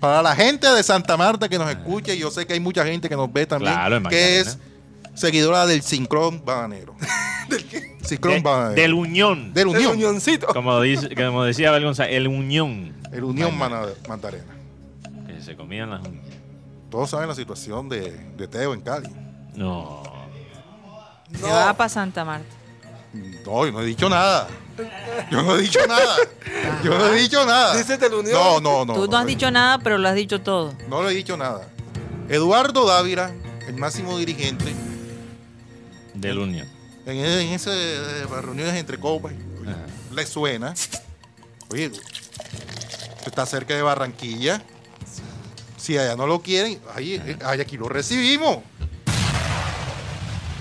Para 0.00 0.20
la 0.22 0.34
gente 0.34 0.66
de 0.68 0.82
Santa 0.82 1.16
Marta 1.16 1.48
que 1.48 1.58
nos 1.58 1.70
escuche, 1.70 2.18
yo 2.18 2.30
sé 2.30 2.46
que 2.46 2.52
hay 2.54 2.60
mucha 2.60 2.84
gente 2.84 3.08
que 3.08 3.16
nos 3.16 3.32
ve 3.32 3.46
también, 3.46 3.72
Claro, 3.72 4.02
que 4.08 4.40
es 4.40 4.58
seguidora 5.14 5.64
del 5.66 5.82
Sincron 5.82 6.44
Bananero. 6.44 6.94
¿Del 7.48 7.64
qué? 7.66 7.96
Sincron 8.02 8.34
De- 8.34 8.40
Bananero. 8.40 8.74
del 8.74 8.94
Unión. 8.94 9.54
Del 9.54 9.68
El 9.70 9.76
Unión. 9.76 9.92
Unioncito. 9.92 10.48
Como, 10.48 10.80
dice, 10.80 11.14
como 11.14 11.44
decía 11.44 11.68
Abel 11.70 11.84
González, 11.84 12.14
el 12.16 12.28
Unión. 12.28 12.94
El 13.12 13.24
Unión 13.24 13.56
Mandarena. 13.56 14.54
Que 15.26 15.40
se 15.42 15.54
comían 15.56 15.90
las 15.90 16.00
uñas. 16.06 16.24
Todos 16.90 17.10
saben 17.10 17.28
la 17.28 17.34
situación 17.34 17.88
de, 17.88 18.10
de 18.36 18.48
Teo 18.48 18.74
en 18.74 18.80
Cali. 18.80 19.08
No. 19.54 20.02
Se 21.34 21.42
va 21.48 21.74
para 21.76 21.88
Santa 21.88 22.24
Marta. 22.24 22.46
No, 23.44 23.66
yo 23.66 23.72
no 23.72 23.80
he 23.82 23.86
dicho 23.86 24.08
nada. 24.08 24.48
Yo 25.30 25.42
no 25.42 25.56
he 25.56 25.62
dicho 25.62 25.80
nada. 25.86 26.16
Yo 26.82 26.98
no 26.98 27.06
he 27.08 27.20
dicho 27.20 27.44
nada. 27.44 27.76
Dices 27.76 28.00
del 28.00 28.14
Unión. 28.14 28.34
No, 28.34 28.60
no, 28.60 28.84
no. 28.86 28.94
Tú 28.94 29.06
no 29.10 29.18
has 29.18 29.26
dicho 29.26 29.50
nada, 29.50 29.78
pero 29.78 29.98
lo 29.98 30.08
has 30.08 30.14
dicho 30.14 30.40
todo. 30.40 30.74
No 30.88 31.02
le 31.02 31.10
he 31.10 31.14
dicho 31.14 31.36
nada. 31.36 31.68
Eduardo 32.28 32.86
Dávila, 32.86 33.32
el 33.66 33.76
máximo 33.76 34.16
dirigente, 34.16 34.72
Del 36.14 36.38
Unión. 36.38 36.66
en, 37.04 37.16
en 37.16 37.52
esas 37.52 37.74
reuniones 38.30 38.74
entre 38.74 38.98
copas, 38.98 39.32
le 40.14 40.26
suena. 40.26 40.72
Oye, 41.70 41.90
está 43.30 43.46
cerca 43.46 43.74
de 43.74 43.82
Barranquilla. 43.82 44.62
Si 45.76 45.98
allá 45.98 46.14
no 46.16 46.26
lo 46.26 46.42
quieren, 46.42 46.80
ahí, 46.94 47.20
ahí 47.44 47.60
aquí 47.60 47.76
lo 47.76 47.88
recibimos. 47.88 48.58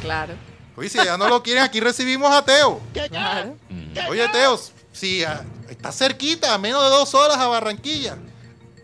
Claro. 0.02 0.34
Oye, 0.76 0.89
si 0.89 0.97
allá 0.97 1.17
no 1.17 1.28
lo 1.28 1.43
quieren, 1.43 1.63
aquí 1.63 1.80
recibimos 1.80 2.32
a 2.34 2.43
Teo. 2.43 2.82
Claro. 3.10 3.56
Mm. 3.69 4.10
Oye, 4.10 4.28
Teo, 4.30 4.60
si 4.91 5.24
ah, 5.24 5.43
está 5.69 5.91
cerquita, 5.91 6.54
a 6.54 6.58
menos 6.58 6.82
de 6.84 6.89
dos 6.89 7.13
horas 7.13 7.38
a 7.38 7.47
Barranquilla. 7.47 8.17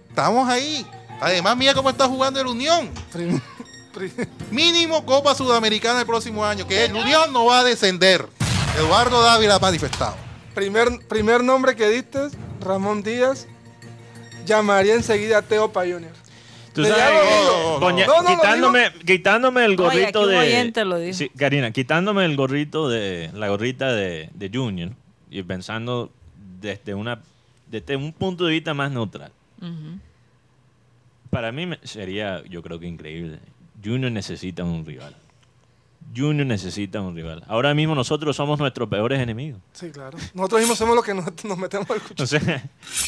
Estamos 0.10 0.48
ahí. 0.50 0.86
Además, 1.20 1.58
mira 1.58 1.74
cómo 1.74 1.90
está 1.90 2.08
jugando 2.08 2.40
el 2.40 2.48
Unión. 2.48 2.92
Mínimo 4.52 5.06
Copa 5.06 5.34
Sudamericana 5.34 6.02
el 6.02 6.06
próximo 6.06 6.46
año, 6.46 6.68
que 6.68 6.86
el 6.86 6.94
Unión 6.94 7.34
no 7.34 7.46
va 7.46 7.60
a 7.60 7.64
descender. 7.64 8.28
Eduardo 8.78 9.22
Dávila 9.22 9.56
ha 9.56 9.60
manifestado. 9.60 10.16
primer, 10.54 11.00
primer 11.08 11.44
nombre 11.44 11.76
que 11.76 11.90
diste, 11.90 12.30
Ramón 12.62 13.02
Díaz, 13.02 13.48
llamaría 14.48 14.96
enseguida 14.96 15.40
a 15.40 15.42
Teo 15.44 15.72
Pa 15.72 15.82
Junior. 15.82 16.12
Tú 16.74 16.84
sabes, 16.86 17.24
no, 17.80 17.80
no, 17.80 17.90
lo 17.90 18.26
quitándome, 18.28 18.92
quitándome 19.06 19.66
el 19.66 19.72
Oye, 19.72 19.76
gorrito 19.78 20.20
aquí 20.20 20.28
un 20.28 20.30
de. 20.30 20.38
oyente 20.38 20.86
lo 20.86 21.00
dijo. 21.00 21.18
Sí, 21.18 21.30
Karina, 21.30 21.72
quitándome 21.72 22.24
el 22.26 22.36
gorrito 22.36 22.88
de. 22.88 23.32
La 23.34 23.50
gorrita 23.50 23.92
de, 23.94 24.30
de 24.34 24.52
Junior 24.54 24.92
y 25.32 25.42
pensando 25.42 26.12
desde, 26.62 26.94
una, 26.94 27.20
desde 27.68 27.96
un 27.96 28.14
punto 28.14 28.46
de 28.46 28.52
vista 28.52 28.74
más 28.74 28.92
neutral. 28.92 29.32
Para 31.32 31.52
mí 31.52 31.68
sería, 31.84 32.44
yo 32.46 32.62
creo 32.62 32.80
que 32.80 32.88
increíble. 32.88 33.40
Junior 33.84 34.12
necesita 34.12 34.64
un 34.64 34.86
rival. 34.86 35.16
Junior 36.16 36.46
necesita 36.48 37.02
un 37.02 37.16
rival. 37.16 37.44
Ahora 37.48 37.74
mismo 37.74 37.94
nosotros 37.94 38.36
somos 38.36 38.60
nuestros 38.60 38.88
peores 38.90 39.20
enemigos. 39.20 39.60
Sí, 39.74 39.90
claro. 39.92 40.18
Nosotros 40.34 40.62
mismos 40.62 40.78
somos 40.78 40.96
los 40.96 41.04
que 41.06 41.14
nos, 41.14 41.26
nos 41.44 41.58
metemos 41.58 41.90
al 41.90 42.02
cuchillo. 42.02 42.24
O 42.24 42.28
sea, 42.28 42.64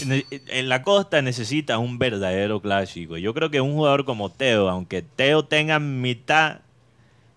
ne- 0.05 0.25
en 0.29 0.69
la 0.69 0.81
costa 0.83 1.21
necesita 1.21 1.77
un 1.77 1.97
verdadero 1.97 2.61
clásico. 2.61 3.17
Yo 3.17 3.33
creo 3.33 3.49
que 3.49 3.61
un 3.61 3.73
jugador 3.73 4.05
como 4.05 4.29
Teo, 4.29 4.69
aunque 4.69 5.01
Teo 5.01 5.45
tenga 5.45 5.79
mitad 5.79 6.59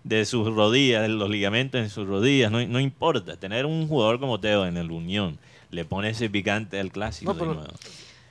de 0.03 0.25
sus 0.25 0.53
rodillas, 0.53 1.01
de 1.03 1.07
los 1.07 1.29
ligamentos 1.29 1.79
en 1.79 1.89
sus 1.89 2.07
rodillas, 2.07 2.51
no, 2.51 2.65
no 2.67 2.79
importa. 2.79 3.37
Tener 3.37 3.65
un 3.65 3.87
jugador 3.87 4.19
como 4.19 4.39
Teo 4.39 4.65
en 4.65 4.75
el 4.77 4.91
Unión 4.91 5.39
le 5.71 5.85
pone 5.85 6.09
ese 6.09 6.29
picante 6.29 6.79
al 6.79 6.91
clásico 6.91 7.33
No, 7.33 7.39
de 7.39 7.45
nuevo. 7.45 7.63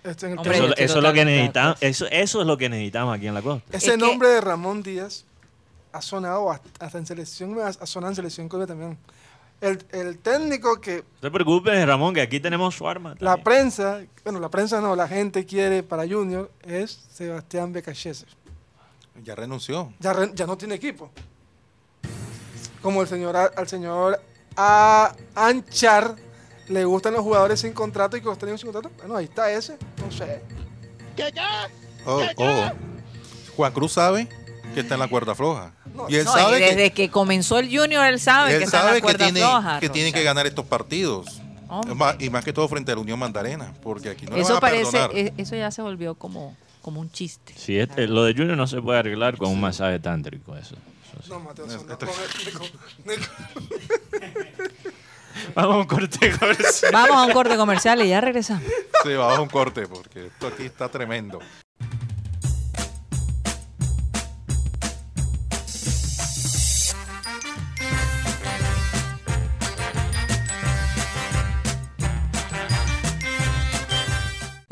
Este, 0.04 0.26
en 0.26 0.32
el 0.32 0.38
Hombre, 0.38 0.58
Eso, 0.76 0.98
es 0.98 1.02
lo 1.02 1.12
que 1.12 1.24
necesitamos. 1.24 1.76
Eso, 1.80 2.06
eso 2.10 2.40
es 2.42 2.46
lo 2.46 2.58
que 2.58 2.68
necesitamos 2.68 3.16
aquí 3.16 3.26
en 3.26 3.34
la 3.34 3.42
costa. 3.42 3.64
ese 3.76 3.86
Es 3.86 3.92
que- 3.92 3.98
nombre 3.98 4.28
de 4.28 4.40
Ramón 4.40 4.82
Díaz 4.82 5.24
ha 5.92 6.02
sonado 6.02 6.50
hasta 6.50 6.84
hasta 6.86 6.98
en 6.98 7.06
selección, 7.06 7.58
ha 7.60 7.68
ha 7.68 7.86
sonado 7.86 8.10
en 8.12 8.16
selección 8.16 8.48
Colombia 8.48 8.74
también. 8.74 8.98
El, 9.60 9.84
el 9.92 10.18
técnico 10.18 10.80
que 10.80 10.96
No 10.96 11.20
te 11.20 11.30
preocupes, 11.30 11.86
Ramón, 11.86 12.14
que 12.14 12.20
aquí 12.20 12.40
tenemos 12.40 12.74
su 12.74 12.88
arma. 12.88 13.14
la 13.20 13.36
prensa, 13.36 14.00
bueno, 14.24 14.40
la 14.40 14.48
prensa 14.48 14.80
no, 14.80 14.96
la 14.96 15.06
gente 15.06 15.46
quiere 15.46 15.84
para 15.84 16.02
Junior 16.06 16.50
es 16.62 17.00
Sebastián 17.12 17.72
Becachese. 17.72 18.26
Ya 19.22 19.34
renunció. 19.36 19.92
Ya, 20.00 20.12
re- 20.14 20.32
ya 20.34 20.46
no 20.46 20.56
tiene 20.58 20.74
equipo. 20.74 21.10
Como 22.80 23.02
el 23.02 23.06
señor, 23.08 23.36
A- 23.36 23.52
al 23.56 23.68
señor 23.68 24.20
A. 24.56 25.14
Anchar 25.36 26.16
le 26.68 26.84
gustan 26.84 27.12
los 27.12 27.22
jugadores 27.22 27.60
sin 27.60 27.72
contrato 27.72 28.16
y 28.16 28.20
que 28.20 28.26
los 28.26 28.38
tienen 28.38 28.58
sin 28.58 28.72
contrato. 28.72 28.92
Bueno, 28.98 29.16
ahí 29.16 29.26
está 29.26 29.50
ese. 29.52 29.76
No 30.04 30.10
sé. 30.10 30.42
Oh, 32.04 32.20
oh. 32.36 32.70
Juan 33.56 33.72
Cruz 33.72 33.92
sabe 33.92 34.28
que 34.72 34.80
está 34.80 34.94
en 34.94 35.00
la 35.00 35.08
cuerda 35.08 35.34
floja. 35.34 35.72
No, 35.94 36.08
y 36.08 36.16
él 36.16 36.24
No, 36.24 36.32
sabe 36.32 36.58
y 36.58 36.60
desde 36.62 36.90
que, 36.90 37.06
que, 37.06 37.10
comenzó 37.10 37.58
el 37.58 37.66
Junior, 37.66 38.04
él 38.06 38.18
sabe 38.20 38.52
él 38.52 38.58
que 38.58 38.64
está 38.64 38.78
en 38.78 38.84
sabe 38.86 39.02
que 39.02 39.14
tiene, 39.14 39.40
floja. 39.40 39.80
que, 39.80 39.88
tiene 39.88 40.08
Rocha. 40.10 40.18
que 40.18 40.24
ganar 40.24 40.46
estos 40.46 40.64
partidos. 40.66 41.40
Hombre. 41.68 41.94
Y 42.24 42.28
más 42.30 42.44
que 42.44 42.52
todo 42.52 42.68
frente 42.68 42.92
a 42.92 42.94
la 42.96 43.00
Unión 43.00 43.18
Mandarena, 43.18 43.72
porque 43.82 44.10
aquí 44.10 44.24
no 44.26 44.32
le 44.32 44.36
van 44.36 44.44
Eso 44.44 44.56
a 44.56 44.60
parece, 44.60 44.92
perdonar. 44.92 45.16
eh, 45.16 45.32
eso 45.38 45.56
ya 45.56 45.70
se 45.70 45.80
volvió 45.82 46.14
como, 46.14 46.54
como 46.82 47.00
un 47.00 47.10
chiste. 47.10 47.54
Sí, 47.56 47.78
este- 47.78 48.06
lo 48.08 48.24
de 48.24 48.34
Junior 48.34 48.56
no 48.56 48.66
se 48.66 48.80
puede 48.82 48.98
arreglar 48.98 49.36
con 49.38 49.48
un 49.50 49.60
masaje 49.60 49.98
tántrico. 49.98 50.54
Eso, 50.56 50.74
eso 51.14 51.22
sí. 51.22 51.30
No, 51.30 51.40
Mateo, 51.40 51.64
eso 51.66 51.84
no. 51.86 51.96
Vamos 55.54 55.74
a 55.74 55.78
un 55.78 55.84
corte 55.86 56.30
comercial. 56.38 56.92
Vamos 56.92 57.16
a 57.16 57.22
un 57.24 57.32
corte 57.32 57.56
comercial 57.56 58.02
y 58.04 58.08
ya 58.08 58.20
regresamos. 58.20 58.64
Sí, 59.02 59.14
vamos 59.14 59.38
a 59.38 59.40
un 59.40 59.48
corte, 59.48 59.86
porque 59.86 60.26
esto 60.26 60.46
aquí 60.48 60.64
está 60.64 60.88
tremendo. 60.90 61.38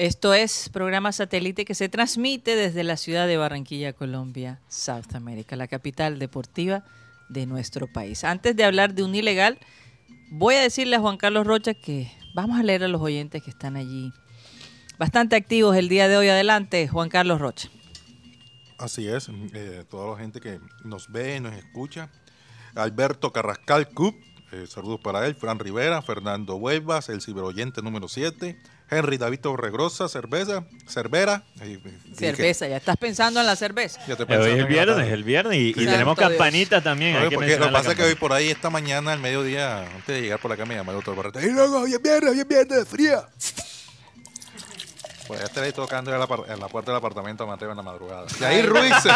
Esto 0.01 0.32
es 0.32 0.70
programa 0.70 1.12
satélite 1.12 1.66
que 1.66 1.74
se 1.74 1.90
transmite 1.90 2.57
desde 2.57 2.84
la 2.84 2.96
ciudad 2.96 3.26
de 3.26 3.36
Barranquilla, 3.36 3.92
Colombia, 3.92 4.59
South 4.66 5.14
America, 5.14 5.57
la 5.57 5.68
capital 5.68 6.18
deportiva 6.18 6.84
de 7.28 7.44
nuestro 7.44 7.86
país. 7.86 8.24
Antes 8.24 8.57
de 8.57 8.64
hablar 8.64 8.94
de 8.94 9.03
un 9.03 9.14
ilegal, 9.14 9.59
voy 10.30 10.55
a 10.55 10.62
decirle 10.62 10.96
a 10.96 11.01
Juan 11.01 11.18
Carlos 11.18 11.46
Rocha 11.46 11.74
que 11.74 12.11
vamos 12.34 12.59
a 12.59 12.62
leer 12.62 12.82
a 12.82 12.88
los 12.88 13.03
oyentes 13.03 13.42
que 13.42 13.51
están 13.51 13.76
allí 13.76 14.11
bastante 14.98 15.36
activos 15.36 15.76
el 15.76 15.90
día 15.90 16.09
de 16.09 16.16
hoy. 16.16 16.30
Adelante, 16.30 16.88
Juan 16.88 17.11
Carlos 17.11 17.38
Rocha. 17.38 17.68
Así 18.78 19.07
es, 19.07 19.28
eh, 19.53 19.84
toda 19.86 20.12
la 20.12 20.16
gente 20.16 20.40
que 20.40 20.61
nos 20.82 21.12
ve, 21.12 21.40
nos 21.40 21.53
escucha. 21.53 22.09
Alberto 22.74 23.34
Carrascal 23.34 23.90
Cup, 23.90 24.14
eh, 24.53 24.64
saludos 24.66 25.01
para 25.03 25.26
él. 25.26 25.34
Fran 25.34 25.59
Rivera, 25.59 26.01
Fernando 26.01 26.57
Huevas, 26.57 27.11
el 27.11 27.20
ciberoyente 27.20 27.82
número 27.82 28.09
7. 28.09 28.59
Henry 28.91 29.18
David 29.18 29.38
Torregrosa, 29.41 30.09
cerveza, 30.09 30.64
cervera. 30.88 31.45
eh, 31.61 31.78
Cerveza, 32.16 32.66
ya 32.66 32.76
estás 32.78 32.97
pensando 32.97 33.38
en 33.41 33.47
la 33.47 33.55
cerveza. 33.55 34.01
ya 34.09 34.16
te 34.16 34.24
Eh, 34.24 34.36
Hoy 34.36 34.51
es 34.51 34.59
el 34.59 34.66
viernes, 34.66 35.09
el 35.12 35.22
viernes 35.24 35.59
y, 35.59 35.72
tenemos 35.74 36.16
Dios. 36.16 36.28
campanita 36.28 36.80
también. 36.82 37.16
hay 37.16 37.28
que 37.28 37.36
lo 37.36 37.41
que 37.66 37.72
pasa 37.72 37.91
es 37.93 37.97
que 37.97 38.03
hoy 38.03 38.14
por 38.16 38.32
ahí 38.32 38.51
esta 38.51 38.68
mañana, 38.68 39.12
al 39.12 39.20
mediodía, 39.20 39.82
antes 39.82 40.16
de 40.16 40.22
llegar 40.22 40.41
por 40.41 40.51
acá, 40.53 40.66
me 40.66 40.74
llamó 40.74 40.91
el 40.91 40.97
doctor 40.97 41.14
Barreta. 41.14 41.41
¡Y 41.41 41.51
luego, 41.51 41.82
hoy 41.82 41.93
es 41.93 42.03
viernes, 42.03 42.32
hoy 42.32 42.41
es 42.41 42.49
viernes, 42.49 42.88
fría! 42.88 43.22
Pues 45.28 45.38
ya 45.38 45.47
estaré 45.47 45.72
tocando 45.72 46.12
en 46.12 46.18
la, 46.18 46.26
en 46.53 46.59
la 46.59 46.66
puerta 46.66 46.91
del 46.91 46.99
apartamento 46.99 47.45
a 47.45 47.47
Mateo 47.47 47.70
en 47.70 47.76
la 47.76 47.82
madrugada. 47.84 48.26
Y 48.41 48.45
ahí 48.45 48.62
Ruiz. 48.62 48.93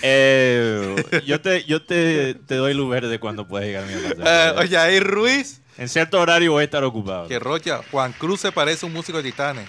Eh, 0.00 0.94
yo 1.26 1.40
te, 1.40 1.64
yo 1.64 1.82
te, 1.84 2.34
te 2.34 2.54
doy 2.54 2.72
luz 2.72 2.88
verde 2.88 3.18
cuando 3.18 3.48
puedas 3.48 3.66
llegar 3.66 3.82
a 3.82 3.86
mi 3.88 3.94
eh, 3.94 4.06
apartamento. 4.12 4.60
oye, 4.60 4.78
ahí 4.78 5.00
Ruiz. 5.00 5.60
En 5.78 5.88
cierto 5.88 6.20
horario 6.20 6.52
voy 6.52 6.62
a 6.62 6.64
estar 6.64 6.82
ocupado. 6.84 7.28
Que 7.28 7.38
Rocha, 7.38 7.80
Juan 7.90 8.12
Cruz 8.12 8.40
se 8.40 8.52
parece 8.52 8.84
a 8.84 8.88
un 8.88 8.92
músico 8.92 9.18
de 9.18 9.24
Titanes. 9.24 9.68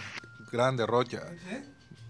Grande, 0.51 0.85
Rocha. 0.85 1.21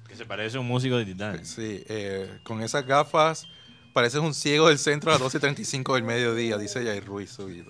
Que 0.07 0.15
se 0.15 0.25
parece 0.25 0.57
a 0.57 0.61
un 0.61 0.67
músico 0.67 0.95
de 0.97 1.05
Titán. 1.05 1.45
Sí, 1.45 1.83
eh, 1.87 2.39
con 2.43 2.61
esas 2.61 2.85
gafas 2.85 3.45
pareces 3.93 4.21
un 4.21 4.33
ciego 4.33 4.69
del 4.69 4.77
centro 4.79 5.11
a 5.13 5.19
las 5.19 5.21
12.35 5.21 5.95
del 5.95 6.03
mediodía, 6.03 6.57
dice 6.57 6.83
Jair 6.85 7.03
Ruiz. 7.05 7.31
subido. 7.31 7.69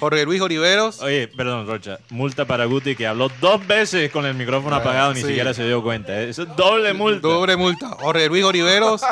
Jorge 0.00 0.24
Luis 0.26 0.40
Oliveros. 0.42 1.00
Oye, 1.00 1.28
perdón, 1.28 1.66
Rocha. 1.66 1.98
Multa 2.10 2.44
para 2.44 2.66
Guti 2.66 2.94
que 2.94 3.06
habló 3.06 3.30
dos 3.40 3.66
veces 3.66 4.10
con 4.10 4.26
el 4.26 4.34
micrófono 4.34 4.76
Ah, 4.76 4.80
apagado, 4.80 5.14
ni 5.14 5.20
sí. 5.22 5.28
siquiera 5.28 5.54
se 5.54 5.64
dio 5.64 5.82
cuenta. 5.82 6.20
¿eh? 6.20 6.28
Eso 6.28 6.42
es 6.42 6.54
doble 6.56 6.92
multa. 6.92 7.26
Doble 7.26 7.56
multa. 7.56 7.88
Jorge 8.00 8.28
Luis 8.28 8.44
Oliveros, 8.44 9.02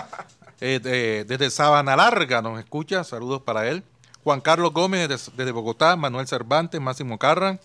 eh, 0.61 0.81
de- 0.83 1.25
desde 1.25 1.51
Sabana 1.51 1.97
Larga, 1.97 2.43
nos 2.43 2.59
escucha. 2.59 3.03
Saludos 3.05 3.41
para 3.43 3.67
él. 3.69 3.83
Juan 4.27 4.41
Carlos 4.41 4.73
Gómez, 4.73 5.09
desde, 5.09 5.31
desde 5.37 5.53
Bogotá. 5.53 5.95
Manuel 5.95 6.27
Cervantes, 6.27 6.81
Máximo 6.81 7.17
Carran. 7.17 7.61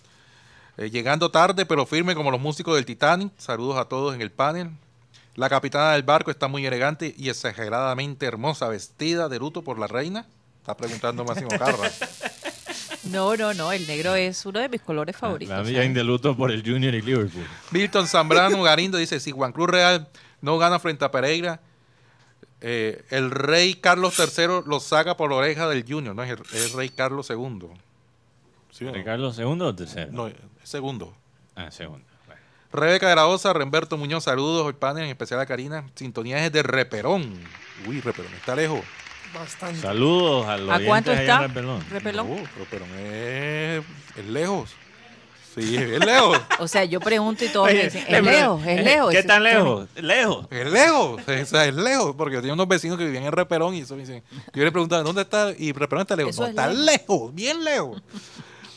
Eh, 0.78 0.92
llegando 0.92 1.32
tarde, 1.32 1.66
pero 1.66 1.88
firme 1.88 2.14
como 2.14 2.30
los 2.30 2.40
músicos 2.40 2.76
del 2.76 2.86
Titanic. 2.86 3.32
Saludos 3.40 3.80
a 3.80 3.86
todos 3.86 4.14
en 4.14 4.22
el 4.22 4.30
panel. 4.30 4.70
La 5.34 5.50
capitana 5.50 5.94
del 5.94 6.04
barco 6.04 6.30
está 6.30 6.48
muy 6.48 6.64
elegante 6.64 7.16
y 7.18 7.30
exageradamente 7.30 8.28
hermosa, 8.28 8.68
vestida 8.68 9.28
de 9.28 9.40
luto 9.40 9.64
por 9.64 9.80
la 9.80 9.88
reina. 9.88 10.28
Está 10.60 10.78
preguntando 10.78 11.26
Máximo 11.26 11.50
Carran. 11.50 11.92
No, 13.06 13.36
no, 13.36 13.56
no, 13.56 13.72
el 13.72 13.88
negro 13.88 14.14
es 14.14 14.46
uno 14.46 14.60
de 14.60 14.70
mis 14.70 14.80
colores 14.80 15.18
favoritos. 15.18 15.58
La 15.58 15.64
mía 15.64 15.82
de 15.82 16.04
luto 16.04 16.38
por 16.38 16.52
el 16.52 16.62
Junior 16.62 16.94
y 16.94 17.02
Liverpool. 17.02 17.48
Milton 17.72 18.08
Zambrano 18.08 18.62
Garindo 18.62 19.00
dice, 19.00 19.20
si 19.20 19.32
Juan 19.32 19.52
Cruz 19.52 19.72
Real 19.72 20.08
no 20.40 20.60
gana 20.60 20.78
frente 20.78 21.04
a 21.04 21.10
Pereira, 21.10 21.60
eh, 22.62 23.04
el 23.10 23.32
rey 23.32 23.74
Carlos 23.74 24.20
III 24.20 24.64
lo 24.68 24.80
saca 24.80 25.18
por 25.18 25.32
la 25.32 25.38
oreja 25.38 25.68
del 25.68 25.84
Junior, 25.88 26.16
no 26.16 26.24
es 26.24 26.30
el, 26.30 26.74
rey 26.74 26.90
Carlos 26.90 27.30
II. 27.30 27.68
¿Sí 28.72 28.86
no? 28.86 28.94
¿Ricardo 28.94 29.34
segundo 29.34 29.68
o 29.68 29.76
tercero? 29.76 30.12
No, 30.12 30.30
segundo. 30.64 31.14
Ah, 31.56 31.72
segundo. 31.72 32.06
Bueno. 32.28 32.42
Rebeca 32.72 33.10
de 33.10 33.16
la 33.16 33.28
Osa, 33.28 33.52
Remberto 33.52 33.98
Muñoz, 33.98 34.26
saludos 34.26 34.68
al 34.68 34.76
panel, 34.76 35.06
en 35.06 35.10
especial 35.10 35.40
a 35.40 35.46
Karina. 35.48 35.86
Sintonía 35.96 36.46
es 36.46 36.52
de 36.52 36.62
Reperón. 36.62 37.34
Uy, 37.88 38.00
Reperón 38.00 38.34
está 38.34 38.56
lejos. 38.56 38.82
Bastante. 39.34 39.82
Saludos 39.82 40.46
a 40.46 40.58
los 40.58 40.70
¿A 40.70 40.86
cuánto 40.86 41.12
está? 41.12 41.40
Repelón. 41.48 41.84
Repelón. 41.90 42.30
No, 42.30 42.44
Reperón 42.58 42.90
es, 43.00 43.84
es 44.18 44.26
lejos. 44.26 44.76
Sí, 45.54 45.76
es 45.76 46.06
lejos. 46.06 46.40
O 46.60 46.68
sea, 46.68 46.86
yo 46.86 47.00
pregunto 47.02 47.44
y 47.44 47.50
todos 47.50 47.68
me 47.68 47.84
dicen, 47.84 48.06
es 48.08 48.24
lejos, 48.24 48.66
es 48.66 48.84
lejos. 48.86 49.12
¿Qué 49.12 49.20
Es- 49.20 49.28
tan 49.28 49.44
lejos? 49.44 49.88
Lejos. 49.96 50.48
Es 50.50 50.72
lejos, 50.72 51.22
o 51.22 51.46
sea, 51.46 51.66
es 51.66 51.76
lejos, 51.76 52.16
porque 52.16 52.36
yo 52.36 52.42
tenía 52.42 52.54
unos 52.54 52.68
vecinos 52.70 52.98
que 52.98 53.04
vivían 53.06 53.24
en 53.26 53.32
Reperón 53.34 53.76
y 53.76 53.82
eso 53.82 53.96
me 53.96 54.02
dicen, 54.02 54.24
yo 54.54 54.64
le 54.64 54.72
preguntaba, 54.72 55.04
¿dónde 55.04 55.24
está? 55.24 55.52
Y 55.58 55.74
Reperón 55.74 56.04
está 56.04 56.16
lejos. 56.16 56.32
Eso 56.34 56.42
No, 56.44 56.48
es 56.48 56.52
está 56.52 56.68
lejos. 56.70 56.86
lejos. 56.86 57.36
bien 57.36 57.64
lejos. 57.64 58.02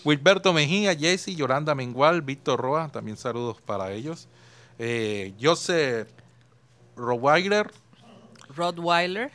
Wilberto 0.04 0.52
Mejía, 0.52 0.94
Jesse, 0.94 1.34
Yolanda 1.34 1.74
Mengual, 1.74 2.20
Víctor 2.22 2.60
Roa, 2.60 2.90
también 2.92 3.16
saludos 3.16 3.56
para 3.64 3.92
ellos. 3.92 4.28
Eh, 4.78 5.32
Joseph 5.40 6.08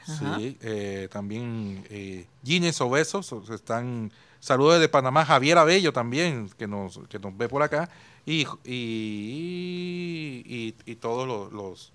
ajá. 0.07 0.35
sí, 0.37 0.57
eh, 0.61 1.07
también 1.11 1.85
eh, 1.89 2.25
Gines 2.43 2.79
Obesos, 2.81 3.33
están, 3.49 4.11
saludos 4.39 4.75
desde 4.75 4.89
Panamá, 4.89 5.25
Javier 5.25 5.57
Abello 5.57 5.93
también, 5.93 6.49
que 6.57 6.67
nos, 6.67 6.99
que 7.09 7.19
nos 7.19 7.35
ve 7.37 7.47
por 7.49 7.61
acá, 7.63 7.89
y, 8.25 8.45
y, 8.63 10.43
y, 10.45 10.75
y 10.85 10.95
todos 10.95 11.27
los, 11.27 11.51
los- 11.51 11.93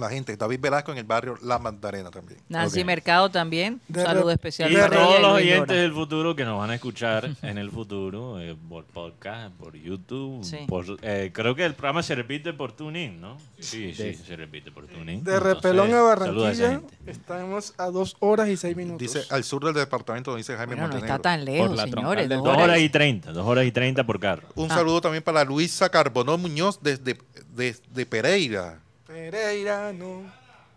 la 0.00 0.08
gente, 0.10 0.36
David 0.36 0.60
Velasco 0.60 0.92
en 0.92 0.98
el 0.98 1.04
barrio 1.04 1.36
La 1.42 1.58
Magdalena 1.58 2.10
también. 2.10 2.40
Nancy. 2.48 2.84
Mercado 2.84 3.30
también. 3.30 3.80
Un 3.88 3.94
saludo 3.96 4.30
especial 4.30 4.70
Y 4.72 4.76
para 4.76 4.86
ella 4.86 4.96
todos 4.96 5.20
los 5.20 5.32
Luis 5.32 5.42
oyentes 5.44 5.68
Llora. 5.68 5.80
del 5.82 5.92
futuro 5.92 6.36
que 6.36 6.44
nos 6.44 6.58
van 6.58 6.70
a 6.70 6.74
escuchar 6.74 7.28
en 7.42 7.58
el 7.58 7.70
futuro, 7.70 8.40
eh, 8.40 8.56
por 8.68 8.84
podcast, 8.84 9.54
por 9.56 9.74
YouTube, 9.76 10.44
Sí. 10.44 10.58
por, 10.68 10.84
eh, 11.02 11.30
creo 11.32 11.54
que 11.54 11.64
el 11.64 11.74
programa 11.74 12.02
se 12.02 12.14
repite 12.14 12.52
por 12.52 12.72
TuneIn, 12.72 13.20
¿no? 13.20 13.36
Sí, 13.58 13.92
sí, 13.94 14.14
se 14.14 14.36
repite 14.36 14.70
por 14.70 14.86
TuneIn. 14.86 15.22
De 15.24 15.34
Entonces, 15.34 15.42
Repelón 15.42 15.92
a 15.94 16.00
Barranquilla 16.02 16.80
estamos 17.06 17.74
a 17.78 17.86
dos 17.86 18.16
horas 18.20 18.48
y 18.48 18.56
seis 18.56 18.76
minutos. 18.76 18.98
Dice 19.00 19.22
al 19.30 19.44
sur 19.44 19.64
del 19.64 19.74
departamento, 19.74 20.34
dice 20.36 20.56
Jaime 20.56 20.74
Bueno, 20.74 20.82
no 20.88 20.92
Montenegro. 20.94 21.14
está 21.16 21.22
tan 21.22 21.44
lejos, 21.44 21.68
Por 21.68 21.76
la 21.76 21.84
señores. 21.84 22.28
dos 22.28 22.38
Dos 22.38 22.48
horas. 22.48 22.62
horas 22.64 22.78
y 22.80 22.88
treinta, 22.88 23.32
dos 23.32 23.46
horas 23.46 23.64
y 23.66 23.72
treinta 23.72 24.04
por 24.04 24.20
carro. 24.20 24.48
Un 24.54 24.70
Ah. 24.70 24.74
saludo 24.76 25.00
también 25.00 25.22
para 25.22 25.44
Luisa 25.44 25.88
Carbonó 25.90 26.38
Muñoz 26.38 26.78
desde, 26.82 27.18
desde 27.54 28.06
Pereira. 28.06 28.80
Pereira, 29.08 29.92
no. 29.92 30.22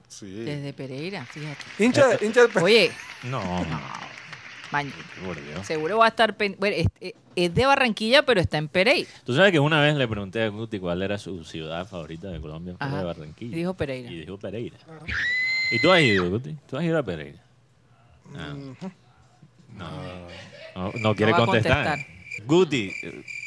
Sí. 0.08 0.26
Desde 0.44 0.74
Pereira, 0.74 1.26
fíjate. 1.26 1.64
Hincha, 1.84 2.08
de- 2.08 2.26
hincha 2.26 2.48
Pe- 2.48 2.60
Oye, 2.62 2.92
No, 3.24 3.66
Dios. 5.46 5.68
seguro 5.68 5.98
va 5.98 6.06
a 6.06 6.08
estar... 6.10 6.36
pen- 6.38 6.56
Bueno, 6.58 6.78
es, 6.78 7.14
es- 7.36 7.54
de 7.54 7.66
Barranquilla, 7.66 8.24
pero 8.24 8.40
está 8.42 8.58
en 8.58 8.68
Pereira. 8.70 9.10
Tú 9.26 9.36
sabes 9.36 9.52
que 9.52 9.60
una 9.60 9.82
vez 9.82 9.96
le 9.96 10.08
pregunté 10.08 10.44
a 10.44 10.48
Guti 10.48 10.80
cuál 10.80 11.02
era 11.02 11.18
su 11.18 11.44
ciudad 11.44 11.86
favorita 11.86 12.30
de 12.30 12.40
Colombia, 12.42 12.76
fue 12.80 12.88
de 12.98 13.04
Barranquilla. 13.04 13.52
Y 13.56 13.60
dijo 13.60 13.74
Pereira. 13.74 14.10
Y 14.12 14.20
dijo 14.22 14.38
Pereira. 14.38 14.78
¿Y 15.72 15.80
tú 15.82 15.92
has 15.92 16.02
ido, 16.02 16.30
Guti? 16.30 16.56
¿Tú 16.70 16.78
has 16.78 16.84
ido 16.86 16.98
a 16.98 17.04
Pereira? 17.04 17.40
Ah. 18.36 18.54
No. 19.74 19.88
No, 20.76 20.92
no 21.00 21.16
quiere 21.16 21.34
contestar. 21.34 22.00
Guti. 22.46 22.94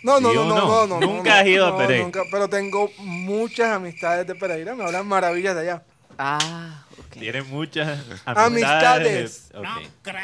No, 0.03 0.21
no, 0.21 0.31
¿sí 0.31 0.37
no, 0.37 0.45
no, 0.45 0.57
no, 0.57 0.87
no, 0.87 1.01
Nunca 1.01 1.31
no, 1.31 1.37
has 1.41 1.47
ido 1.47 1.69
no, 1.69 1.75
a 1.75 1.79
Pereira. 1.79 2.05
nunca, 2.05 2.23
pero 2.31 2.49
tengo 2.49 2.91
muchas 2.99 3.73
amistades 3.73 4.27
de 4.27 4.35
Pereira, 4.35 4.75
me 4.75 4.85
hablan 4.85 5.07
maravillas 5.07 5.55
de 5.55 5.61
allá. 5.63 5.83
Ah, 6.19 6.85
ok. 6.99 7.19
Tiene 7.19 7.43
muchas 7.43 7.99
Amistades. 8.25 9.51
amistades. 9.51 9.51
Ok. 9.55 10.15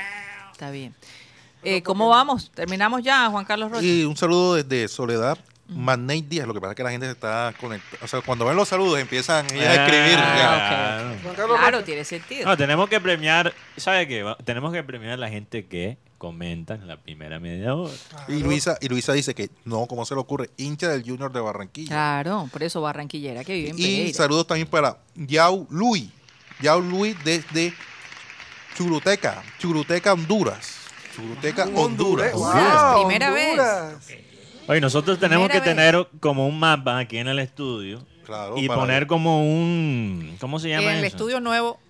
Está 0.52 0.70
bien. 0.70 0.94
Eh, 1.62 1.82
¿Cómo 1.82 2.08
vamos? 2.08 2.50
¿Terminamos 2.54 3.02
ya, 3.02 3.28
Juan 3.28 3.44
Carlos 3.44 3.70
Rocha? 3.70 3.82
Y 3.84 4.04
un 4.04 4.16
saludo 4.16 4.54
desde 4.54 4.88
Soledad. 4.88 5.38
Maney 5.68 6.22
Díaz, 6.22 6.48
lo 6.48 6.54
que 6.54 6.60
pasa 6.60 6.72
es 6.72 6.76
que 6.76 6.82
la 6.82 6.90
gente 6.90 7.06
se 7.06 7.12
está 7.12 7.54
conectando. 7.60 8.04
O 8.04 8.08
sea, 8.08 8.20
cuando 8.22 8.44
ven 8.44 8.56
los 8.56 8.68
saludos 8.68 8.98
empiezan 8.98 9.46
ellas 9.54 9.78
a 9.78 9.84
escribir. 9.86 10.16
Ah, 10.18 11.14
ya. 11.24 11.34
Claro. 11.46 11.84
Tiene 11.84 12.04
sentido. 12.04 12.48
No, 12.48 12.56
tenemos 12.56 12.88
que 12.88 13.00
premiar, 13.00 13.54
¿sabe 13.76 14.08
qué? 14.08 14.24
Tenemos 14.44 14.72
que 14.72 14.82
premiar 14.82 15.12
a 15.12 15.16
la 15.16 15.28
gente 15.28 15.66
que 15.66 15.96
comenta 16.20 16.74
en 16.74 16.86
la 16.86 16.98
primera 17.00 17.40
media 17.40 17.74
hora. 17.74 17.94
Y 18.28 18.40
Luisa, 18.40 18.76
y 18.82 18.88
Luisa 18.88 19.14
dice 19.14 19.34
que 19.34 19.48
no, 19.64 19.86
¿cómo 19.86 20.04
se 20.04 20.14
le 20.14 20.20
ocurre? 20.20 20.50
Hincha 20.58 20.88
del 20.90 21.02
Junior 21.02 21.32
de 21.32 21.40
Barranquilla. 21.40 21.88
Claro, 21.88 22.46
por 22.52 22.62
eso 22.62 22.82
barranquillera 22.82 23.42
que 23.42 23.54
vive 23.54 23.70
en 23.70 23.78
Y 23.78 23.82
Pereira. 23.82 24.14
saludos 24.18 24.46
también 24.46 24.68
para 24.68 24.98
Yao 25.14 25.66
Luis. 25.70 26.10
Yao 26.60 26.78
Luis 26.80 27.16
desde 27.24 27.72
Churuteca, 28.76 29.42
Churuteca, 29.58 30.12
Honduras. 30.12 30.76
Churuteca, 31.16 31.64
Honduras. 31.74 32.34
Honduras. 32.34 32.34
Honduras, 32.34 32.82
Wow, 32.94 33.00
primera 33.06 33.30
vez. 33.30 33.50
Honduras. 33.58 34.08
Oye, 34.68 34.80
nosotros 34.82 35.18
tenemos 35.18 35.48
que 35.48 35.54
vez. 35.60 35.64
tener 35.64 36.06
como 36.20 36.46
un 36.46 36.58
mapa 36.60 36.98
aquí 36.98 37.16
en 37.16 37.28
el 37.28 37.38
estudio 37.38 38.06
Claro, 38.26 38.56
y 38.58 38.68
poner 38.68 39.06
como 39.06 39.42
un... 39.42 40.36
¿Cómo 40.38 40.60
se 40.60 40.68
llama 40.68 40.92
en 40.92 40.98
el 40.98 41.04
eso? 41.04 41.16
estudio 41.16 41.40
nuevo 41.40 41.80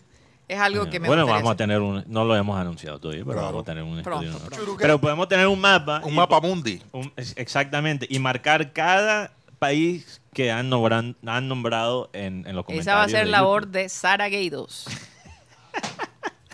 es 0.53 0.59
algo 0.61 0.89
que 0.91 0.99
me 1.01 1.09
bueno, 1.09 1.27
vamos 1.27 1.51
a 1.53 1.57
tener 1.57 1.81
un... 1.81 2.05
No 2.07 2.25
lo 2.25 2.35
hemos 2.37 2.59
anunciado 2.59 2.99
todavía, 2.99 3.23
pero 3.25 3.35
Claro. 3.35 3.47
vamos 3.49 3.63
a 3.63 3.65
tener 3.67 3.83
un 3.83 4.03
Pronto, 4.03 4.27
estudio 4.27 4.49
pronto. 4.49 4.77
Pero 4.79 5.01
podemos 5.01 5.29
tener 5.29 5.47
un 5.47 5.61
mapa. 5.61 6.01
Un 6.05 6.13
y 6.13 6.17
mapa 6.17 6.41
mundi. 6.41 6.83
un- 6.93 7.13
exactamente. 7.17 8.07
Y 8.11 8.19
marcar 8.19 8.73
cada 8.73 9.33
país 9.59 10.21
que 10.33 10.51
han, 10.51 10.71
nombran- 10.71 11.17
han 11.27 11.49
nombrado 11.49 12.09
en, 12.13 12.47
en 12.47 12.57
los 12.57 12.65
comentarios. 12.65 12.87
Esa 12.87 12.95
va 12.95 13.03
a 13.05 13.09
ser 13.09 13.25
de 13.27 13.31
labor 13.31 13.67
de 13.69 13.89
Sara 13.89 14.29
Gaydos. 14.29 14.87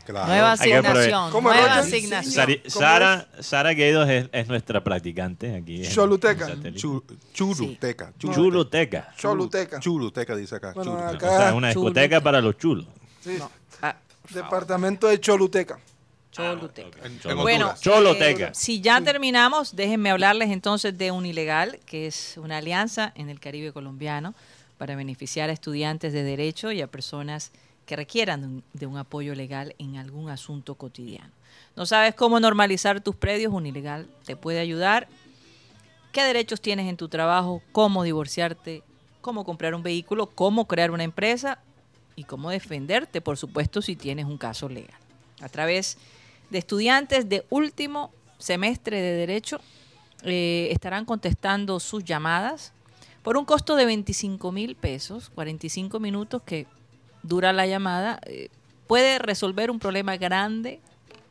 Claro. 0.04 0.28
Nueva 0.28 0.52
asignación. 0.52 1.30
¿Cómo 1.32 1.50
es, 1.50 1.58
Nueva 1.60 1.78
asignación. 1.78 2.32
Sari- 2.32 2.58
¿Cómo 2.62 2.70
Sara, 2.80 3.28
Sara 3.40 3.70
Gueidos 3.72 4.08
es, 4.08 4.28
es 4.30 4.46
nuestra 4.46 4.84
practicante 4.84 5.56
aquí. 5.56 5.84
en- 5.84 5.90
Choluteca. 5.90 6.44
en 6.44 6.56
satélite. 6.58 6.80
Chu- 6.80 7.04
Churuteca. 7.32 8.12
Chuluteca. 8.16 9.12
Choluteca. 9.16 9.80
Churuteca 9.80 10.36
dice 10.36 10.54
acá. 10.54 10.72
Bueno. 10.76 10.92
O 10.94 11.18
sea, 11.18 11.54
una 11.54 11.72
Chuluteca. 11.72 12.02
discoteca 12.02 12.20
para 12.20 12.40
los 12.40 12.56
chulos. 12.56 12.86
sí, 13.20 13.36
departamento 14.34 15.06
de 15.06 15.20
Choluteca. 15.20 15.78
Choluteca. 16.32 16.98
En- 17.06 17.12
en 17.12 17.20
Cholo- 17.20 17.42
Bueno, 17.42 17.66
eh, 18.48 18.50
si 18.54 18.80
ya 18.80 19.00
terminamos, 19.00 19.74
déjenme 19.74 20.10
hablarles 20.10 20.50
entonces 20.50 20.96
de 20.98 21.10
Unilegal, 21.10 21.80
que 21.86 22.06
es 22.06 22.36
una 22.36 22.58
alianza 22.58 23.12
en 23.14 23.30
el 23.30 23.40
Caribe 23.40 23.72
colombiano 23.72 24.34
para 24.76 24.94
beneficiar 24.96 25.48
a 25.48 25.52
estudiantes 25.54 26.12
de 26.12 26.22
derecho 26.22 26.72
y 26.72 26.82
a 26.82 26.86
personas 26.86 27.52
que 27.86 27.96
requieran 27.96 28.40
de 28.42 28.46
un, 28.48 28.64
de 28.74 28.86
un 28.86 28.98
apoyo 28.98 29.34
legal 29.34 29.74
en 29.78 29.96
algún 29.96 30.28
asunto 30.28 30.74
cotidiano. 30.74 31.30
¿No 31.76 31.86
sabes 31.86 32.14
cómo 32.14 32.38
normalizar 32.40 33.00
tus 33.00 33.14
predios? 33.16 33.52
Unilegal 33.52 34.08
te 34.26 34.36
puede 34.36 34.58
ayudar. 34.60 35.08
¿Qué 36.12 36.22
derechos 36.24 36.60
tienes 36.60 36.88
en 36.88 36.96
tu 36.96 37.08
trabajo? 37.08 37.62
¿Cómo 37.72 38.02
divorciarte? 38.02 38.82
¿Cómo 39.20 39.44
comprar 39.44 39.74
un 39.74 39.82
vehículo? 39.82 40.26
¿Cómo 40.26 40.66
crear 40.66 40.90
una 40.90 41.04
empresa? 41.04 41.58
Y 42.16 42.24
cómo 42.24 42.50
defenderte, 42.50 43.20
por 43.20 43.36
supuesto, 43.36 43.82
si 43.82 43.94
tienes 43.94 44.24
un 44.24 44.38
caso 44.38 44.68
legal. 44.68 44.98
A 45.40 45.48
través 45.48 45.98
de 46.50 46.58
estudiantes 46.58 47.28
de 47.28 47.44
último 47.50 48.10
semestre 48.38 49.00
de 49.00 49.12
Derecho 49.12 49.60
eh, 50.22 50.68
estarán 50.72 51.04
contestando 51.04 51.78
sus 51.78 52.04
llamadas 52.04 52.72
por 53.22 53.36
un 53.36 53.44
costo 53.44 53.76
de 53.76 53.84
25 53.84 54.50
mil 54.52 54.76
pesos, 54.76 55.30
45 55.34 56.00
minutos 56.00 56.42
que 56.44 56.66
dura 57.22 57.52
la 57.52 57.66
llamada. 57.66 58.18
eh, 58.26 58.48
puede 58.86 59.18
resolver 59.18 59.70
un 59.70 59.78
problema 59.80 60.16
grande 60.16 60.80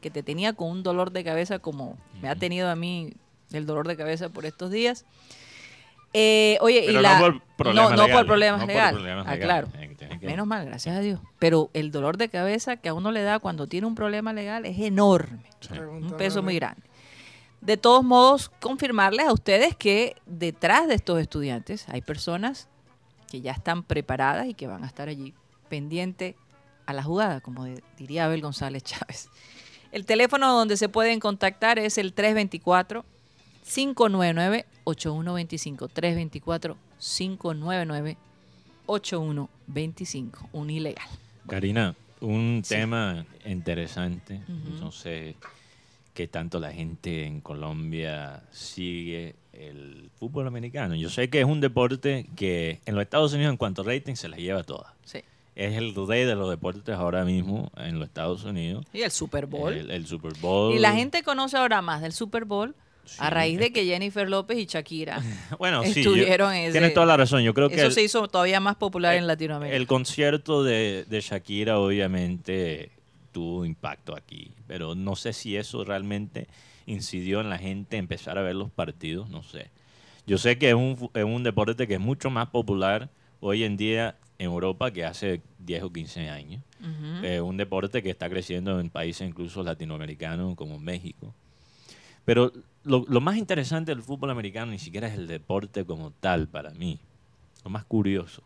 que 0.01 0.11
te 0.11 0.21
tenía 0.23 0.53
con 0.53 0.69
un 0.69 0.83
dolor 0.83 1.11
de 1.11 1.23
cabeza 1.23 1.57
como 1.59 1.97
me 2.21 2.27
ha 2.29 2.36
tenido 2.36 2.69
a 2.69 2.75
mí 2.75 3.13
el 3.53 3.65
dolor 3.65 3.88
de 3.88 3.95
cabeza 3.95 4.27
por 4.29 4.45
estos 4.45 4.69
días. 4.71 5.05
Eh, 6.13 6.57
oye, 6.61 6.83
Pero 6.86 6.99
y 6.99 7.01
la, 7.01 7.19
no 7.19 7.25
por 7.25 7.41
problemas 7.57 7.91
no, 7.91 7.95
no 7.97 8.01
por 8.03 8.07
legales, 8.07 8.25
problemas 8.27 8.59
no 8.59 8.65
por 8.65 8.73
legales. 8.75 8.93
problemas 8.95 9.27
Ah, 9.27 9.36
legales. 9.36 9.69
claro. 9.71 9.83
Menos 10.26 10.47
mal, 10.47 10.65
gracias 10.65 10.95
a 10.97 10.99
Dios. 10.99 11.19
Pero 11.39 11.69
el 11.73 11.91
dolor 11.91 12.17
de 12.17 12.30
cabeza 12.30 12.78
que 12.78 12.89
a 12.89 12.93
uno 12.93 13.11
le 13.11 13.21
da 13.21 13.39
cuando 13.39 13.67
tiene 13.67 13.88
un 13.88 13.95
problema 13.95 14.34
legal 14.34 14.65
es 14.65 14.80
enorme. 14.80 15.43
Un 15.71 16.15
peso 16.17 16.43
muy 16.43 16.55
grande. 16.55 16.82
De 17.61 17.78
todos 17.78 18.03
modos, 18.03 18.49
confirmarles 18.61 19.28
a 19.28 19.34
ustedes 19.34 19.76
que 19.76 20.15
detrás 20.26 20.88
de 20.88 20.95
estos 20.95 21.19
estudiantes 21.19 21.88
hay 21.89 22.01
personas 22.01 22.67
que 23.30 23.41
ya 23.41 23.51
están 23.51 23.84
preparadas 23.84 24.47
y 24.47 24.53
que 24.53 24.67
van 24.67 24.84
a 24.84 24.88
estar 24.88 25.09
allí 25.09 25.34
pendiente 25.67 26.36
a 26.86 26.93
la 26.93 27.03
jugada, 27.03 27.41
como 27.41 27.65
diría 27.97 28.26
Abel 28.26 28.41
González 28.41 28.84
Chávez. 28.84 29.30
El 29.91 30.05
teléfono 30.05 30.53
donde 30.53 30.78
se 30.78 30.89
pueden 30.89 31.19
contactar 31.19 31.80
es 31.80 31.97
el 31.97 32.13
324 32.13 33.05
599 33.63 34.65
8125 34.84 35.88
324 35.88 36.78
599 36.99 38.17
8125 38.86 40.49
un 40.53 40.69
ilegal. 40.69 41.07
Karina, 41.47 41.95
un 42.21 42.61
Sí. 42.63 42.75
tema 42.75 43.25
interesante. 43.45 44.41
Ujú. 44.47 44.79
No 44.79 44.91
sé 44.91 45.36
qué 46.13 46.27
tanto 46.27 46.59
la 46.59 46.71
gente 46.71 47.25
en 47.25 47.41
Colombia 47.41 48.41
sigue 48.51 49.36
el 49.53 50.09
fútbol 50.19 50.47
americano. 50.47 50.95
Yo 50.95 51.09
sé 51.09 51.29
que 51.29 51.39
es 51.41 51.45
un 51.45 51.61
deporte 51.61 52.25
que 52.36 52.79
en 52.86 52.95
los 52.95 53.03
Estados 53.03 53.33
Unidos 53.33 53.51
en 53.51 53.57
cuanto 53.57 53.81
a 53.81 53.86
rating 53.86 54.15
se 54.15 54.27
la 54.29 54.38
lleva 54.38 54.63
toda. 54.63 54.93
Sí. 55.03 55.19
Es 55.55 55.75
el 55.77 55.93
rey 56.07 56.25
de 56.25 56.36
los 56.36 56.49
deportes 56.49 56.95
ahora 56.95 57.23
mismo 57.23 57.71
en 57.77 57.99
los 57.99 58.07
Estados 58.09 58.43
Unidos. 58.43 58.86
Y 58.93 59.01
el 59.03 59.11
Super 59.11 59.45
Bowl. 59.45 59.73
El, 59.73 59.91
el 59.91 60.05
Super 60.05 60.33
Bowl. 60.39 60.73
Y 60.75 60.79
la 60.79 60.93
gente 60.93 61.23
conoce 61.23 61.55
ahora 61.57 61.81
más 61.81 62.01
del 62.01 62.11
Super 62.11 62.43
Bowl 62.45 62.75
Sí. 63.06 63.18
a 63.20 63.30
raíz 63.30 63.60
de 63.60 63.72
que 63.72 63.86
Jennifer 63.86 64.28
López 64.30 64.58
y 64.58 64.66
Shakira 64.66 65.22
bueno, 65.60 65.84
sí, 65.84 66.03
yo- 66.03 66.12
estuvieron 66.12 66.53
ese- 66.53 66.72
Tienes 66.74 66.93
toda 66.93 67.06
la 67.06 67.18
razón. 67.18 67.41
Yo 67.43 67.53
creo 67.53 67.70
que 67.70 67.76
Eso 67.76 67.86
el- 67.88 67.91
se 67.93 68.01
hizo 68.03 68.28
todavía 68.28 68.60
más 68.60 68.76
popular 68.76 69.16
en 69.16 69.28
Latinoamérica. 69.28 69.76
El 69.76 69.88
concierto 69.88 70.64
de, 70.64 71.06
de 71.08 71.22
Shakira 71.22 71.80
obviamente 71.80 72.91
tuvo 73.32 73.66
impacto 73.66 74.16
aquí, 74.16 74.51
pero 74.68 74.95
no 74.95 75.16
sé 75.16 75.34
si 75.34 75.56
eso 75.58 75.84
realmente 75.84 76.47
incidió 76.86 77.41
en 77.41 77.49
la 77.49 77.58
gente 77.58 77.97
empezar 77.97 78.38
a 78.38 78.41
ver 78.41 78.56
los 78.56 78.72
partidos, 78.72 79.30
no 79.30 79.43
sé. 79.43 79.70
Yo 80.28 80.38
sé 80.38 80.58
que 80.58 80.70
es 80.70 80.76
un, 80.76 81.10
es 81.14 81.24
un 81.24 81.43
deporte 81.43 81.88
que 81.88 81.95
es 81.95 81.99
mucho 81.99 82.30
más 82.30 82.47
popular 82.49 83.10
hoy 83.41 83.64
en 83.64 83.78
día 83.78 84.16
en 84.39 84.45
Europa 84.47 84.91
que 84.91 85.06
hace 85.06 85.41
10 85.60 85.84
o 85.84 85.91
15 85.93 86.30
años. 86.30 86.62
Es 87.24 87.41
un 87.41 87.58
deporte 87.58 88.03
que 88.03 88.10
está 88.12 88.30
creciendo 88.30 88.80
en 88.80 88.89
países 88.89 89.28
incluso 89.28 89.64
latinoamericanos 89.64 90.56
como 90.56 90.78
México. 90.80 91.34
Pero 92.26 92.51
lo, 92.86 93.03
lo 93.07 93.19
más 93.21 93.36
interesante 93.38 93.91
del 93.93 94.01
fútbol 94.03 94.29
americano 94.31 94.71
ni 94.71 94.79
siquiera 94.79 95.07
es 95.07 95.15
el 95.15 95.27
deporte 95.27 95.83
como 95.86 96.11
tal 96.11 96.47
para 96.47 96.69
mí. 96.71 96.99
Lo 97.63 97.69
más 97.69 97.83
curioso. 97.86 98.41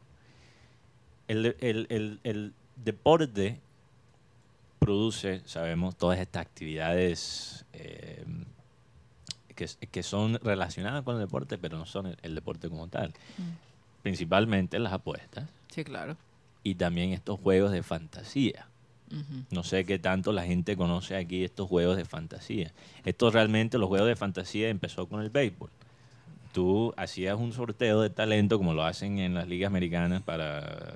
El, 1.27 1.55
el- 1.59 1.85
el- 1.89 2.19
el 2.23 2.53
deporte 2.75 3.59
produce, 4.79 5.41
sabemos, 5.45 5.95
todas 5.95 6.19
estas 6.19 6.41
actividades 6.41 7.65
eh, 7.73 8.23
que, 9.55 9.67
que 9.91 10.03
son 10.03 10.35
relacionadas 10.41 11.03
con 11.03 11.15
el 11.15 11.21
deporte, 11.21 11.57
pero 11.57 11.77
no 11.77 11.85
son 11.85 12.07
el, 12.07 12.17
el 12.21 12.33
deporte 12.35 12.69
como 12.69 12.87
tal. 12.87 13.13
Principalmente 14.01 14.79
las 14.79 14.93
apuestas 14.93 15.49
Sí, 15.69 15.83
claro. 15.83 16.15
y 16.63 16.75
también 16.75 17.11
estos 17.11 17.39
juegos 17.39 17.71
de 17.71 17.83
fantasía. 17.83 18.67
No 19.51 19.64
sé 19.64 19.86
qué 19.86 19.97
tanto 19.99 20.32
la 20.32 20.43
gente 20.43 20.76
conoce 20.78 21.16
aquí 21.16 21.43
estos 21.43 21.68
juegos 21.68 21.97
de 21.97 22.05
fantasía. 22.05 22.72
Esto 23.05 23.32
realmente, 23.32 23.78
los 23.78 23.88
juegos 23.89 24.07
de 24.07 24.16
fantasía 24.16 24.70
empezó 24.70 25.07
con 25.07 25.22
el 25.22 25.30
béisbol. 25.30 25.70
Tú 26.53 26.93
hacías 26.97 27.38
un 27.38 27.53
sorteo 27.53 28.01
de 28.01 28.10
talento, 28.10 28.57
como 28.57 28.74
lo 28.74 28.84
hacen 28.84 29.20
en 29.20 29.34
las 29.36 29.47
ligas 29.47 29.68
americanas, 29.68 30.22
para 30.24 30.95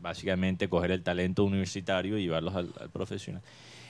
básicamente 0.00 0.68
coger 0.68 0.90
el 0.90 1.02
talento 1.02 1.44
universitario 1.44 2.18
y 2.18 2.22
llevarlos 2.22 2.54
al, 2.54 2.70
al 2.80 2.90
profesional. 2.90 3.42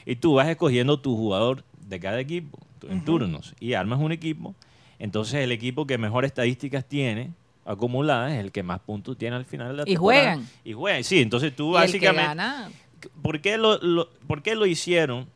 Y 0.06 0.16
tú 0.16 0.34
vas 0.34 0.48
escogiendo 0.48 1.00
tu 1.00 1.16
jugador 1.16 1.64
de 1.86 2.00
cada 2.00 2.18
equipo 2.20 2.58
en 2.88 3.04
turnos 3.04 3.54
y 3.60 3.74
armas 3.74 3.98
un 4.00 4.12
equipo. 4.12 4.54
Entonces 4.98 5.34
el 5.44 5.52
equipo 5.52 5.86
que 5.86 5.98
mejor 5.98 6.24
estadísticas 6.24 6.84
tiene 6.84 7.32
acumuladas 7.64 8.32
es 8.32 8.38
el 8.40 8.50
que 8.52 8.62
más 8.62 8.80
puntos 8.80 9.18
tiene 9.18 9.36
al 9.36 9.44
final 9.44 9.68
de 9.68 9.74
la 9.74 9.82
Y 9.82 9.94
temporada. 9.94 10.22
juegan. 10.34 10.48
Y 10.64 10.72
juegan, 10.72 11.04
sí. 11.04 11.20
Entonces 11.20 11.54
tú 11.54 11.64
Y 11.64 11.68
el 11.68 11.72
que 11.74 11.86
básicamente... 12.08 12.22
gana, 12.22 12.70
¿Por 13.22 13.40
qué 13.40 13.56
lo, 13.58 13.78
lo- 13.78 14.08
por 14.26 14.42
qué 14.42 14.54
lo 14.54 14.66
hicieron 14.66 15.26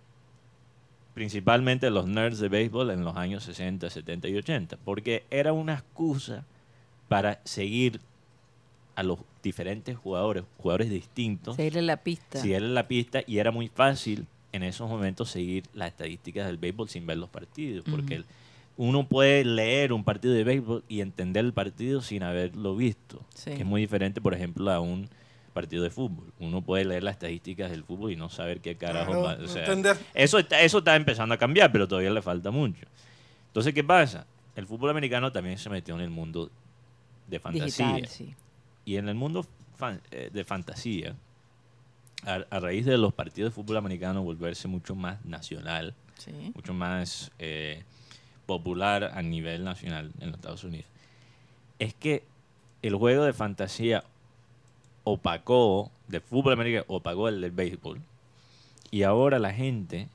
principalmente 1.14 1.90
los 1.90 2.06
nerds 2.06 2.38
de 2.38 2.48
béisbol 2.48 2.90
en 2.90 3.04
los 3.04 3.16
años 3.16 3.44
60, 3.44 3.90
70 3.90 4.28
y 4.28 4.36
80? 4.36 4.78
Porque 4.84 5.24
era 5.30 5.52
una 5.52 5.74
excusa 5.74 6.44
para 7.08 7.40
seguir 7.44 8.00
a 8.94 9.02
los 9.02 9.18
diferentes 9.42 9.96
jugadores, 9.96 10.44
jugadores 10.58 10.90
distintos, 10.90 11.56
seguirle 11.56 11.82
la 11.82 11.96
pista. 11.98 12.40
seguirle 12.40 12.68
la 12.68 12.86
pista 12.88 13.22
y 13.26 13.38
era 13.38 13.50
muy 13.50 13.68
fácil 13.68 14.26
en 14.52 14.62
esos 14.62 14.88
momentos 14.88 15.30
seguir 15.30 15.64
las 15.74 15.88
estadísticas 15.88 16.46
del 16.46 16.58
béisbol 16.58 16.88
sin 16.88 17.06
ver 17.06 17.16
los 17.16 17.30
partidos, 17.30 17.84
porque 17.90 18.22
uno 18.76 19.06
puede 19.06 19.44
leer 19.44 19.92
un 19.92 20.04
partido 20.04 20.34
de 20.34 20.44
béisbol 20.44 20.84
y 20.88 21.00
entender 21.00 21.44
el 21.44 21.52
partido 21.54 22.02
sin 22.02 22.22
haberlo 22.22 22.76
visto, 22.76 23.22
Sí. 23.34 23.50
que 23.52 23.62
es 23.62 23.66
muy 23.66 23.80
diferente, 23.80 24.20
por 24.20 24.34
ejemplo, 24.34 24.70
a 24.70 24.80
un 24.80 25.08
partido 25.52 25.82
de 25.82 25.90
fútbol. 25.90 26.32
Uno 26.38 26.62
puede 26.62 26.84
leer 26.84 27.02
las 27.02 27.12
estadísticas 27.14 27.70
del 27.70 27.84
fútbol 27.84 28.12
y 28.12 28.16
no 28.16 28.28
saber 28.28 28.60
qué 28.60 28.76
carajo 28.76 29.12
Claro, 29.12 29.22
va- 29.40 29.44
o 29.44 29.48
sea, 29.48 29.62
entender. 29.64 29.96
eso 30.14 30.38
está, 30.38 30.60
eso 30.60 30.78
está 30.78 30.96
empezando 30.96 31.34
a 31.34 31.38
cambiar, 31.38 31.70
pero 31.72 31.86
todavía 31.86 32.10
le 32.10 32.22
falta 32.22 32.50
mucho. 32.50 32.86
Entonces, 33.48 33.72
¿qué 33.74 33.84
pasa? 33.84 34.26
El 34.56 34.66
fútbol 34.66 34.90
americano 34.90 35.30
también 35.32 35.58
se 35.58 35.68
metió 35.70 35.94
en 35.94 36.00
el 36.00 36.10
mundo 36.10 36.50
de 37.28 37.38
fantasía. 37.40 37.86
Digital, 37.86 38.08
sí. 38.08 38.34
Y 38.84 38.96
en 38.96 39.08
el 39.08 39.14
mundo 39.14 39.46
fan- 39.78 40.00
eh, 40.10 40.30
de 40.32 40.44
fantasía, 40.44 41.14
a, 42.24 42.44
a 42.50 42.60
raíz 42.60 42.84
de 42.86 42.96
los 42.98 43.12
partidos 43.12 43.50
de 43.52 43.54
fútbol 43.54 43.76
americano 43.78 44.22
volverse 44.22 44.68
mucho 44.68 44.94
más 44.94 45.24
nacional, 45.24 45.94
sí. 46.18 46.30
mucho 46.54 46.72
más 46.74 47.30
eh, 47.38 47.82
popular 48.46 49.10
a 49.14 49.22
nivel 49.22 49.64
nacional 49.64 50.12
en 50.20 50.28
los 50.30 50.36
Estados 50.38 50.64
Unidos, 50.64 50.86
es 51.78 51.94
que 51.94 52.24
el 52.82 52.94
juego 52.96 53.24
de 53.24 53.32
fantasía 53.32 54.04
opacó, 55.04 55.90
de 56.08 56.20
fútbol 56.20 56.54
americano, 56.54 56.84
opacó 56.88 57.28
el 57.28 57.40
del 57.40 57.50
béisbol. 57.50 58.00
Y 58.90 59.04
ahora 59.04 59.38
la 59.38 59.52
gente 59.52 60.08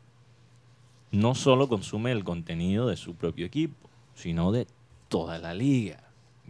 no 1.12 1.36
solo 1.36 1.68
consume 1.68 2.12
el 2.12 2.24
contenido 2.24 2.88
de 2.88 2.98
su 2.98 3.16
propio 3.16 3.46
equipo, 3.46 3.90
sino 4.16 4.52
de 4.52 4.68
toda 5.08 5.40
la 5.40 5.54
liga. 5.54 6.04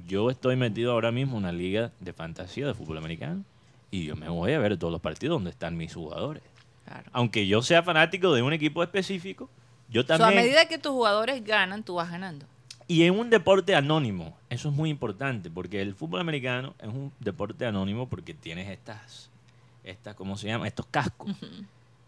Yo 0.07 0.29
estoy 0.29 0.55
metido 0.55 0.91
ahora 0.91 1.11
mismo 1.11 1.33
en 1.33 1.43
una 1.43 1.51
liga 1.51 1.91
de 1.99 2.13
fantasía 2.13 2.67
de 2.67 2.73
fútbol 2.73 2.97
americano 2.97 3.43
y 3.91 4.05
yo 4.05 4.15
me 4.15 4.29
voy 4.29 4.53
a 4.53 4.59
ver 4.59 4.77
todos 4.77 4.91
los 4.91 5.01
partidos 5.01 5.35
donde 5.35 5.51
están 5.51 5.77
mis 5.77 5.93
jugadores. 5.93 6.43
Claro. 6.85 7.09
Aunque 7.13 7.47
yo 7.47 7.61
sea 7.61 7.83
fanático 7.83 8.33
de 8.33 8.41
un 8.41 8.53
equipo 8.53 8.83
específico, 8.83 9.49
yo 9.89 10.01
O 10.01 10.05
sea, 10.05 10.17
también... 10.17 10.39
a 10.39 10.43
medida 10.43 10.65
que 10.67 10.77
tus 10.77 10.91
jugadores 10.91 11.43
ganan, 11.43 11.83
tú 11.83 11.95
vas 11.95 12.11
ganando. 12.11 12.45
Y 12.87 13.03
en 13.03 13.19
un 13.19 13.29
deporte 13.29 13.75
anónimo, 13.75 14.37
eso 14.49 14.69
es 14.69 14.75
muy 14.75 14.89
importante, 14.89 15.49
porque 15.49 15.81
el 15.81 15.93
fútbol 15.93 16.21
americano 16.21 16.73
es 16.79 16.87
un 16.87 17.11
deporte 17.19 17.65
anónimo 17.65 18.07
porque 18.07 18.33
tienes 18.33 18.69
estas, 18.69 19.29
estas 19.83 20.15
¿cómo 20.15 20.37
se 20.37 20.47
llama? 20.47 20.67
Estos 20.67 20.85
cascos, 20.85 21.35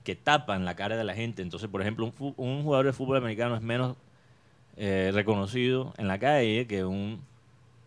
que 0.04 0.16
tapan 0.16 0.64
la 0.64 0.76
cara 0.76 0.96
de 0.96 1.04
la 1.04 1.14
gente. 1.14 1.42
Entonces, 1.42 1.70
por 1.70 1.82
ejemplo, 1.82 2.06
un, 2.06 2.34
un 2.38 2.64
jugador 2.64 2.86
de 2.86 2.94
fútbol 2.94 3.18
americano 3.18 3.56
es 3.56 3.62
menos 3.62 3.98
eh, 4.82 5.12
reconocido 5.14 5.94
en 5.98 6.08
la 6.08 6.18
calle 6.18 6.66
que 6.66 6.86
un 6.86 7.22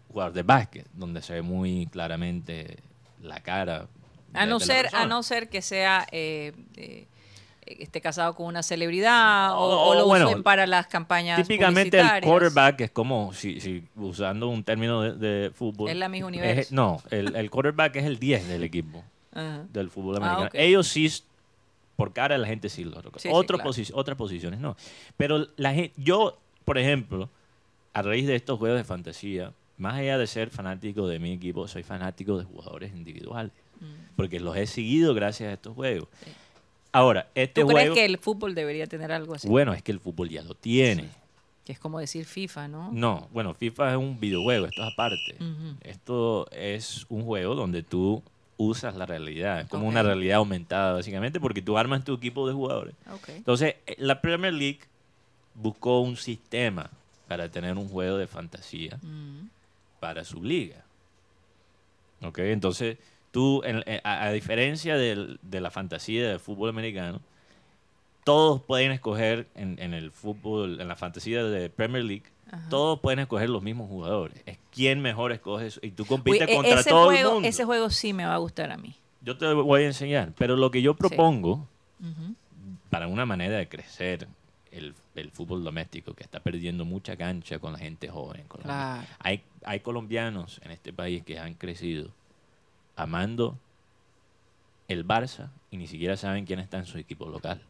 jugador 0.08 0.34
de 0.34 0.42
básquet, 0.42 0.86
donde 0.92 1.22
se 1.22 1.32
ve 1.32 1.40
muy 1.40 1.86
claramente 1.86 2.76
la 3.22 3.40
cara. 3.40 3.88
A 4.34 4.44
no 4.44 4.60
ser, 4.60 4.94
a 4.94 5.06
no 5.06 5.22
ser 5.22 5.48
que 5.48 5.62
sea 5.62 6.06
eh, 6.12 6.52
eh, 6.76 7.06
esté 7.66 8.00
casado 8.00 8.34
con 8.34 8.46
una 8.46 8.62
celebridad 8.62 9.52
o, 9.52 9.58
O- 9.60 9.88
o 9.90 9.94
lo 9.94 10.06
bueno, 10.06 10.26
usen 10.28 10.42
para 10.42 10.66
las 10.66 10.86
campañas 10.88 11.36
Típicamente 11.40 11.98
el 12.00 12.20
quarterback 12.22 12.80
es 12.82 12.90
como, 12.90 13.32
si, 13.32 13.60
si 13.60 13.84
usando 13.96 14.48
un 14.48 14.64
término 14.64 15.00
de, 15.02 15.12
de 15.14 15.50
fútbol. 15.50 15.88
Es 15.88 15.96
la 15.96 16.08
Miss 16.08 16.24
Universo. 16.24 16.60
es- 16.60 16.72
no, 16.72 17.00
el, 17.10 17.34
el 17.36 17.50
quarterback 17.50 17.96
es 17.96 18.04
el 18.04 18.18
10 18.18 18.48
del 18.48 18.64
equipo 18.64 19.02
del 19.72 19.90
fútbol 19.90 20.16
Ah, 20.20 20.32
americano. 20.34 20.50
Ellos 20.62 20.88
sí, 20.88 21.08
por 21.96 22.12
cara 22.12 22.36
la 22.38 22.46
gente 22.48 22.68
sí 22.68 22.84
lo. 22.84 23.00
Sí, 23.00 23.08
sí, 23.18 23.28
Otros 23.30 23.60
claro. 23.60 23.70
posi- 23.72 23.92
otras 23.94 24.16
posiciones 24.16 24.58
no. 24.60 24.76
Pero 25.16 25.46
la 25.56 25.72
gente, 25.72 25.92
yo, 25.96 26.38
por 26.64 26.78
ejemplo, 26.78 27.30
a 27.94 28.02
raíz 28.02 28.26
de 28.26 28.34
estos 28.34 28.58
juegos 28.58 28.78
de 28.78 28.84
fantasía, 28.84 29.52
más 29.78 29.94
allá 29.94 30.18
de 30.18 30.26
ser 30.26 30.50
fanático 30.50 31.06
de 31.06 31.18
mi 31.18 31.32
equipo, 31.32 31.68
soy 31.68 31.82
fanático 31.82 32.38
de 32.38 32.44
jugadores 32.44 32.92
individuales. 32.92 33.52
Porque 34.16 34.38
los 34.38 34.56
he 34.56 34.66
seguido 34.66 35.12
gracias 35.12 35.50
a 35.50 35.52
estos 35.54 35.74
juegos. 35.74 36.08
Mm. 36.08 36.24
Sí. 36.24 36.30
Ahora, 36.92 37.28
este 37.34 37.62
¿Tú 37.62 37.68
crees 37.68 37.82
juego... 37.84 37.94
que 37.94 38.04
el 38.04 38.18
fútbol 38.18 38.54
debería 38.54 38.86
tener 38.86 39.12
algo 39.12 39.34
así? 39.34 39.48
Bueno, 39.48 39.72
es 39.72 39.82
que 39.82 39.92
el 39.92 40.00
fútbol 40.00 40.28
ya 40.28 40.42
lo 40.42 40.54
tiene. 40.54 41.08
Que 41.64 41.72
es 41.72 41.78
como 41.78 41.98
decir 42.00 42.24
FIFA, 42.26 42.68
¿no? 42.68 42.90
No, 42.92 43.28
bueno, 43.32 43.54
FIFA 43.54 43.92
es 43.92 43.96
un 43.96 44.18
videojuego, 44.20 44.66
esto 44.66 44.82
es 44.86 44.92
aparte. 44.92 45.36
Esto 45.82 46.50
es 46.50 47.06
un 47.08 47.24
juego 47.24 47.54
donde 47.54 47.82
tú 47.82 48.22
usas 48.58 48.94
la 48.96 49.06
realidad, 49.06 49.60
es 49.62 49.68
como 49.68 49.88
una 49.88 50.02
realidad 50.02 50.36
aumentada 50.38 50.92
básicamente, 50.92 51.40
porque 51.40 51.62
tú 51.62 51.78
armas 51.78 52.04
tu 52.04 52.14
equipo 52.14 52.46
de 52.46 52.52
jugadores. 52.54 52.94
Ok. 53.12 53.28
Entonces, 53.30 53.76
eh, 53.86 53.94
la 53.98 54.20
Premier 54.20 54.52
League 54.52 54.80
buscó 55.54 56.00
un 56.00 56.16
sistema 56.16 56.90
para 57.28 57.48
tener 57.48 57.76
un 57.78 57.88
juego 57.88 58.18
de 58.18 58.26
fantasía 58.26 58.98
Mm. 59.02 59.48
para 60.00 60.24
su 60.24 60.42
liga. 60.42 60.84
¿Ok? 62.22 62.38
Entonces, 62.38 62.98
tú, 63.32 63.62
en- 63.64 63.82
eh, 63.86 64.00
a, 64.04 64.26
a 64.26 64.32
diferencia 64.32 64.96
del- 64.96 65.40
de 65.42 65.60
la 65.60 65.70
fantasía 65.72 66.28
del 66.28 66.38
fútbol 66.38 66.68
americano, 66.70 67.20
todos 68.24 68.62
pueden 68.62 68.92
escoger 68.92 69.48
en, 69.56 69.78
en 69.80 69.94
el 69.94 70.12
fútbol, 70.12 70.80
en 70.80 70.86
la 70.86 70.94
fantasía 70.96 71.42
de 71.42 71.68
Premier 71.70 72.04
League, 72.04 72.22
Ajá. 72.52 72.68
todos 72.68 73.00
pueden 73.00 73.18
escoger 73.18 73.50
los 73.50 73.62
mismos 73.62 73.88
jugadores. 73.88 74.40
Es 74.46 74.58
quién 74.72 75.00
mejor 75.00 75.32
escoge 75.32 75.66
eso. 75.66 75.80
Y 75.82 75.90
tú 75.90 76.04
compites 76.06 76.48
e- 76.48 76.54
contra 76.54 76.78
ese 76.80 76.90
todo 76.90 77.06
juego, 77.06 77.28
el 77.28 77.34
mundo. 77.34 77.48
Ese 77.48 77.64
juego 77.64 77.90
sí 77.90 78.12
me 78.12 78.24
va 78.24 78.34
a 78.34 78.38
gustar 78.38 78.70
a 78.70 78.76
mí. 78.76 78.94
Yo 79.22 79.36
te 79.36 79.52
voy 79.52 79.82
a 79.82 79.86
enseñar. 79.86 80.32
Pero 80.38 80.56
lo 80.56 80.70
que 80.70 80.82
yo 80.82 80.94
propongo 80.94 81.66
para 82.90 83.06
una 83.08 83.24
manera 83.26 83.56
de 83.56 83.68
crecer 83.68 84.28
el, 84.70 84.94
el 85.14 85.30
fútbol 85.30 85.64
doméstico, 85.64 86.14
que 86.14 86.22
está 86.22 86.40
perdiendo 86.40 86.84
mucha 86.84 87.16
cancha 87.16 87.58
con 87.58 87.72
la 87.72 87.78
gente 87.78 88.08
joven. 88.08 88.44
con 88.48 88.60
la- 88.60 88.66
Claro. 88.66 89.02
hay, 89.18 89.42
hay 89.64 89.80
colombianos 89.80 90.60
en 90.64 90.70
este 90.72 90.92
país 90.92 91.22
que 91.24 91.38
han 91.38 91.54
crecido 91.54 92.08
amando 92.96 93.58
el 94.88 95.06
Barça 95.06 95.50
y 95.70 95.76
ni 95.76 95.86
siquiera 95.86 96.16
saben 96.16 96.44
quién 96.44 96.58
está 96.58 96.78
en 96.78 96.86
su 96.86 96.98
equipo 96.98 97.26
local. 97.28 97.60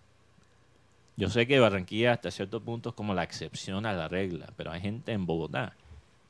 Yo 1.16 1.28
sé 1.28 1.46
que 1.46 1.60
Barranquilla 1.60 2.12
hasta 2.12 2.30
cierto 2.30 2.60
punto 2.62 2.88
es 2.90 2.94
como 2.94 3.14
la 3.14 3.22
excepción 3.22 3.84
a 3.86 3.92
la 3.92 4.08
regla, 4.08 4.48
pero 4.56 4.70
hay 4.72 4.80
gente 4.80 5.12
en 5.12 5.26
Bogotá 5.26 5.74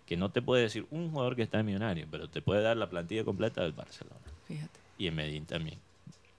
que 0.07 0.17
no 0.17 0.31
te 0.31 0.43
puede 0.43 0.63
decir 0.65 0.87
un 0.91 1.11
jugador 1.11 1.37
que 1.37 1.43
está 1.43 1.61
en 1.61 1.67
millonario, 1.67 2.07
pero 2.11 2.29
te 2.29 2.43
puede 2.43 2.63
dar 2.63 2.77
la 2.77 2.91
plantilla 2.91 3.25
completa 3.25 3.63
del 3.63 3.73
Barcelona 3.73 4.17
Fíjate. 4.47 4.79
y 4.99 5.07
en 5.07 5.15
Medellín 5.15 5.47
también. 5.47 5.79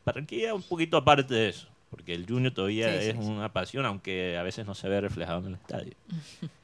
Barranquilla 0.05 0.53
un 0.53 0.61
poquito 0.63 0.97
aparte 0.97 1.33
de 1.33 1.49
eso, 1.49 1.67
porque 1.89 2.13
el 2.13 2.27
Junior 2.27 2.53
todavía 2.53 2.89
Sí, 3.01 3.07
es 3.09 3.15
sí. 3.15 3.21
una 3.31 3.51
pasión, 3.53 3.85
aunque 3.85 4.37
a 4.37 4.43
veces 4.43 4.67
no 4.67 4.75
se 4.75 4.89
ve 4.89 4.99
reflejado 5.01 5.39
en 5.39 5.47
el 5.47 5.53
estadio. 5.55 5.93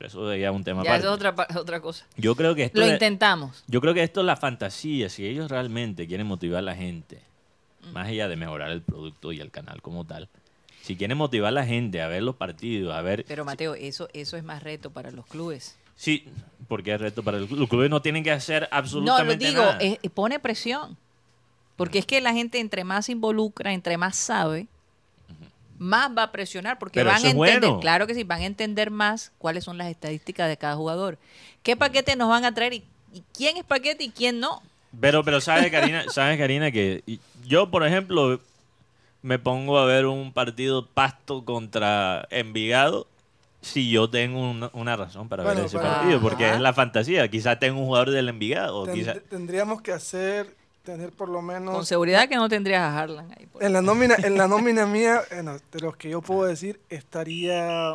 Pero 0.00 0.08
eso 0.08 0.34
ya 0.34 0.48
es 0.48 0.56
un 0.56 0.64
tema 0.64 0.82
Ya 0.82 0.92
aparte. 0.94 1.06
es 1.06 1.12
otra, 1.12 1.34
otra 1.60 1.80
cosa. 1.82 2.06
Yo 2.16 2.34
creo 2.34 2.54
que 2.54 2.62
esto 2.64 2.80
Lo 2.80 2.86
intentamos. 2.90 3.62
yo 3.66 3.82
creo 3.82 3.92
que 3.92 4.02
esto 4.02 4.20
es 4.20 4.26
la 4.26 4.36
fantasía, 4.36 5.10
si 5.10 5.26
ellos 5.26 5.50
realmente 5.50 6.06
quieren 6.06 6.26
motivar 6.26 6.60
a 6.60 6.62
la 6.62 6.74
gente, 6.74 7.20
más 7.92 8.08
allá 8.08 8.26
de 8.26 8.36
mejorar 8.36 8.70
el 8.70 8.80
producto 8.80 9.30
y 9.30 9.40
el 9.40 9.50
canal 9.50 9.82
como 9.82 10.06
tal, 10.06 10.30
si 10.80 10.96
quieren 10.96 11.18
motivar 11.18 11.48
a 11.48 11.52
la 11.52 11.66
gente 11.66 12.00
a 12.00 12.08
ver 12.08 12.22
los 12.22 12.34
partidos, 12.36 12.94
a 12.94 13.02
ver 13.02 13.26
Pero 13.28 13.44
Mateo, 13.44 13.74
eso, 13.74 14.08
eso 14.14 14.38
es 14.38 14.42
más 14.42 14.62
reto 14.62 14.88
para 14.90 15.10
los 15.10 15.26
clubes. 15.26 15.76
Sí, 15.96 16.24
porque 16.66 16.94
es 16.94 17.00
reto 17.02 17.22
para 17.22 17.36
el 17.36 17.46
club. 17.46 17.58
Los 17.58 17.68
clubes 17.68 17.90
no 17.90 18.00
tienen 18.00 18.24
que 18.24 18.30
hacer 18.30 18.62
No, 18.62 18.68
lo 18.70 18.76
absolutamente 18.78 19.44
digo, 19.48 19.60
nada. 19.62 19.78
es- 19.80 19.98
pone 20.14 20.38
presión. 20.38 20.96
Porque 21.76 21.98
es 21.98 22.06
que 22.06 22.22
la 22.22 22.32
gente 22.32 22.58
entre 22.58 22.84
más 22.84 23.04
se 23.04 23.12
involucra, 23.12 23.74
entre 23.74 23.98
más 23.98 24.16
sabe, 24.16 24.66
más 25.80 26.10
va 26.16 26.24
a 26.24 26.30
presionar 26.32 26.78
porque 26.78 27.00
Pero 27.00 27.08
van 27.10 27.24
a 27.24 27.30
entender, 27.30 27.60
bueno. 27.60 27.80
claro 27.80 28.06
que 28.06 28.14
sí, 28.14 28.22
van 28.22 28.42
a 28.42 28.44
entender 28.46 28.90
más 28.90 29.32
cuáles 29.38 29.64
son 29.64 29.78
las 29.78 29.88
estadísticas 29.88 30.46
de 30.48 30.56
cada 30.58 30.76
jugador. 30.76 31.16
¿Qué 31.62 31.74
paquete 31.74 32.14
nos 32.16 32.28
van 32.28 32.44
a 32.44 32.52
traer 32.54 32.74
y, 32.74 32.84
y 33.14 33.22
quién 33.34 33.56
es 33.56 33.64
paquete 33.64 34.04
y 34.04 34.10
quién 34.10 34.40
no? 34.40 34.62
Pero, 35.00 35.24
pero 35.24 35.40
sabes, 35.40 35.70
Karina, 35.70 36.04
sabes, 36.12 36.36
Karina, 36.38 36.70
que 36.70 37.02
yo, 37.46 37.70
por 37.70 37.86
ejemplo, 37.86 38.38
me 39.22 39.38
pongo 39.38 39.78
a 39.78 39.86
ver 39.86 40.04
un 40.06 40.32
partido 40.34 40.86
Pasto 40.86 41.44
contra 41.44 42.26
Envigado 42.30 43.06
si 43.62 43.90
yo 43.90 44.08
tengo 44.10 44.50
una, 44.50 44.70
una 44.74 44.96
razón 44.96 45.28
para 45.28 45.42
Bueno, 45.44 45.60
ver 45.60 45.66
ese 45.66 45.78
para- 45.78 45.96
partido, 45.96 46.20
porque 46.20 46.44
Ajá. 46.46 46.54
es 46.56 46.60
la 46.60 46.72
fantasía. 46.74 47.28
Quizás 47.28 47.58
tengo 47.58 47.78
un 47.80 47.86
jugador 47.86 48.10
del 48.10 48.28
Envigado, 48.28 48.86
quizá- 48.92 49.20
Tendríamos 49.28 49.80
que 49.82 49.92
hacer, 49.92 50.54
tener 50.84 51.10
por 51.12 51.28
lo 51.28 51.36
Con 51.36 51.46
menos... 51.46 51.86
seguridad 51.88 52.28
que 52.28 52.36
no 52.36 52.48
tendrías 52.48 52.82
a 52.82 52.98
Harlan 52.98 53.30
ahí. 53.38 53.46
por- 53.46 53.62
En 53.62 53.72
la 53.72 53.82
nómina, 53.82 54.14
en 54.16 54.36
la 54.36 54.48
nómina 54.48 54.86
mía, 54.86 55.20
bueno, 55.30 55.56
de 55.72 55.80
los 55.80 55.96
que 55.96 56.10
yo 56.10 56.20
puedo 56.22 56.44
decir, 56.44 56.80
estaría 56.88 57.94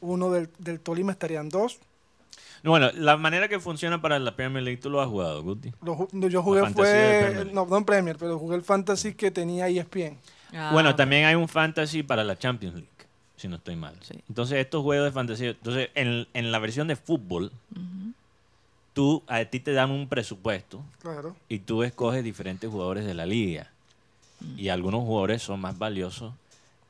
uno 0.00 0.30
del, 0.30 0.48
del 0.58 0.80
Tolima, 0.80 1.12
estarían 1.12 1.48
dos. 1.48 1.78
Bueno, 2.64 2.90
la 2.94 3.16
manera 3.16 3.48
que 3.48 3.58
funciona 3.58 4.00
para 4.00 4.18
la 4.20 4.36
Premier 4.36 4.62
League, 4.62 4.80
tú 4.80 4.88
lo 4.88 5.00
has 5.00 5.08
jugado, 5.08 5.42
Guti. 5.42 5.72
Lo 5.82 6.06
yo 6.28 6.42
jugué 6.44 6.64
fue, 6.70 7.48
no, 7.52 7.66
no 7.66 7.76
en 7.76 7.84
Premier, 7.84 8.16
pero 8.16 8.38
jugué 8.38 8.54
el 8.56 8.62
Fantasy 8.62 9.14
que 9.14 9.32
tenía 9.32 9.68
ESPN. 9.68 10.16
Ah, 10.54 10.70
bueno, 10.72 10.94
también 10.94 11.24
hay 11.24 11.34
un 11.34 11.48
fantasy 11.48 12.02
para 12.04 12.22
la 12.22 12.38
Champions 12.38 12.74
League, 12.76 12.88
si 13.36 13.48
no 13.48 13.56
estoy 13.56 13.74
mal. 13.74 13.96
Sí. 14.02 14.14
Entonces, 14.28 14.58
estos 14.58 14.82
juegos 14.82 15.06
de 15.06 15.10
fantasía, 15.12 15.50
entonces, 15.50 15.88
en, 15.94 16.28
en 16.34 16.52
la 16.52 16.58
versión 16.60 16.86
de 16.88 16.94
fútbol, 16.94 17.50
tú, 18.92 19.22
a 19.26 19.44
ti 19.44 19.60
te 19.60 19.72
dan 19.72 19.90
un 19.90 20.08
presupuesto 20.08 20.82
Claro. 21.00 21.34
y 21.48 21.60
tú 21.60 21.82
escoges 21.82 22.22
diferentes 22.24 22.70
jugadores 22.70 23.04
de 23.04 23.14
la 23.14 23.26
liga. 23.26 23.68
Y 24.56 24.68
algunos 24.68 25.02
jugadores 25.02 25.42
son 25.42 25.60
más 25.60 25.78
valiosos 25.78 26.32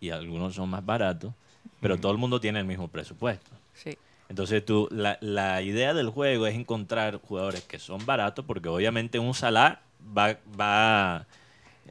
y 0.01 0.11
algunos 0.11 0.55
son 0.55 0.71
más 0.71 0.85
baratos, 0.85 1.33
pero 1.81 1.99
todo 1.99 2.13
el 2.13 2.19
mundo 2.19 2.41
tiene 2.41 2.59
el 2.59 2.65
mismo 2.65 2.89
presupuesto. 2.89 3.51
Sí. 3.75 3.97
Entonces 4.29 4.65
tú, 4.65 4.89
la, 4.91 5.19
la 5.21 5.61
idea 5.61 5.93
del 5.93 6.09
juego 6.09 6.47
es 6.47 6.55
encontrar 6.55 7.21
jugadores 7.21 7.63
que 7.63 7.79
son 7.79 8.05
baratos, 8.07 8.45
porque 8.47 8.69
obviamente 8.71 9.19
un 9.19 9.35
Salah 9.35 9.81
va, 10.17 10.39
va 10.59 11.17
a 11.17 11.27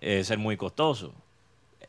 eh, 0.02 0.24
ser 0.24 0.40
muy 0.40 0.58
costoso. 0.58 1.14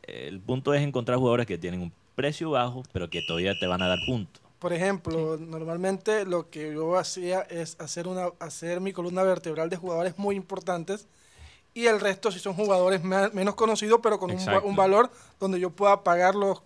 El 0.02 0.38
punto 0.40 0.74
es 0.74 0.82
encontrar 0.82 1.16
jugadores 1.18 1.46
que 1.46 1.56
tienen 1.56 1.80
un 1.80 1.92
precio 2.14 2.50
bajo, 2.50 2.82
pero 2.92 3.08
que 3.08 3.22
todavía 3.22 3.58
te 3.58 3.66
van 3.66 3.80
a 3.80 3.88
dar 3.88 3.98
puntos. 4.04 4.41
Por 4.62 4.72
ejemplo, 4.72 5.36
normalmente 5.38 6.24
lo 6.24 6.48
que 6.48 6.72
yo 6.72 6.96
hacía 6.96 7.40
es 7.50 7.76
hacer 7.80 8.06
una 8.06 8.28
hacer 8.38 8.80
mi 8.80 8.92
columna 8.92 9.24
vertebral 9.24 9.68
de 9.68 9.76
jugadores 9.76 10.16
muy 10.18 10.36
importantes 10.36 11.08
y 11.74 11.86
el 11.86 11.98
resto 11.98 12.30
si 12.30 12.38
son 12.38 12.54
jugadores 12.54 13.02
me- 13.02 13.28
menos 13.30 13.56
conocidos, 13.56 13.98
pero 14.00 14.20
con 14.20 14.30
un, 14.30 14.38
un 14.64 14.76
valor 14.76 15.10
donde 15.40 15.58
yo 15.58 15.70
pueda 15.70 16.04
pagarlos, 16.04 16.62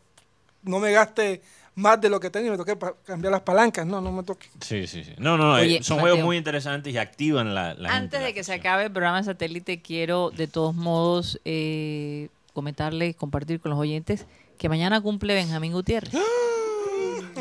no 0.62 0.78
me 0.78 0.92
gaste 0.92 1.40
más 1.74 1.98
de 1.98 2.10
lo 2.10 2.20
que 2.20 2.28
tengo 2.28 2.48
y 2.48 2.50
me 2.50 2.58
toque 2.58 2.76
pa- 2.76 2.94
cambiar 3.06 3.32
las 3.32 3.40
palancas, 3.40 3.86
no, 3.86 4.02
no 4.02 4.12
me 4.12 4.22
toque. 4.24 4.46
Sí, 4.60 4.86
sí, 4.86 5.02
sí. 5.02 5.12
No, 5.16 5.38
no. 5.38 5.54
Oye, 5.54 5.76
eh, 5.76 5.82
son 5.82 5.96
Mateo. 5.96 6.10
juegos 6.12 6.24
muy 6.26 6.36
interesantes 6.36 6.92
y 6.92 6.98
activan 6.98 7.54
la, 7.54 7.72
la 7.74 7.88
gente, 7.90 7.94
Antes 8.04 8.20
la 8.20 8.26
de 8.26 8.34
que 8.34 8.44
se 8.44 8.52
acabe 8.52 8.84
el 8.84 8.92
programa 8.92 9.22
satélite, 9.22 9.80
quiero 9.80 10.30
de 10.30 10.48
todos 10.48 10.74
modos 10.74 11.40
eh, 11.46 12.28
comentarle 12.52 13.06
y 13.08 13.14
compartir 13.14 13.58
con 13.60 13.70
los 13.70 13.78
oyentes 13.80 14.26
que 14.58 14.68
mañana 14.68 15.00
cumple 15.00 15.32
Benjamín 15.34 15.72
Gutiérrez. 15.72 16.12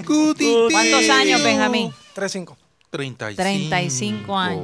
¿Cuántos 0.04 1.10
años, 1.10 1.44
Benjamín? 1.44 1.92
3-5. 2.16 2.56
35. 2.90 3.42
35 3.42 4.38
años. 4.38 4.64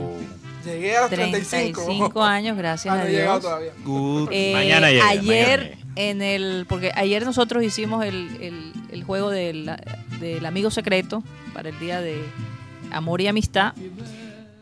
Llegué 0.65 0.95
a 0.95 1.01
los 1.01 1.09
35. 1.09 1.81
35 1.85 2.23
años, 2.23 2.57
gracias 2.57 2.93
Ah, 2.93 2.97
no 2.97 3.03
a 3.03 3.05
Dios. 3.07 3.41
todavía. 3.41 3.71
Good. 3.83 4.29
Eh, 4.31 4.51
Mañana 4.53 4.91
llega, 4.91 5.09
ayer 5.09 5.59
mañana 5.75 5.81
en 5.95 6.21
el 6.21 6.65
porque 6.69 6.91
ayer 6.95 7.25
nosotros 7.25 7.63
hicimos 7.63 8.05
el, 8.05 8.37
el- 8.41 8.73
el 8.91 9.03
juego 9.03 9.29
del, 9.29 9.71
del 10.19 10.45
amigo 10.45 10.69
secreto 10.71 11.23
para 11.53 11.69
el 11.69 11.79
día 11.79 11.99
de 12.01 12.21
amor 12.91 13.21
y 13.21 13.27
amistad 13.27 13.73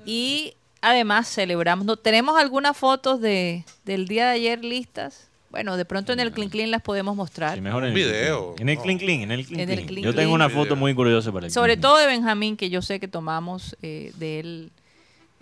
y 0.05 0.53
además 0.81 1.27
celebramos 1.27 1.85
no, 1.85 1.97
tenemos 1.97 2.39
algunas 2.39 2.75
fotos 2.77 3.19
de 3.21 3.63
del 3.85 4.07
día 4.07 4.25
de 4.27 4.31
ayer 4.33 4.63
listas 4.63 5.28
bueno 5.51 5.77
de 5.77 5.85
pronto 5.85 6.13
en 6.13 6.19
el 6.19 6.31
clean 6.31 6.49
clean 6.49 6.71
las 6.71 6.81
podemos 6.81 7.15
mostrar 7.15 7.55
Sí, 7.55 7.61
mejor 7.61 7.83
en 7.83 7.89
el 7.89 7.95
video. 7.95 8.55
En 8.59 8.69
el 8.69 8.75
No. 8.77 8.81
clean 8.83 8.97
clean, 8.99 9.21
en 9.21 9.31
el 9.31 9.45
clean 9.45 9.61
En 9.61 9.69
el 9.69 9.75
clean. 9.77 9.87
clean 9.87 10.03
Yo 10.03 10.13
tengo 10.15 10.33
una 10.33 10.49
foto 10.49 10.75
muy 10.75 10.93
curiosa 10.93 11.31
para 11.31 11.47
el 11.47 11.51
sobre 11.51 11.73
clean 11.73 11.81
todo 11.81 11.97
de 11.97 12.07
Benjamín 12.07 12.55
que 12.57 12.69
yo 12.69 12.81
sé 12.81 12.99
que 12.99 13.07
tomamos 13.07 13.75
eh, 13.81 14.11
de 14.17 14.39
él 14.39 14.71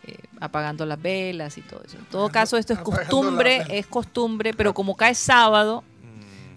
eh, 0.06 0.16
apagando 0.40 0.86
las 0.86 1.02
velas 1.02 1.58
y 1.58 1.62
todo 1.62 1.82
eso 1.86 1.98
en 1.98 2.06
todo 2.06 2.30
caso 2.30 2.58
esto 2.58 2.74
es 2.74 2.80
apagando 2.80 3.02
costumbre 3.10 3.64
es 3.70 3.88
costumbre 3.88 4.54
pero 4.54 4.74
como 4.74 4.96
cae 4.96 5.16
sábado 5.16 5.84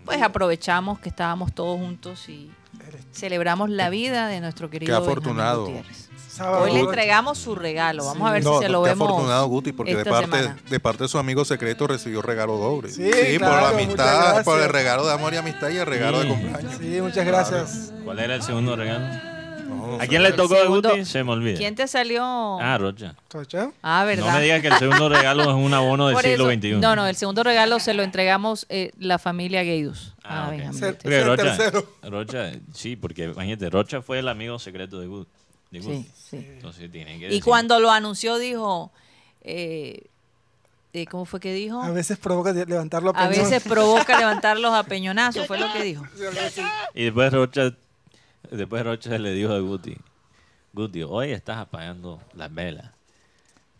pues 0.04 0.22
aprovechamos 0.22 0.98
que 0.98 1.08
estábamos 1.08 1.52
todos 1.54 1.78
juntos 1.78 2.28
y 2.28 2.50
celebramos 3.12 3.70
la 3.70 3.90
vida 3.90 4.26
de 4.28 4.40
nuestro 4.40 4.68
querido 4.70 4.94
Benjamín 4.94 5.10
afortunado. 5.18 5.66
Gutiérrez. 5.66 6.09
Sábado, 6.40 6.64
Hoy 6.64 6.72
le 6.72 6.80
entregamos 6.80 7.36
su 7.38 7.54
regalo. 7.54 8.04
Vamos 8.06 8.28
a 8.28 8.32
ver 8.32 8.42
No, 8.42 8.58
si 8.58 8.64
se 8.64 8.68
lo 8.70 8.82
qué 8.82 8.88
vemos. 8.90 9.08
afortunado 9.08 9.46
Guti, 9.48 9.72
porque 9.72 9.94
de 9.94 10.04
parte, 10.06 10.38
semana. 10.38 10.56
de 10.70 10.80
parte 10.80 11.02
de 11.04 11.08
su 11.08 11.18
amigo 11.18 11.44
secreto 11.44 11.86
recibió 11.86 12.22
regalo 12.22 12.56
doble. 12.56 12.88
Sí, 12.90 13.10
por 13.38 13.48
claro, 13.48 13.60
la 13.62 13.68
amistad, 13.68 14.44
por 14.44 14.60
el 14.62 14.68
regalo 14.70 15.06
de 15.06 15.12
amor 15.12 15.34
y 15.34 15.36
amistad 15.36 15.68
y 15.68 15.76
el 15.76 15.84
regalo 15.86 16.22
Sí. 16.22 16.28
de 16.28 16.34
cumpleaños. 16.34 16.74
Sí, 16.78 17.00
muchas 17.02 17.26
gracias. 17.26 17.92
¿Cuál 18.04 18.18
era 18.20 18.34
el 18.36 18.42
segundo 18.42 18.74
regalo? 18.74 19.04
No, 19.68 19.98
¿A 20.00 20.06
quién 20.06 20.22
le 20.22 20.32
tocó 20.32 20.54
de 20.54 20.66
Guti? 20.66 21.04
Se 21.04 21.22
me 21.22 21.32
olvida. 21.32 21.58
¿Quién 21.58 21.74
te 21.74 21.86
salió? 21.86 22.22
Ah, 22.60 22.78
Rocha. 22.78 23.14
¿Cocha? 23.30 23.70
Ah, 23.82 24.04
¿verdad? 24.04 24.26
No 24.26 24.32
me 24.38 24.42
digas 24.42 24.62
que 24.62 24.68
el 24.68 24.78
segundo 24.78 25.08
regalo 25.10 25.42
es 25.42 25.48
un 25.48 25.72
abono 25.74 26.08
del 26.08 26.16
siglo 26.18 26.46
XXI. 26.50 26.72
No, 26.80 26.96
no, 26.96 27.06
el 27.06 27.16
segundo 27.16 27.42
regalo 27.44 27.78
se 27.80 27.92
lo 27.94 28.02
entregamos 28.02 28.64
eh, 28.68 28.92
la 28.98 29.18
familia 29.18 29.62
Gaydus. 29.62 30.14
Ah, 30.24 30.46
a 30.46 30.48
ok. 30.48 30.50
Benjamín 30.56 31.24
Rocha. 31.26 31.56
Rocha, 32.02 32.52
sí, 32.72 32.96
porque 32.96 33.24
imagínate, 33.24 33.68
Rocha 33.70 34.00
fue 34.02 34.18
el 34.20 34.28
amigo 34.28 34.58
secreto 34.58 34.98
de 35.00 35.06
Guti. 35.06 35.30
De 35.70 35.80
Guti. 35.80 36.02
Sí, 36.02 36.10
sí. 36.30 36.36
Entonces 36.36 36.90
tiene 36.90 37.18
que 37.18 37.26
Y 37.26 37.28
decir- 37.28 37.44
cuando 37.44 37.78
lo 37.80 37.90
anunció 37.90 38.38
dijo, 38.38 38.90
eh, 39.42 40.06
eh, 40.92 41.06
¿cómo 41.06 41.24
fue 41.24 41.38
que 41.40 41.52
dijo? 41.54 41.80
A 41.82 41.90
veces 41.90 42.18
provoca 42.18 42.52
levantarlo 42.52 43.10
A 43.10 43.28
peñón. 43.28 43.30
veces 43.30 43.62
provoca 43.62 44.18
levantarlos 44.18 44.72
a 44.74 44.82
peñonazos, 44.84 45.46
fue 45.46 45.58
lo 45.58 45.72
que 45.72 45.82
dijo. 45.82 46.04
Y 46.94 47.04
después 47.04 47.32
Rocha, 47.32 47.72
después 48.50 48.84
Rocha 48.84 49.16
le 49.18 49.32
dijo 49.32 49.52
a 49.52 49.60
Guti, 49.60 49.96
Guti, 50.72 51.02
hoy 51.02 51.30
estás 51.32 51.58
apagando 51.58 52.20
las 52.34 52.52
velas, 52.52 52.90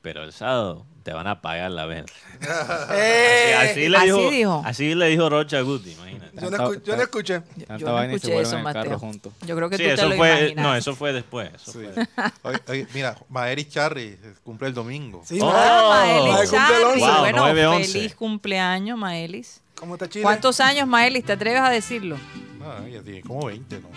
pero 0.03 0.23
el 0.25 0.33
sábado 0.33 0.87
te 1.03 1.13
van 1.13 1.27
a 1.27 1.33
apagar 1.33 1.71
la 1.71 1.87
vela. 1.87 2.07
Eh, 2.93 3.55
así, 3.59 3.89
le 3.89 3.97
así 3.97 4.07
dijo, 4.07 4.31
dijo. 4.31 4.63
así 4.65 4.95
le 4.95 5.07
dijo 5.09 5.29
Rocha 5.29 5.59
a 5.59 5.61
Guti, 5.63 5.93
imagínate. 5.93 6.41
yo, 6.41 6.51
no 6.51 6.57
escu- 6.57 6.83
yo 6.83 6.97
no 6.97 7.03
escuché. 7.03 7.41
Tanta 7.41 7.77
Yo 7.79 7.87
no 7.89 8.03
escuché 8.03 8.41
eso, 8.41 8.59
en 8.59 8.67
el 8.67 8.73
carro 8.73 8.85
Mateo. 8.91 8.99
juntos. 8.99 9.33
Yo 9.47 9.57
creo 9.57 9.69
que 9.71 9.77
Sí, 9.77 9.83
tú 9.83 9.89
te 9.89 9.95
eso 9.95 10.09
lo 10.09 10.17
fue, 10.17 10.29
imaginas. 10.31 10.65
no, 10.65 10.75
eso 10.77 10.95
fue 10.97 11.13
después. 11.13 11.51
eso 11.55 11.73
Sí. 11.73 11.79
fue. 11.95 12.07
Oye, 12.43 12.59
oye, 12.69 12.87
mira, 12.95 13.17
Maeris 13.29 13.69
Charry 13.69 14.19
eh, 14.23 14.35
cumple 14.43 14.69
el 14.69 14.75
domingo. 14.75 15.23
Sí, 15.27 15.39
Oh. 15.43 15.51
Ah, 15.53 16.43
Charri. 16.51 16.85
11. 16.85 16.99
Wow, 17.01 17.19
bueno, 17.21 17.47
9-11. 17.47 17.93
feliz 17.93 18.15
cumpleaños, 18.15 18.99
Maelis. 18.99 19.61
¿Cómo 19.75 19.95
está 19.95 20.09
Chile? 20.09 20.23
¿Cuántos 20.23 20.61
años, 20.61 20.87
Maelis? 20.89 21.25
¿Te 21.25 21.33
atreves 21.33 21.61
a 21.61 21.71
decirlo? 21.71 22.17
Ah, 22.63 22.81
ella 22.87 23.03
tiene 23.03 23.23
como 23.23 23.47
20, 23.47 23.81
¿no? 23.81 23.89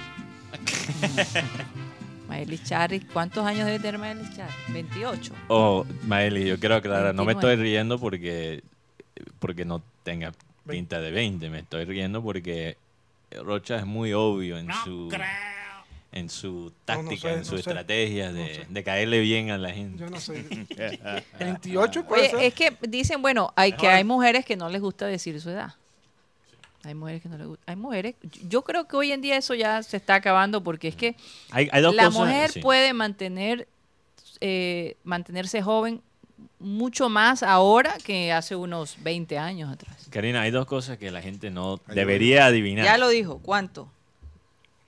Maelis 2.33 2.63
Charri, 2.63 2.99
¿cuántos 2.99 3.45
años 3.45 3.67
debe 3.67 3.77
tener 3.77 3.99
Maelis 3.99 4.35
Charri? 4.35 4.53
28. 4.69 5.33
Oh, 5.49 5.85
Maeli, 6.07 6.45
yo 6.47 6.59
quiero 6.59 6.73
aclarar, 6.75 7.13
no 7.13 7.21
me 7.25 7.33
29. 7.35 7.53
estoy 7.53 7.63
riendo 7.63 7.99
porque, 7.99 8.63
porque 9.37 9.65
no 9.65 9.83
tenga 10.01 10.31
pinta 10.67 10.99
de 10.99 11.11
20, 11.11 11.47
me 11.51 11.59
estoy 11.59 11.85
riendo 11.85 12.23
porque 12.23 12.75
Rocha 13.43 13.75
es 13.77 13.85
muy 13.85 14.13
obvio 14.13 14.57
en 14.57 14.67
su 14.83 15.11
en 16.11 16.29
su 16.29 16.71
táctica, 16.85 17.29
sé, 17.29 17.33
en 17.33 17.45
su 17.45 17.53
no 17.53 17.59
estrategia 17.59 18.31
de, 18.33 18.41
No 18.41 18.47
sé. 18.47 18.65
de 18.67 18.83
caerle 18.83 19.19
bien 19.19 19.51
a 19.51 19.57
la 19.59 19.71
gente. 19.71 19.99
Yo 19.99 20.09
no 20.09 20.19
sé. 20.19 20.43
28 21.39 22.05
puede 22.05 22.21
Oye, 22.21 22.29
ser. 22.31 22.39
es 22.45 22.53
que 22.55 22.77
dicen, 22.87 23.21
bueno, 23.21 23.53
hay 23.55 23.73
que 23.73 23.87
hay 23.87 24.03
mujeres 24.03 24.43
que 24.43 24.55
no 24.55 24.69
les 24.69 24.81
gusta 24.81 25.05
decir 25.05 25.39
su 25.39 25.51
edad. 25.51 25.75
Hay 26.83 26.95
mujeres 26.95 27.21
que 27.21 27.29
no 27.29 27.37
les 27.37 27.47
gusta. 27.47 27.63
Hay 27.65 27.75
mujeres. 27.77 28.15
Yo 28.47 28.61
creo 28.63 28.87
que 28.87 28.95
hoy 28.95 29.11
en 29.11 29.21
día 29.21 29.37
eso 29.37 29.55
ya 29.55 29.81
se 29.83 29.97
está 29.97 30.15
acabando 30.15 30.63
porque 30.63 30.89
es 30.89 30.95
que 30.95 31.15
Hay, 31.51 31.69
hay 31.71 31.81
dos 31.81 31.95
la 31.95 32.05
cosas, 32.05 32.19
mujer 32.19 32.51
sí. 32.51 32.59
puede 32.61 32.93
mantener 32.93 33.67
eh, 34.41 34.97
mantenerse 35.03 35.61
joven 35.61 36.01
mucho 36.59 37.07
más 37.07 37.43
ahora 37.43 37.95
que 38.03 38.31
hace 38.33 38.55
unos 38.55 38.97
20 39.01 39.37
años 39.37 39.71
atrás. 39.71 40.07
Karina, 40.09 40.41
hay 40.41 40.51
dos 40.51 40.65
cosas 40.65 40.97
que 40.97 41.09
la 41.11 41.21
gente 41.21 41.49
no 41.49 41.79
Ay, 41.87 41.95
debería 41.95 42.45
adivinar. 42.47 42.83
Ya 42.85 42.97
lo 42.97 43.07
dijo. 43.09 43.39
¿Cuánto? 43.39 43.89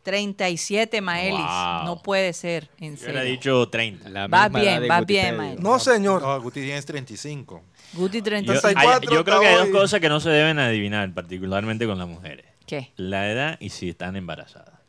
37 0.03 1.01
Maelis. 1.01 1.39
Wow. 1.39 1.83
No 1.85 2.01
puede 2.03 2.31
ser, 2.33 2.69
en 2.79 2.95
Yo 2.95 3.05
serio. 3.05 3.21
dicho 3.23 3.67
30. 3.69 4.09
La 4.09 4.27
Va 4.27 4.49
bien, 4.49 4.83
va 4.89 5.01
bien, 5.01 5.25
Pedro. 5.35 5.37
Mae. 5.37 5.55
No, 5.55 5.79
señor. 5.79 6.21
No, 6.21 6.39
Guti 6.41 6.61
tienes 6.61 6.85
35. 6.85 7.61
Guti 7.95 8.17
Yo, 8.19 8.23
36. 8.23 8.65
hay- 8.65 8.73
34 8.73 9.11
yo 9.15 9.23
creo 9.25 9.39
que 9.39 9.47
hay 9.47 9.55
dos 9.55 9.69
cosas 9.69 9.99
que 9.99 10.09
no 10.09 10.19
se 10.19 10.29
deben 10.29 10.59
adivinar, 10.59 11.13
particularmente 11.13 11.85
con 11.87 11.97
las 11.97 12.07
mujeres. 12.07 12.45
¿Qué? 12.65 12.91
La 12.97 13.29
edad 13.31 13.57
y 13.59 13.69
si 13.69 13.89
están 13.89 14.15
embarazadas. 14.15 14.79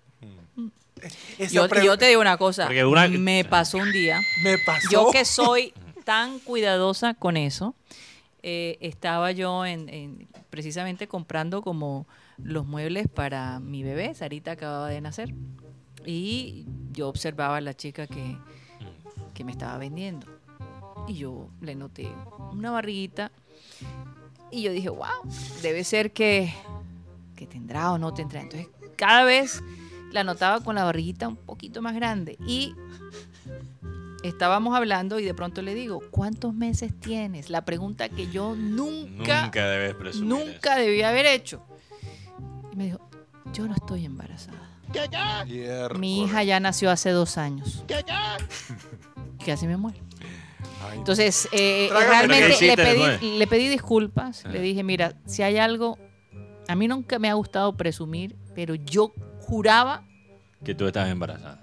Esa 1.39 1.53
Yo, 1.53 1.69
yo 1.83 1.99
te 1.99 2.07
digo 2.09 2.21
una 2.21 2.37
cosa. 2.39 2.69
Una- 2.87 3.07
Me 3.09 3.45
pasó 3.45 3.79
un 3.79 3.93
día. 3.93 4.19
Me 4.43 4.57
pasó. 4.65 4.89
Yo 4.91 5.11
que 5.11 5.25
soy 5.25 5.75
tan 6.05 6.39
cuidadosa 6.39 7.15
con 7.15 7.37
eso, 7.37 7.75
eh, 8.43 8.79
estaba 8.81 9.31
yo 9.33 9.67
en, 9.67 9.89
en- 9.91 10.29
precisamente 10.51 11.07
comprando 11.07 11.61
como 11.63 12.07
los 12.39 12.67
muebles 12.67 13.09
para 13.09 13.61
mi 13.61 13.83
bebé. 13.83 14.15
Sarita 14.15 14.53
acababa 14.53 14.89
de 14.89 15.01
nacer. 15.03 15.35
Y 16.07 16.65
yo 16.93 17.09
observaba 17.09 17.59
a 17.59 17.61
la 17.61 17.75
chica 17.75 18.07
que, 18.07 18.37
que 19.35 19.45
me 19.45 19.53
estaba 19.53 19.77
vendiendo. 19.79 20.27
Y 21.09 21.15
yo 21.15 21.49
le 21.61 21.75
noté 21.75 22.11
una 22.53 22.71
barriguita. 22.71 23.31
Y 24.51 24.63
yo 24.63 24.73
dije, 24.73 24.89
wow, 24.89 25.07
debe 25.63 25.85
ser 25.85 26.13
que, 26.13 26.53
que 27.35 27.47
tendrá 27.47 27.93
o 27.93 27.99
no 27.99 28.15
tendrá. 28.15 28.41
Entonces, 28.43 28.69
cada 28.97 29.25
vez 29.25 29.63
la 30.13 30.25
notaba 30.25 30.61
con 30.61 30.75
la 30.75 30.85
barriguita 30.85 31.29
un 31.29 31.37
poquito 31.37 31.83
más 31.83 31.95
grande. 31.95 32.37
Y 32.47 32.75
estábamos 34.23 34.75
hablando 34.77 35.19
y 35.19 35.25
de 35.25 35.35
pronto 35.35 35.63
le 35.63 35.75
digo, 35.75 36.01
¿cuántos 36.11 36.55
meses 36.55 36.99
tienes? 36.99 37.51
La 37.51 37.65
pregunta 37.65 38.09
que 38.09 38.29
yo 38.31 38.55
nunca, 38.57 39.43
Nunca 39.45 39.67
debes 39.67 39.95
presumir 39.95 40.29
nunca 40.29 40.77
debí 40.77 41.03
haber 41.03 41.27
hecho. 41.27 41.63
Y 42.73 42.77
me 42.77 42.85
dijo, 42.85 43.01
yo 43.53 43.67
no 43.67 43.75
estoy 43.75 44.05
embarazada. 44.05 44.67
Mi 45.99 46.23
hija 46.23 46.43
ya 46.45 46.61
nació 46.61 46.91
hace 46.91 47.11
dos 47.11 47.39
años. 47.39 47.85
Casi 49.45 49.67
me 49.67 49.77
muero. 49.77 50.06
Entonces, 50.95 51.49
eh, 51.53 51.87
Trágame. 51.89 52.09
realmente 52.11 52.47
¿Pero 52.47 52.59
qué 52.59 52.67
le 52.67 52.77
pedí, 52.77 53.39
le 53.39 53.47
pedí 53.47 53.69
disculpas. 53.69 54.45
Le 54.45 54.61
dije, 54.61 54.83
mira, 54.83 55.15
si 55.27 55.43
hay 55.43 55.59
algo, 55.59 55.99
a 56.69 56.75
mí 56.75 56.89
nunca 56.89 57.19
me 57.19 57.29
ha 57.29 57.35
gustado 57.35 57.77
presumir, 57.77 58.37
pero 58.55 58.75
yo 58.75 59.13
juraba. 59.41 60.05
Que 60.65 60.75
tú 60.75 60.87
estás 60.87 61.09
embarazada. 61.09 61.63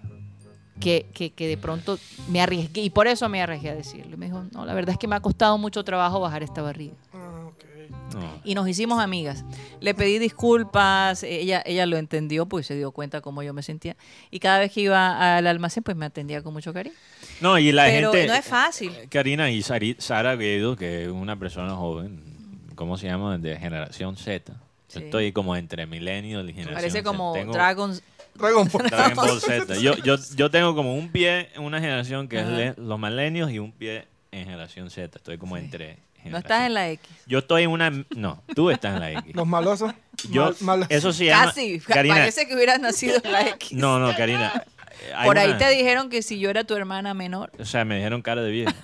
que, 0.80 1.06
que, 1.14 1.32
que 1.32 1.48
de 1.48 1.58
pronto 1.58 1.98
me 2.30 2.42
arriesgué, 2.42 2.82
y 2.82 2.90
por 2.90 3.08
eso 3.08 3.28
me 3.30 3.42
arriesgué 3.42 3.70
a 3.70 3.76
decirlo. 3.76 4.18
Me 4.18 4.26
dijo, 4.28 4.44
no, 4.52 4.66
la 4.66 4.74
verdad 4.74 4.92
es 4.94 4.98
que 4.98 5.08
me 5.08 5.16
ha 5.16 5.20
costado 5.22 5.58
mucho 5.58 5.84
trabajo 5.84 6.20
bajar 6.20 6.44
esta 6.44 6.62
barriga. 6.62 6.96
Ah, 7.14 7.46
ok. 7.48 7.64
No. 8.14 8.40
Y 8.44 8.56
nos 8.56 8.68
hicimos 8.68 9.00
amigas. 9.00 9.44
Le 9.80 9.94
pedí 9.94 10.20
disculpas, 10.20 11.24
ella, 11.24 11.62
ella 11.66 11.86
lo 11.86 11.98
entendió, 11.98 12.46
pues 12.46 12.68
se 12.68 12.76
dio 12.76 12.92
cuenta 12.92 13.22
cómo 13.22 13.44
yo 13.44 13.54
me 13.54 13.64
sentía. 13.64 13.96
Y 14.32 14.40
cada 14.40 14.60
vez 14.60 14.72
que 14.72 14.82
iba 14.82 15.38
al 15.38 15.48
almacén, 15.48 15.84
pues 15.84 15.98
me 15.98 16.06
atendía 16.06 16.42
con 16.44 16.54
mucho 16.54 16.74
cariño. 16.74 16.96
No, 17.42 17.58
y 17.58 17.72
la 17.72 17.86
Pero 17.86 18.12
gente. 18.12 18.28
no 18.28 18.34
es 18.36 18.46
fácil. 18.46 18.92
eh, 18.96 19.08
Karina 19.10 19.50
y 19.50 19.62
Sari- 19.62 19.96
Sara 20.00 20.36
Guedo, 20.36 20.76
que 20.76 21.04
es 21.04 21.10
una 21.10 21.38
persona 21.38 21.76
joven, 21.76 22.22
¿cómo 22.76 22.98
se 22.98 23.08
llama? 23.08 23.38
De 23.38 23.58
generación 23.58 24.16
Z. 24.18 24.54
Yo 24.54 25.00
Sí. 25.00 25.06
estoy 25.06 25.32
como 25.32 25.56
entre 25.56 25.88
millennial 25.88 26.48
y 26.50 26.54
generación 26.54 26.76
Parece 26.76 26.98
Z. 27.00 27.04
como 27.04 27.34
Tengo 27.34 27.52
Dragon, 27.54 28.00
Dragon 28.36 28.70
Ball. 28.72 28.90
Dragon 28.90 29.16
Ball 29.16 29.40
Z. 29.42 29.76
Yo, 29.80 29.96
yo, 29.98 30.18
yo 30.36 30.52
tengo 30.52 30.76
como 30.76 30.96
un 30.96 31.10
pie 31.10 31.50
en 31.56 31.64
una 31.64 31.80
generación 31.80 32.28
que 32.28 32.40
Ajá. 32.40 32.62
es 32.64 32.78
los 32.78 33.00
millennials 33.00 33.52
y 33.52 33.58
un 33.60 33.72
pie 33.72 34.06
en 34.32 34.46
generación 34.46 34.90
Z. 34.92 35.18
Estoy 35.18 35.38
como 35.40 35.58
Sí. 35.58 35.64
entre. 35.64 35.98
No 36.32 36.38
estás 36.38 36.66
en 36.66 36.74
la 36.74 36.90
X. 36.90 37.10
Yo 37.26 37.40
estoy 37.40 37.64
en 37.64 37.70
una. 37.72 37.92
No, 38.16 38.44
tú 38.56 38.70
estás 38.70 38.94
en 38.96 39.00
la 39.00 39.12
X. 39.12 39.36
Los 39.36 39.48
malosos. 39.48 39.94
Yo, 40.30 40.46
Mal- 40.46 40.56
malos. 40.62 40.88
eso 40.90 41.12
llama. 41.12 41.46
Casi. 41.48 41.80
Karina, 41.88 42.16
Parece 42.16 42.48
que 42.48 42.56
hubieras 42.56 42.80
nacido 42.80 43.18
en 43.24 43.32
la 43.32 43.42
X. 43.50 43.72
No, 43.74 44.00
no, 44.00 44.16
Karina. 44.16 44.64
Por 45.26 45.38
ahí 45.38 45.50
una- 45.50 45.58
te 45.58 45.70
dijeron 45.70 46.10
que 46.10 46.22
si 46.22 46.40
yo 46.40 46.50
era 46.50 46.64
tu 46.64 46.76
hermana 46.76 47.14
menor. 47.14 47.52
O 47.60 47.66
sea, 47.66 47.84
me 47.84 47.96
dijeron 47.98 48.22
cara 48.22 48.42
de 48.42 48.52
viejo. 48.52 48.72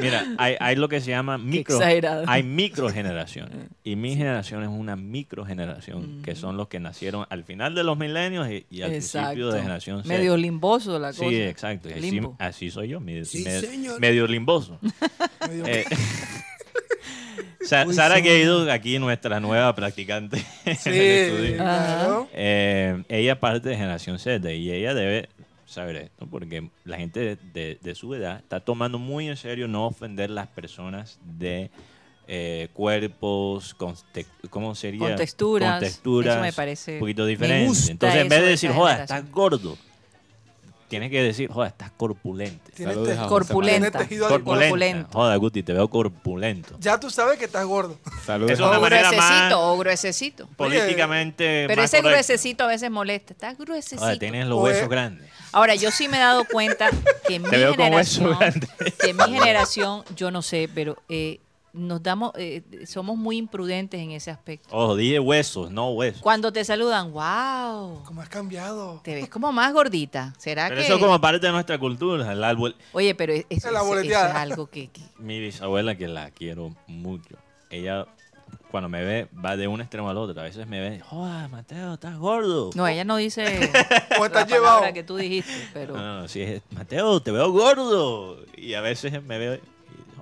Mira, 0.00 0.24
hay, 0.38 0.56
hay 0.60 0.76
lo 0.76 0.88
que 0.88 1.00
se 1.00 1.10
llama 1.10 1.38
micro. 1.38 1.76
exagerado. 1.76 2.24
Hay 2.26 2.42
microgeneraciones. 2.42 3.68
Y 3.84 3.96
mi 3.96 4.16
generación 4.16 4.62
es 4.62 4.68
una 4.68 4.96
microgeneración, 4.96 6.22
que 6.22 6.34
son 6.34 6.56
los 6.56 6.68
que 6.68 6.80
nacieron 6.80 7.26
al 7.30 7.44
final 7.44 7.74
de 7.74 7.84
los 7.84 7.96
milenios 7.98 8.48
y, 8.50 8.66
y 8.70 8.82
al 8.82 8.90
principio 8.90 9.50
de 9.50 9.60
generación 9.60 10.02
Z. 10.02 10.08
Medio 10.08 10.36
limboso 10.36 10.98
la 10.98 11.08
cosa. 11.08 11.28
Sí, 11.28 11.40
exacto. 11.40 11.88
Y 11.88 11.92
Así, 11.92 12.10
Limbo. 12.10 12.36
así 12.38 12.70
soy 12.70 12.88
yo, 12.88 13.00
medio, 13.00 13.24
medio- 13.44 13.98
medio 13.98 14.26
limboso. 14.26 14.78
medio- 15.48 15.66
Eh, 15.66 15.84
Sa- 17.62 17.84
Uy, 17.86 17.94
Sara 17.94 18.16
sí. 18.16 18.22
Gueido, 18.22 18.70
aquí 18.72 18.98
nuestra 18.98 19.38
nueva 19.38 19.74
practicante 19.74 20.38
en 20.64 20.72
el 20.72 20.76
Sí, 20.76 20.90
estudio. 20.90 21.56
claro. 21.56 22.28
Eh, 22.32 23.02
ella 23.08 23.38
parte 23.38 23.68
de 23.68 23.76
generación 23.76 24.18
Z 24.18 24.50
y 24.52 24.70
ella 24.72 24.94
debe 24.94 25.28
saber 25.70 25.96
esto 25.96 26.26
porque 26.26 26.68
la 26.84 26.96
gente 26.96 27.20
de, 27.20 27.36
de- 27.52 27.78
de 27.80 27.94
su 27.94 28.14
edad 28.14 28.38
está 28.38 28.60
tomando 28.60 28.98
muy 28.98 29.28
en 29.28 29.36
serio 29.36 29.68
no 29.68 29.86
ofender 29.86 30.30
las 30.30 30.48
personas 30.48 31.18
de 31.24 31.70
eh, 32.32 32.68
cuerpos 32.74 33.74
con 33.74 33.94
te- 34.12 34.26
¿cómo 34.50 34.74
sería? 34.74 35.00
Con 35.00 35.16
texturas. 35.16 35.72
Con 35.72 35.80
texturas 35.80 36.34
Eso 36.34 36.42
me 36.42 36.52
parece- 36.52 36.94
un 36.94 37.00
poquito 37.00 37.26
gusta 37.66 37.92
Entonces 37.92 38.20
en 38.20 38.28
vez 38.28 38.38
de 38.40 38.44
de 38.44 38.50
decir, 38.52 38.70
joda, 38.70 38.90
generación". 38.90 39.18
estás 39.18 39.32
gordo, 39.32 39.78
tienes 40.88 41.10
que 41.10 41.22
decir, 41.22 41.48
joder, 41.50 41.68
estás 41.70 41.90
corpulente. 41.92 42.72
Saludos 42.76 43.28
Corpulenta. 43.28 43.90
Tiene 43.90 44.04
tejido 44.04 44.26
adiposo. 44.26 44.44
Corpulenta. 44.44 44.68
corpulento. 44.70 45.08
Joder, 45.12 45.38
Guti, 45.38 45.62
te 45.62 45.72
veo 45.72 45.88
corpulento. 45.88 46.76
Ya 46.80 46.98
tú 46.98 47.10
sabes 47.10 47.38
que 47.38 47.44
estás 47.44 47.64
gordo. 47.64 47.96
Saludos 48.26 48.52
es 48.52 48.60
a- 48.60 48.68
una 48.68 48.78
O 48.78 48.80
manera 48.80 49.12
más 49.12 49.16
gruesecito, 49.30 49.60
o 49.72 49.78
gruesecito. 49.78 50.48
políticamente 50.56 51.64
Pero 51.68 51.82
más 51.82 51.92
ese 51.94 52.02
gruesecito 52.02 52.64
a 52.64 52.66
veces 52.68 52.90
molesta. 52.90 53.32
Estás 53.32 53.56
gruesecito. 53.58 54.00
Joder, 54.02 54.18
tienes 54.18 54.46
los 54.46 54.60
huesos 54.62 54.82
es- 54.82 54.88
grandes. 54.88 55.30
Ahora, 55.52 55.74
yo 55.74 55.90
sí 55.90 56.08
me 56.08 56.16
he 56.16 56.20
dado 56.20 56.44
cuenta 56.44 56.90
que 57.26 57.36
en 57.36 57.42
mi 57.42 57.48
generación, 57.50 58.36
que 59.00 59.10
en 59.10 59.16
mi 59.16 59.24
generación, 59.32 60.04
yo 60.14 60.30
no 60.30 60.42
sé, 60.42 60.68
pero 60.74 60.96
eh, 61.08 61.40
nos 61.72 62.02
damos, 62.02 62.32
eh, 62.36 62.62
somos 62.86 63.16
muy 63.16 63.36
imprudentes 63.36 64.00
en 64.00 64.12
ese 64.12 64.30
aspecto. 64.30 64.68
Ojo, 64.70 64.94
dije 64.96 65.18
huesos, 65.20 65.70
no 65.70 65.90
huesos. 65.90 66.20
Cuando 66.22 66.52
te 66.52 66.64
saludan, 66.64 67.12
wow, 67.12 68.02
¿Cómo 68.04 68.20
has 68.22 68.28
cambiado? 68.28 69.00
te 69.02 69.14
ves 69.14 69.28
como 69.28 69.52
más 69.52 69.72
gordita. 69.72 70.32
¿Será 70.38 70.68
Pero 70.68 70.80
que? 70.80 70.86
eso 70.86 70.94
es 70.96 71.00
como 71.00 71.20
parte 71.20 71.46
de 71.46 71.52
nuestra 71.52 71.78
cultura. 71.78 72.32
El 72.32 72.42
árbol, 72.44 72.76
Oye, 72.92 73.14
pero 73.14 73.32
es- 73.32 73.46
eso, 73.50 73.68
Es 73.68 74.06
es 74.06 74.16
algo 74.16 74.66
que, 74.66 74.88
que- 74.88 75.02
mi 75.18 75.40
bisabuela, 75.40 75.96
que 75.96 76.06
la 76.08 76.30
quiero 76.30 76.74
mucho, 76.86 77.36
ella 77.70 78.06
cuando 78.70 78.88
me 78.88 79.02
ve 79.04 79.28
va 79.44 79.56
de 79.56 79.66
un 79.68 79.80
extremo 79.80 80.08
al 80.10 80.16
otro. 80.18 80.40
A 80.40 80.44
veces 80.44 80.66
me 80.66 80.80
ve, 80.80 81.00
joder, 81.00 81.48
Mateo, 81.48 81.94
estás 81.94 82.16
gordo. 82.18 82.70
no, 82.74 82.86
ella 82.86 83.04
no 83.04 83.16
dice 83.16 83.44
¿Cómo 84.10 84.20
la 84.20 84.26
estás 84.26 84.44
palabra 84.44 84.46
llevado? 84.46 84.92
que 84.94 85.02
tú 85.02 85.16
dijiste, 85.16 85.52
pero 85.72 85.94
No, 85.96 86.02
no, 86.02 86.20
no, 86.22 86.28
sí, 86.28 86.42
es, 86.42 86.62
Mateo, 86.70 87.20
te 87.20 87.30
veo 87.32 87.50
gordo. 87.52 88.44
Y 88.56 88.74
a 88.74 88.80
veces 88.80 89.22
me 89.22 89.38
veo, 89.38 89.54
y, 89.54 89.60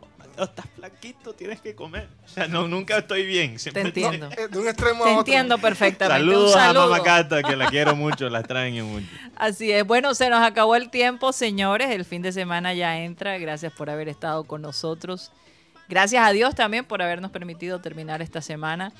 "Oh, 0.00 0.06
Mateo, 0.18 0.44
estás 0.44 0.66
flaquito, 0.76 1.32
tienes 1.34 1.60
que 1.60 1.74
comer. 1.74 2.08
O 2.24 2.28
sea, 2.28 2.46
no, 2.48 2.68
nunca 2.68 2.98
estoy 2.98 3.26
bien. 3.26 3.52
te 3.54 3.58
siempre 3.58 3.82
entiendo. 3.82 4.28
Eh, 4.36 4.48
De 4.50 4.58
un 4.58 4.68
extremo 4.68 5.04
Te 5.04 5.10
a 5.10 5.12
otro. 5.12 5.18
entiendo 5.20 5.58
perfectamente. 5.58 6.20
Saludos 6.20 6.52
Un 6.54 6.58
a 6.60 6.64
saludo. 6.66 6.90
Mamá 6.90 7.02
Cata, 7.02 7.42
que 7.42 7.56
la 7.56 7.68
quiero 7.68 7.96
mucho, 7.96 8.28
la 8.30 8.38
extraño 8.40 8.84
mucho. 8.86 9.06
Así 9.36 9.70
es. 9.72 9.84
Bueno, 9.86 10.14
se 10.14 10.30
nos 10.30 10.40
acabó 10.42 10.76
el 10.76 10.90
tiempo, 10.90 11.32
señores. 11.32 11.90
El 11.90 12.04
fin 12.04 12.22
de 12.22 12.32
semana 12.32 12.72
ya 12.74 12.98
entra. 13.00 13.36
Gracias 13.38 13.72
por 13.72 13.90
haber 13.90 14.08
estado 14.08 14.44
con 14.44 14.62
nosotros. 14.62 15.32
Gracias 15.88 16.24
a 16.26 16.32
Dios 16.32 16.54
también 16.54 16.84
por 16.84 17.02
habernos 17.02 17.30
permitido 17.30 17.80
terminar 17.80 18.20
esta 18.22 18.42
semana. 18.42 18.92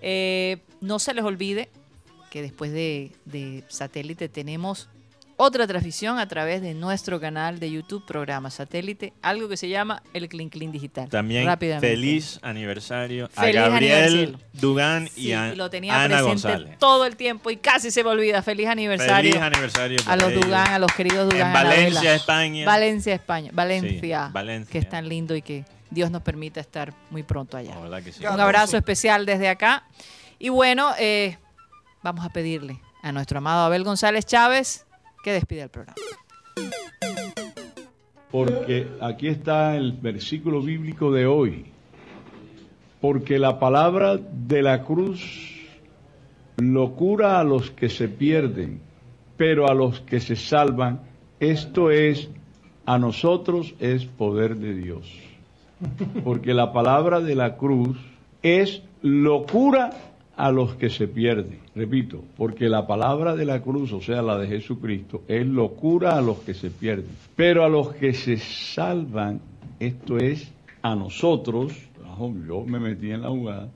Eh, 0.00 0.58
no 0.80 0.98
se 0.98 1.14
les 1.14 1.24
olvide 1.24 1.68
que 2.30 2.42
después 2.42 2.72
de, 2.72 3.12
de 3.24 3.64
satélite 3.68 4.28
tenemos 4.28 4.88
otra 5.40 5.68
transmisión 5.68 6.18
a 6.18 6.26
través 6.26 6.60
de 6.62 6.74
nuestro 6.74 7.20
canal 7.20 7.60
de 7.60 7.70
YouTube, 7.70 8.04
programa 8.04 8.50
satélite, 8.50 9.12
algo 9.22 9.48
que 9.48 9.56
se 9.56 9.68
llama 9.68 10.02
el 10.12 10.28
Clean 10.28 10.48
Clean 10.50 10.72
Digital. 10.72 11.08
También 11.08 11.46
Rápidamente. 11.46 11.86
feliz 11.88 12.40
aniversario 12.42 13.30
a 13.36 13.46
Gabriel 13.46 14.02
aniversario. 14.02 14.40
Dugan 14.52 15.04
y 15.14 15.22
Sí, 15.26 15.32
a 15.32 15.54
lo 15.54 15.70
tenía 15.70 15.94
Ana 16.02 16.16
presente 16.22 16.28
González. 16.48 16.78
todo 16.80 17.06
el 17.06 17.14
tiempo 17.16 17.50
y 17.50 17.56
casi 17.56 17.92
se 17.92 18.02
me 18.02 18.10
olvida. 18.10 18.42
Feliz 18.42 18.66
aniversario. 18.66 19.30
Feliz 19.30 19.36
aniversario 19.46 19.98
a 20.06 20.16
los 20.16 20.30
ellos. 20.32 20.44
Dugan, 20.44 20.68
a 20.72 20.78
los 20.80 20.92
queridos 20.92 21.28
Dugan. 21.30 21.46
En. 21.46 21.52
Valencia, 21.52 22.14
España. 22.16 22.66
Valencia, 22.66 23.14
España. 23.14 23.50
Valencia, 23.54 24.26
Sí, 24.26 24.32
Valencia. 24.32 24.72
Que 24.72 24.78
es 24.78 24.88
tan 24.88 25.08
lindo 25.08 25.36
y 25.36 25.42
que 25.42 25.64
Dios 25.90 26.10
nos 26.10 26.22
permita 26.22 26.60
estar 26.60 26.92
muy 27.10 27.22
pronto 27.22 27.56
allá. 27.56 27.74
La 27.74 27.80
verdad 27.80 28.02
que 28.02 28.12
sí. 28.12 28.20
Claro. 28.20 28.34
Un 28.34 28.40
abrazo 28.40 28.76
especial 28.76 29.26
desde 29.26 29.48
acá. 29.48 29.84
Y 30.38 30.50
bueno, 30.50 30.92
eh, 30.98 31.38
vamos 32.02 32.24
a 32.24 32.30
pedirle 32.30 32.80
a 33.02 33.12
nuestro 33.12 33.38
amado 33.38 33.64
Abel 33.64 33.84
González 33.84 34.26
Chávez 34.26 34.86
que 35.22 35.32
despide 35.32 35.62
el 35.62 35.68
programa. 35.68 35.96
Porque 38.30 38.88
aquí 39.00 39.28
está 39.28 39.76
el 39.76 39.92
versículo 39.92 40.60
bíblico 40.60 41.10
de 41.10 41.26
hoy. 41.26 41.66
Porque 43.00 43.38
la 43.38 43.58
palabra 43.58 44.16
de 44.16 44.62
la 44.62 44.84
cruz 44.84 45.56
locura 46.56 47.38
a 47.40 47.44
los 47.44 47.70
que 47.70 47.88
se 47.88 48.08
pierden, 48.08 48.80
pero 49.36 49.68
a 49.68 49.74
los 49.74 50.00
que 50.00 50.20
se 50.20 50.36
salvan, 50.36 51.00
esto 51.40 51.90
es, 51.90 52.28
a 52.84 52.98
nosotros 52.98 53.74
es 53.78 54.04
poder 54.04 54.56
de 54.56 54.74
Dios. 54.74 55.27
Porque 56.24 56.54
la 56.54 56.72
palabra 56.72 57.20
de 57.20 57.34
la 57.34 57.56
cruz 57.56 57.96
es 58.42 58.82
locura 59.02 59.90
a 60.36 60.52
los 60.52 60.76
que 60.76 60.88
se 60.88 61.08
pierden. 61.08 61.58
Repito, 61.74 62.22
porque 62.36 62.68
la 62.68 62.86
palabra 62.86 63.34
de 63.34 63.44
la 63.44 63.60
cruz, 63.60 63.92
o 63.92 64.00
sea, 64.00 64.22
la 64.22 64.38
de 64.38 64.46
Jesucristo, 64.46 65.22
es 65.26 65.46
locura 65.46 66.16
a 66.16 66.20
los 66.20 66.38
que 66.38 66.54
se 66.54 66.70
pierden. 66.70 67.10
Pero 67.34 67.64
a 67.64 67.68
los 67.68 67.92
que 67.94 68.12
se 68.12 68.36
salvan, 68.36 69.40
esto 69.80 70.18
es 70.18 70.50
a 70.82 70.94
nosotros, 70.94 71.72
yo 72.46 72.64
me 72.64 72.80
metí 72.80 73.10
en 73.10 73.22
la 73.22 73.28
jugada, 73.28 73.68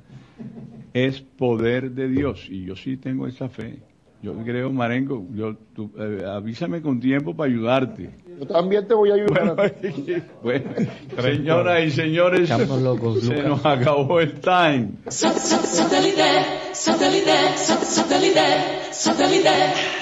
es 0.93 1.21
poder 1.21 1.93
de 1.93 2.09
Dios. 2.09 2.47
Y 2.49 2.65
yo 2.65 2.77
sí 2.77 2.97
tengo 2.97 3.27
esa 3.27 3.49
fe. 3.49 3.79
Yo 4.23 4.35
creo, 4.45 4.71
Marengo, 4.73 5.27
yo, 5.35 5.57
tú, 5.75 5.91
eh, 5.99 6.25
avísame 6.25 6.81
con 6.81 7.01
tiempo 7.01 7.35
para 7.35 7.51
ayudarte. 7.51 8.11
Yo 8.39 8.47
también 8.47 8.87
te 8.87 8.95
voy 8.95 9.11
a 9.11 9.15
ayudar. 9.15 9.75
Bueno, 10.43 10.71
señoras 11.21 11.85
y 11.85 11.91
señores, 11.91 12.49
se 12.49 13.43
nos 13.43 13.65
acabó 13.65 14.21
el 14.21 14.41
time. 14.41 14.89
Satellite. 18.91 20.02